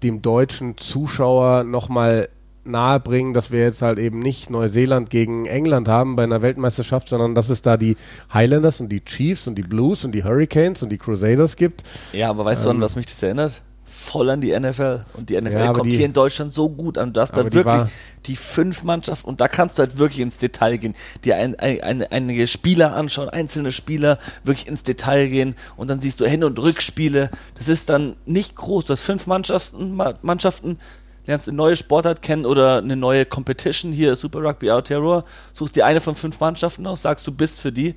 dem 0.04 0.22
deutschen 0.22 0.78
Zuschauer 0.78 1.64
nochmal 1.64 2.30
nahebringen, 2.66 3.34
dass 3.34 3.50
wir 3.50 3.62
jetzt 3.62 3.82
halt 3.82 3.98
eben 3.98 4.20
nicht 4.20 4.52
Neuseeland 4.52 5.10
gegen 5.10 5.48
England 5.48 5.88
haben 5.88 6.16
bei 6.16 6.24
einer 6.24 6.44
Weltmeisterschaft, 6.44 7.10
sondern 7.10 7.34
dass 7.34 7.50
es 7.50 7.64
da 7.64 7.78
die 7.78 7.98
Highlanders 8.32 8.80
und 8.80 8.90
die 8.90 9.04
Chiefs 9.04 9.48
und 9.48 9.56
die 9.56 9.64
Blues 9.64 10.06
und 10.06 10.12
die 10.12 10.24
Hurricanes 10.24 10.84
und 10.84 10.90
die 10.90 11.00
Crusaders 11.00 11.56
gibt. 11.56 11.82
Ja, 12.14 12.30
aber 12.30 12.46
weißt 12.46 12.62
ähm, 12.62 12.66
du, 12.66 12.70
an 12.70 12.76
ähm, 12.76 12.82
was 12.84 12.96
mich 12.96 13.08
das 13.08 13.24
erinnert? 13.24 13.64
Voll 13.96 14.30
an 14.30 14.42
die 14.42 14.58
NFL. 14.58 15.06
Und 15.14 15.30
die 15.30 15.40
NFL 15.40 15.54
ja, 15.54 15.72
kommt 15.72 15.92
die, 15.92 15.98
hier 15.98 16.06
in 16.06 16.14
Deutschland 16.14 16.54
so 16.54 16.68
gut 16.70 16.98
an. 16.98 17.14
Du 17.14 17.22
hast 17.22 17.32
da 17.32 17.52
wirklich 17.54 17.84
die, 17.84 18.32
die, 18.32 18.36
fünf 18.36 18.84
Mannschaften 18.84 19.28
und 19.30 19.40
da 19.40 19.48
kannst 19.48 19.78
du 19.78 19.84
halt 19.84 19.98
wirklich 19.98 20.20
ins 20.20 20.38
Detail 20.38 20.78
gehen. 20.78 20.96
Dir 21.24 21.38
ein, 21.38 21.58
ein, 21.58 21.82
ein, 21.82 22.04
einige 22.04 22.46
Spieler 22.48 22.94
anschauen, 22.94 23.30
einzelne 23.30 23.72
Spieler, 23.72 24.18
wirklich 24.44 24.68
ins 24.68 24.84
Detail 24.84 25.30
gehen 25.30 25.56
und 25.78 25.90
dann 25.90 26.02
siehst 26.02 26.20
du 26.20 26.26
Hin- 26.26 26.44
und 26.44 26.60
Rückspiele. 26.60 27.30
Das 27.58 27.70
ist 27.70 27.90
dann 27.90 28.18
nicht 28.26 28.56
groß. 28.56 28.86
Du 28.86 28.94
hast 28.94 29.02
fünf 29.02 29.28
Mannschaften, 29.28 29.96
Mannschaften 30.22 30.78
lernst 31.26 31.48
eine 31.48 31.56
neue 31.56 31.76
Sportart 31.76 32.22
kennen 32.22 32.46
oder 32.46 32.80
eine 32.80 32.98
neue 32.98 33.26
Competition, 33.26 33.94
hier 33.94 34.16
Super 34.16 34.44
Rugby 34.44 34.70
Aotearoa, 34.70 35.24
suchst 35.54 35.76
dir 35.76 35.86
eine 35.86 36.02
von 36.02 36.16
fünf 36.16 36.40
Mannschaften 36.40 36.86
aus, 36.86 37.02
sagst 37.02 37.26
du 37.26 37.32
bist 37.32 37.62
für 37.62 37.72
die 37.72 37.96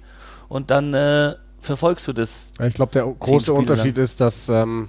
und 0.48 0.70
dann 0.70 0.94
äh, 0.94 1.34
verfolgst 1.60 2.06
du 2.06 2.12
das. 2.12 2.52
Ich 2.64 2.74
glaube, 2.74 2.92
der 2.92 3.04
große 3.04 3.52
Unterschied 3.52 3.96
lang. 3.96 4.04
ist, 4.04 4.20
dass 4.20 4.48
ähm, 4.48 4.88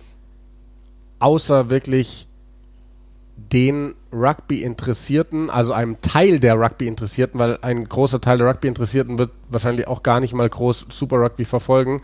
außer 1.20 1.70
wirklich 1.70 2.28
den 3.52 3.96
Rugby-Interessierten, 4.12 5.50
also 5.50 5.74
einem 5.74 6.00
Teil 6.02 6.40
der 6.40 6.60
Rugby-Interessierten, 6.60 7.40
weil 7.40 7.58
ein 7.62 7.88
großer 7.88 8.22
Teil 8.22 8.38
der 8.38 8.48
Rugby-Interessierten 8.48 9.18
wird 9.18 9.32
wahrscheinlich 9.50 9.88
auch 9.88 10.04
gar 10.04 10.20
nicht 10.20 10.34
mal 10.34 10.50
groß 10.50 10.88
Super 10.90 11.18
Rugby 11.18 11.46
verfolgen, 11.46 12.02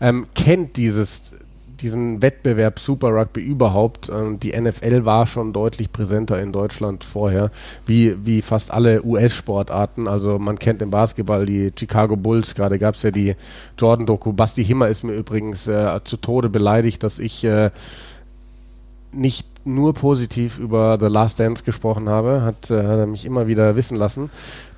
ähm, 0.00 0.26
kennt 0.34 0.76
dieses, 0.76 1.34
diesen 1.80 2.22
Wettbewerb 2.22 2.78
Super 2.78 3.08
Rugby 3.08 3.40
überhaupt. 3.40 4.08
Ähm, 4.08 4.40
die 4.40 4.58
NFL 4.58 5.04
war 5.04 5.26
schon 5.26 5.52
deutlich 5.52 5.92
präsenter 5.92 6.40
in 6.40 6.52
Deutschland 6.52 7.04
vorher, 7.04 7.50
wie, 7.86 8.16
wie 8.24 8.42
fast 8.42 8.70
alle 8.70 9.04
US-Sportarten. 9.04 10.08
Also 10.08 10.38
man 10.38 10.58
kennt 10.58 10.82
im 10.82 10.90
Basketball 10.90 11.46
die 11.46 11.72
Chicago 11.78 12.16
Bulls, 12.16 12.54
gerade 12.54 12.78
gab 12.78 12.96
es 12.96 13.02
ja 13.02 13.10
die 13.10 13.36
Jordan-Doku. 13.78 14.32
Basti 14.32 14.64
Himmer 14.64 14.88
ist 14.88 15.04
mir 15.04 15.14
übrigens 15.14 15.68
äh, 15.68 16.00
zu 16.04 16.16
Tode 16.16 16.48
beleidigt, 16.48 17.02
dass 17.02 17.18
ich 17.18 17.44
äh, 17.44 17.70
nicht 19.12 19.46
nur 19.64 19.94
positiv 19.94 20.58
über 20.58 20.98
The 20.98 21.06
Last 21.06 21.38
Dance 21.38 21.62
gesprochen 21.62 22.08
habe, 22.08 22.42
hat, 22.42 22.70
äh, 22.70 22.78
hat 22.78 22.98
er 22.98 23.06
mich 23.06 23.24
immer 23.24 23.46
wieder 23.46 23.76
wissen 23.76 23.96
lassen 23.96 24.30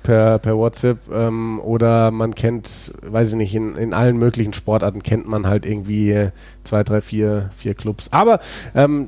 per, 0.03 0.39
per 0.39 0.57
WhatsApp. 0.57 0.99
Ähm, 1.11 1.59
oder 1.59 2.11
man 2.11 2.35
kennt, 2.35 2.93
weiß 3.01 3.29
ich 3.29 3.35
nicht, 3.35 3.55
in, 3.55 3.75
in 3.75 3.93
allen 3.93 4.17
möglichen 4.17 4.53
Sportarten 4.53 5.01
kennt 5.01 5.27
man 5.27 5.47
halt 5.47 5.65
irgendwie 5.65 6.29
zwei, 6.63 6.83
drei, 6.83 7.01
vier, 7.01 7.49
vier 7.57 7.73
Clubs. 7.73 8.09
Aber 8.11 8.39
ähm, 8.75 9.07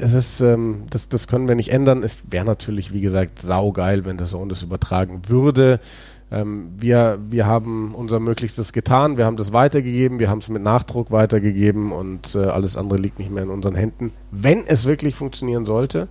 es 0.00 0.14
ist, 0.14 0.40
ähm, 0.40 0.84
das, 0.90 1.08
das 1.08 1.26
können 1.26 1.48
wir 1.48 1.54
nicht 1.54 1.70
ändern. 1.70 2.02
Es 2.02 2.20
wäre 2.30 2.44
natürlich, 2.44 2.92
wie 2.92 3.00
gesagt, 3.00 3.40
saugeil, 3.40 4.04
wenn 4.04 4.16
das 4.16 4.30
so 4.30 4.44
das 4.46 4.62
übertragen 4.62 5.22
würde. 5.28 5.80
Ähm, 6.32 6.72
wir, 6.76 7.18
wir 7.28 7.46
haben 7.46 7.94
unser 7.94 8.20
Möglichstes 8.20 8.72
getan, 8.72 9.16
wir 9.16 9.26
haben 9.26 9.36
das 9.36 9.52
weitergegeben, 9.52 10.20
wir 10.20 10.30
haben 10.30 10.38
es 10.38 10.48
mit 10.48 10.62
Nachdruck 10.62 11.10
weitergegeben 11.10 11.92
und 11.92 12.34
äh, 12.34 12.44
alles 12.44 12.76
andere 12.76 12.98
liegt 12.98 13.18
nicht 13.18 13.30
mehr 13.30 13.42
in 13.42 13.50
unseren 13.50 13.74
Händen. 13.74 14.12
Wenn 14.30 14.64
es 14.64 14.84
wirklich 14.84 15.16
funktionieren 15.16 15.66
sollte, 15.66 16.08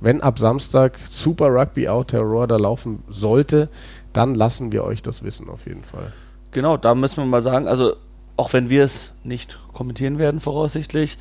wenn 0.00 0.20
ab 0.20 0.38
Samstag 0.38 0.98
Super 1.08 1.48
Rugby 1.48 1.88
Out 1.88 2.08
Terror 2.08 2.46
da 2.46 2.56
laufen 2.56 3.02
sollte, 3.08 3.68
dann 4.12 4.34
lassen 4.34 4.70
wir 4.70 4.84
euch 4.84 5.02
das 5.02 5.22
wissen 5.22 5.48
auf 5.48 5.66
jeden 5.66 5.84
Fall. 5.84 6.12
Genau, 6.52 6.76
da 6.76 6.94
müssen 6.94 7.18
wir 7.18 7.26
mal 7.26 7.42
sagen, 7.42 7.66
also 7.66 7.94
auch 8.36 8.52
wenn 8.52 8.70
wir 8.70 8.84
es 8.84 9.14
nicht 9.24 9.58
kommentieren 9.72 10.18
werden 10.18 10.40
voraussichtlich, 10.40 11.18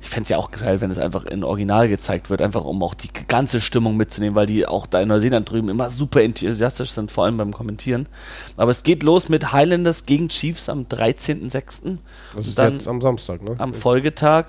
ich 0.00 0.08
fände 0.08 0.24
es 0.24 0.28
ja 0.30 0.38
auch 0.38 0.50
geil, 0.50 0.80
wenn 0.80 0.90
es 0.90 0.98
einfach 0.98 1.24
in 1.24 1.44
Original 1.44 1.88
gezeigt 1.88 2.30
wird, 2.30 2.40
einfach 2.40 2.64
um 2.64 2.82
auch 2.82 2.94
die 2.94 3.10
ganze 3.28 3.60
Stimmung 3.60 3.96
mitzunehmen, 3.96 4.34
weil 4.34 4.46
die 4.46 4.66
auch 4.66 4.86
da 4.86 5.00
in 5.00 5.08
Neuseeland 5.08 5.50
drüben 5.50 5.68
immer 5.68 5.90
super 5.90 6.22
enthusiastisch 6.22 6.90
sind, 6.90 7.10
vor 7.10 7.24
allem 7.24 7.36
beim 7.36 7.52
Kommentieren. 7.52 8.08
Aber 8.56 8.70
es 8.70 8.82
geht 8.82 9.02
los 9.02 9.28
mit 9.28 9.52
Highlanders 9.52 10.06
gegen 10.06 10.28
Chiefs 10.28 10.70
am 10.70 10.84
13.06. 10.84 11.98
Das 12.34 12.46
ist 12.46 12.58
dann 12.58 12.72
jetzt 12.72 12.88
am 12.88 13.00
Samstag, 13.00 13.42
ne? 13.42 13.56
Am 13.58 13.74
Folgetag 13.74 14.46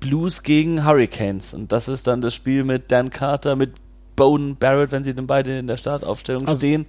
Blues 0.00 0.42
gegen 0.42 0.84
Hurricanes. 0.84 1.54
Und 1.54 1.72
das 1.72 1.88
ist 1.88 2.06
dann 2.06 2.20
das 2.20 2.34
Spiel 2.34 2.64
mit 2.64 2.92
Dan 2.92 3.10
Carter, 3.10 3.56
mit 3.56 3.72
Bowden 4.16 4.56
Barrett, 4.56 4.92
wenn 4.92 5.04
sie 5.04 5.14
denn 5.14 5.26
beide 5.26 5.58
in 5.58 5.66
der 5.66 5.76
Startaufstellung 5.76 6.46
also, 6.46 6.58
stehen. 6.58 6.86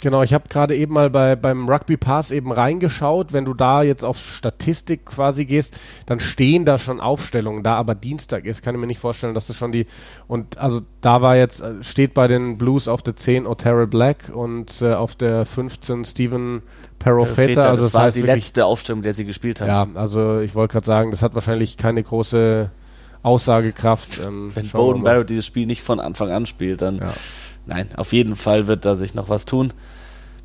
Genau, 0.00 0.22
ich 0.22 0.32
habe 0.32 0.48
gerade 0.48 0.76
eben 0.76 0.94
mal 0.94 1.10
bei, 1.10 1.34
beim 1.34 1.68
Rugby 1.68 1.96
Pass 1.96 2.30
eben 2.30 2.52
reingeschaut. 2.52 3.32
Wenn 3.32 3.44
du 3.44 3.54
da 3.54 3.82
jetzt 3.82 4.04
auf 4.04 4.18
Statistik 4.18 5.06
quasi 5.06 5.44
gehst, 5.44 5.76
dann 6.06 6.20
stehen 6.20 6.64
da 6.64 6.78
schon 6.78 7.00
Aufstellungen. 7.00 7.62
Da 7.62 7.74
aber 7.74 7.94
Dienstag 7.94 8.44
ist, 8.44 8.62
kann 8.62 8.74
ich 8.74 8.80
mir 8.80 8.86
nicht 8.86 9.00
vorstellen, 9.00 9.34
dass 9.34 9.46
das 9.46 9.56
schon 9.56 9.72
die. 9.72 9.86
Und 10.28 10.58
also 10.58 10.82
da 11.00 11.20
war 11.20 11.36
jetzt, 11.36 11.60
äh, 11.60 11.82
steht 11.82 12.14
bei 12.14 12.28
den 12.28 12.58
Blues 12.58 12.86
auf 12.86 13.02
der 13.02 13.16
10 13.16 13.46
Otero 13.46 13.86
Black 13.86 14.30
und 14.32 14.80
äh, 14.82 14.94
auf 14.94 15.16
der 15.16 15.44
15 15.44 16.04
Steven 16.04 16.62
Perofeta. 16.98 17.62
Also 17.62 17.82
das, 17.82 17.92
das 17.92 18.00
war 18.00 18.10
die 18.10 18.16
wirklich, 18.16 18.34
letzte 18.36 18.66
Aufstellung, 18.66 19.02
der 19.02 19.14
sie 19.14 19.24
gespielt 19.24 19.60
haben. 19.60 19.94
Ja, 19.94 20.00
also 20.00 20.40
ich 20.40 20.54
wollte 20.54 20.72
gerade 20.72 20.86
sagen, 20.86 21.10
das 21.10 21.22
hat 21.22 21.34
wahrscheinlich 21.34 21.76
keine 21.76 22.02
große 22.02 22.70
Aussagekraft. 23.22 24.20
Ähm, 24.24 24.52
Wenn 24.54 24.68
Bowden 24.68 25.02
Barrett 25.02 25.30
dieses 25.30 25.46
Spiel 25.46 25.66
nicht 25.66 25.82
von 25.82 25.98
Anfang 25.98 26.30
an 26.30 26.46
spielt, 26.46 26.82
dann. 26.82 26.98
Ja 26.98 27.12
nein, 27.68 27.88
auf 27.96 28.12
jeden 28.12 28.34
Fall 28.34 28.66
wird 28.66 28.84
da 28.84 28.96
sich 28.96 29.14
noch 29.14 29.28
was 29.28 29.44
tun. 29.44 29.72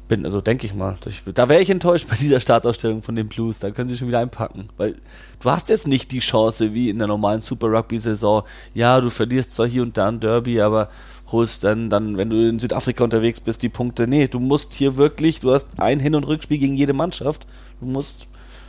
Bin, 0.08 0.26
also 0.26 0.42
denke 0.42 0.68
ich 0.68 0.74
mal. 0.74 0.98
Da 1.34 1.48
wäre 1.50 1.62
ich 1.62 1.70
enttäuscht 1.70 2.08
bei 2.10 2.16
dieser 2.16 2.40
Startausstellung 2.40 3.02
von 3.02 3.16
den 3.16 3.30
Blues. 3.30 3.60
Da 3.60 3.72
können 3.72 3.90
sie 3.90 3.98
schon 3.98 4.10
wieder 4.10 4.20
einpacken. 4.20 4.70
Weil 4.78 4.96
du 5.40 5.50
hast 5.50 5.70
jetzt 5.70 5.88
nicht 5.88 6.12
die 6.12 6.20
Chance 6.20 6.74
wie 6.74 6.90
in 6.90 7.00
der 7.00 7.08
normalen 7.08 7.42
Super 7.42 7.68
Rugby-Saison. 7.68 8.44
Ja, 8.74 9.00
du 9.00 9.10
verlierst 9.10 9.54
zwar 9.54 9.68
hier 9.68 9.82
und 9.82 9.98
da 9.98 10.10
ein 10.10 10.20
Derby, 10.20 10.62
aber 10.62 10.90
holst 11.32 11.64
dann, 11.64 11.90
dann, 11.90 12.18
wenn 12.18 12.30
du 12.30 12.48
in 12.48 12.60
Südafrika 12.60 13.04
unterwegs 13.04 13.40
bist, 13.40 13.64
die 13.64 13.70
Punkte. 13.70 14.08
Nee, 14.08 14.28
du 14.28 14.40
musst 14.40 14.74
hier 14.74 14.98
wirklich, 14.98 15.40
du 15.40 15.52
hast 15.52 15.70
ein 15.78 16.00
Hin- 16.00 16.16
und 16.16 16.26
Rückspiel 16.26 16.60
gegen 16.60 16.76
jede 16.76 16.94
Mannschaft. 16.94 17.48
Du 17.80 17.88
musst 17.88 18.28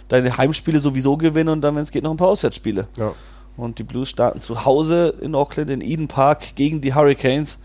deine 0.09 0.37
Heimspiele 0.37 0.81
sowieso 0.81 1.17
gewinnen 1.17 1.51
und 1.51 1.61
dann, 1.63 1.75
wenn 1.75 1.83
es 1.83 1.91
geht, 1.91 2.05
noch 2.05 2.11
ein 2.11 2.17
paar 2.17 2.29
Auswärtsspiele. 2.29 2.89
Ja. 2.97 3.13
Und 3.57 3.79
die 3.79 3.85
Blues 3.85 4.09
starten 4.09 4.41
zu 4.41 4.65
Hause 4.65 5.15
in 5.21 5.35
Auckland, 5.35 5.71
in 5.71 5.81
Eden 5.81 6.09
Park 6.09 6.57
gegen 6.57 6.81
die 6.81 6.95
Hurricanes. 6.95 7.59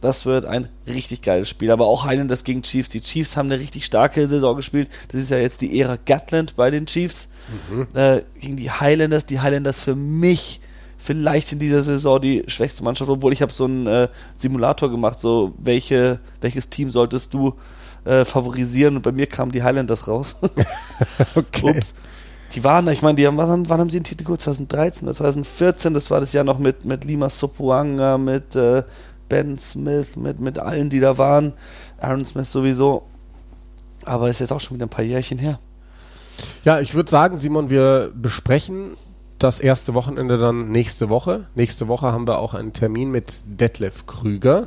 Das 0.00 0.26
wird 0.26 0.44
ein 0.44 0.68
richtig 0.86 1.22
geiles 1.22 1.48
Spiel. 1.48 1.70
Aber 1.70 1.86
auch 1.86 2.04
Highlanders 2.04 2.44
gegen 2.44 2.62
Chiefs. 2.62 2.90
Die 2.90 3.00
Chiefs 3.00 3.36
haben 3.36 3.50
eine 3.50 3.60
richtig 3.60 3.84
starke 3.84 4.26
Saison 4.28 4.56
gespielt. 4.56 4.90
Das 5.08 5.20
ist 5.20 5.30
ja 5.30 5.38
jetzt 5.38 5.62
die 5.62 5.80
Ära 5.80 5.96
Gatland 6.04 6.56
bei 6.56 6.70
den 6.70 6.86
Chiefs. 6.86 7.28
Mhm. 7.70 7.86
Äh, 7.94 8.22
gegen 8.40 8.56
die 8.56 8.70
Highlanders. 8.70 9.26
Die 9.26 9.40
Highlanders 9.40 9.80
für 9.80 9.96
mich 9.96 10.60
vielleicht 10.98 11.52
in 11.52 11.58
dieser 11.58 11.82
Saison 11.82 12.20
die 12.20 12.44
schwächste 12.48 12.82
Mannschaft, 12.82 13.10
obwohl 13.10 13.32
ich 13.32 13.42
habe 13.42 13.52
so 13.52 13.64
einen 13.64 13.86
äh, 13.86 14.08
Simulator 14.36 14.90
gemacht, 14.90 15.20
so 15.20 15.54
welche, 15.58 16.18
welches 16.40 16.68
Team 16.68 16.90
solltest 16.90 17.32
du 17.32 17.54
äh, 18.04 18.24
favorisieren 18.24 18.96
und 18.96 19.02
bei 19.02 19.12
mir 19.12 19.26
kamen 19.26 19.52
die 19.52 19.62
Highlanders 19.62 20.08
raus. 20.08 20.36
okay. 21.34 21.76
Ups. 21.76 21.94
Die 22.52 22.62
waren, 22.62 22.86
ich 22.88 23.02
meine, 23.02 23.16
die 23.16 23.26
haben, 23.26 23.36
wann, 23.36 23.68
wann 23.68 23.80
haben 23.80 23.90
sie 23.90 23.98
den 23.98 24.04
Titel 24.04 24.24
geholt? 24.24 24.40
2013 24.40 25.08
oder 25.08 25.16
2014, 25.16 25.94
das 25.94 26.10
war 26.10 26.20
das 26.20 26.32
Jahr 26.32 26.44
noch 26.44 26.58
mit, 26.58 26.84
mit 26.84 27.04
Lima 27.04 27.28
Sopuanga, 27.28 28.18
mit 28.18 28.54
äh, 28.54 28.84
Ben 29.28 29.58
Smith, 29.58 30.16
mit, 30.16 30.40
mit 30.40 30.58
allen, 30.58 30.90
die 30.90 31.00
da 31.00 31.18
waren. 31.18 31.52
Aaron 31.98 32.26
Smith 32.26 32.50
sowieso. 32.50 33.04
Aber 34.04 34.28
ist 34.28 34.40
jetzt 34.40 34.52
auch 34.52 34.60
schon 34.60 34.76
wieder 34.76 34.86
ein 34.86 34.90
paar 34.90 35.04
Jährchen 35.04 35.38
her. 35.38 35.58
Ja, 36.64 36.80
ich 36.80 36.94
würde 36.94 37.10
sagen, 37.10 37.38
Simon, 37.38 37.70
wir 37.70 38.12
besprechen 38.14 38.96
das 39.38 39.60
erste 39.60 39.94
Wochenende 39.94 40.38
dann 40.38 40.70
nächste 40.70 41.08
Woche. 41.08 41.46
Nächste 41.54 41.88
Woche 41.88 42.12
haben 42.12 42.26
wir 42.26 42.38
auch 42.38 42.54
einen 42.54 42.72
Termin 42.72 43.10
mit 43.10 43.42
Detlef 43.46 44.06
Krüger. 44.06 44.62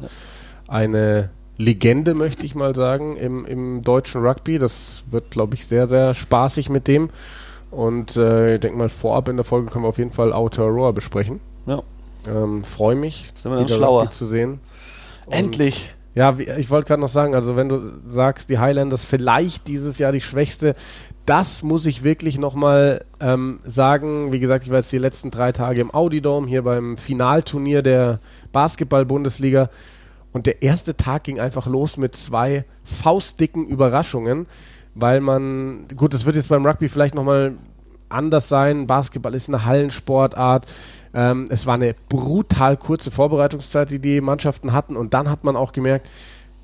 Eine 0.67 1.29
Legende, 1.57 2.13
möchte 2.13 2.45
ich 2.45 2.55
mal 2.55 2.75
sagen, 2.75 3.17
im, 3.17 3.45
im 3.45 3.83
deutschen 3.83 4.25
Rugby. 4.25 4.59
Das 4.59 5.03
wird, 5.09 5.31
glaube 5.31 5.55
ich, 5.55 5.65
sehr, 5.65 5.87
sehr 5.87 6.13
spaßig 6.13 6.69
mit 6.69 6.87
dem. 6.87 7.09
Und 7.71 8.15
äh, 8.15 8.55
ich 8.55 8.59
denke 8.61 8.77
mal, 8.77 8.89
vorab 8.89 9.27
in 9.27 9.35
der 9.35 9.45
Folge 9.45 9.69
können 9.69 9.83
wir 9.83 9.89
auf 9.89 9.97
jeden 9.97 10.11
Fall 10.11 10.33
Outer 10.33 10.63
Roar 10.63 10.93
besprechen. 10.93 11.39
Ja. 11.65 11.81
Ähm, 12.27 12.63
Freue 12.63 12.95
mich, 12.95 13.31
Sind 13.35 13.51
wir 13.51 13.59
wieder 13.59 13.75
schlauer. 13.75 14.11
zu 14.11 14.25
sehen. 14.25 14.59
Und 15.25 15.33
Endlich! 15.33 15.95
Ja, 16.15 16.37
ich 16.37 16.69
wollte 16.69 16.87
gerade 16.87 17.01
noch 17.01 17.07
sagen, 17.07 17.35
also 17.35 17.55
wenn 17.55 17.69
du 17.69 17.93
sagst, 18.09 18.49
die 18.49 18.57
Highlanders 18.57 19.05
vielleicht 19.05 19.67
dieses 19.67 19.99
Jahr 19.99 20.11
die 20.11 20.21
schwächste, 20.21 20.75
das 21.25 21.61
muss 21.61 21.85
ich 21.85 22.03
wirklich 22.03 22.39
nochmal 22.39 23.05
ähm, 23.21 23.59
sagen. 23.63 24.33
Wie 24.33 24.39
gesagt, 24.39 24.63
ich 24.65 24.69
war 24.71 24.77
jetzt 24.77 24.91
die 24.91 24.97
letzten 24.97 25.29
drei 25.29 25.51
Tage 25.51 25.79
im 25.79 25.93
Audi 25.93 26.19
Dome 26.19 26.47
hier 26.47 26.63
beim 26.63 26.97
Finalturnier 26.97 27.83
der 27.83 28.19
Basketball-Bundesliga 28.51 29.69
und 30.33 30.45
der 30.45 30.61
erste 30.61 30.97
Tag 30.97 31.23
ging 31.23 31.39
einfach 31.39 31.67
los 31.67 31.95
mit 31.97 32.15
zwei 32.15 32.65
faustdicken 32.83 33.67
Überraschungen, 33.67 34.47
weil 34.95 35.21
man, 35.21 35.87
gut, 35.95 36.13
das 36.13 36.25
wird 36.25 36.35
jetzt 36.35 36.49
beim 36.49 36.65
Rugby 36.65 36.89
vielleicht 36.89 37.15
nochmal 37.15 37.53
anders 38.09 38.49
sein. 38.49 38.87
Basketball 38.87 39.35
ist 39.35 39.47
eine 39.47 39.65
Hallensportart. 39.65 40.65
Ähm, 41.13 41.47
es 41.49 41.65
war 41.65 41.75
eine 41.75 41.95
brutal 42.09 42.77
kurze 42.77 43.11
Vorbereitungszeit, 43.11 43.91
die 43.91 43.99
die 43.99 44.21
Mannschaften 44.21 44.73
hatten. 44.73 44.95
Und 44.95 45.13
dann 45.13 45.29
hat 45.29 45.43
man 45.43 45.55
auch 45.55 45.71
gemerkt, 45.71 46.07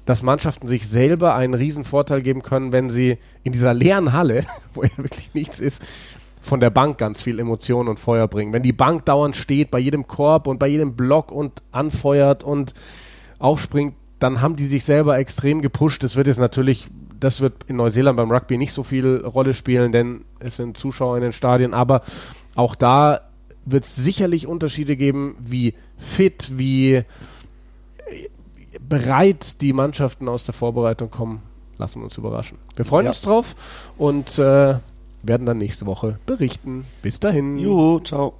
dass 0.05 0.21
Mannschaften 0.21 0.67
sich 0.67 0.87
selber 0.87 1.35
einen 1.35 1.55
riesen 1.55 1.83
Vorteil 1.83 2.21
geben 2.21 2.43
können, 2.43 2.71
wenn 2.71 2.89
sie 2.89 3.17
in 3.43 3.51
dieser 3.51 3.73
leeren 3.73 4.13
Halle, 4.13 4.45
wo 4.73 4.83
ja 4.83 4.97
wirklich 4.97 5.33
nichts 5.33 5.59
ist, 5.59 5.83
von 6.41 6.59
der 6.59 6.69
Bank 6.69 6.99
ganz 6.99 7.23
viel 7.23 7.39
Emotion 7.39 7.87
und 7.87 7.99
Feuer 7.99 8.27
bringen. 8.27 8.53
Wenn 8.53 8.61
die 8.61 8.73
Bank 8.73 9.05
dauernd 9.05 9.35
steht, 9.35 9.71
bei 9.71 9.79
jedem 9.79 10.05
Korb 10.05 10.45
und 10.45 10.59
bei 10.59 10.67
jedem 10.67 10.95
Block 10.95 11.31
und 11.31 11.63
anfeuert 11.71 12.43
und 12.43 12.73
aufspringt, 13.39 13.95
dann 14.19 14.41
haben 14.41 14.55
die 14.55 14.67
sich 14.67 14.83
selber 14.83 15.17
extrem 15.17 15.61
gepusht. 15.61 16.03
Das 16.03 16.15
wird 16.15 16.27
jetzt 16.27 16.39
natürlich, 16.39 16.87
das 17.19 17.41
wird 17.41 17.63
in 17.67 17.77
Neuseeland 17.77 18.15
beim 18.15 18.31
Rugby 18.31 18.57
nicht 18.57 18.73
so 18.73 18.83
viel 18.83 19.17
Rolle 19.25 19.55
spielen, 19.55 19.91
denn 19.91 20.23
es 20.39 20.55
sind 20.55 20.77
Zuschauer 20.77 21.17
in 21.17 21.23
den 21.23 21.33
Stadien, 21.33 21.73
aber 21.73 22.01
auch 22.55 22.75
da 22.75 23.21
wird 23.65 23.85
es 23.85 23.95
sicherlich 23.95 24.47
Unterschiede 24.47 24.95
geben, 24.95 25.35
wie 25.39 25.73
fit, 25.97 26.51
wie 26.57 26.93
äh, 26.93 27.03
bereit 28.79 29.61
die 29.61 29.73
Mannschaften 29.73 30.29
aus 30.29 30.45
der 30.45 30.53
Vorbereitung 30.53 31.09
kommen. 31.09 31.41
Lassen 31.77 31.99
wir 31.99 32.05
uns 32.05 32.17
überraschen. 32.17 32.57
Wir 32.75 32.85
freuen 32.85 33.05
ja. 33.05 33.11
uns 33.11 33.21
drauf 33.21 33.55
und 33.97 34.39
äh, 34.39 34.75
werden 35.23 35.45
dann 35.45 35.57
nächste 35.57 35.85
Woche 35.85 36.19
berichten. 36.25 36.85
Bis 37.01 37.19
dahin. 37.19 37.57
Juhu, 37.57 37.99
ciao. 37.99 38.35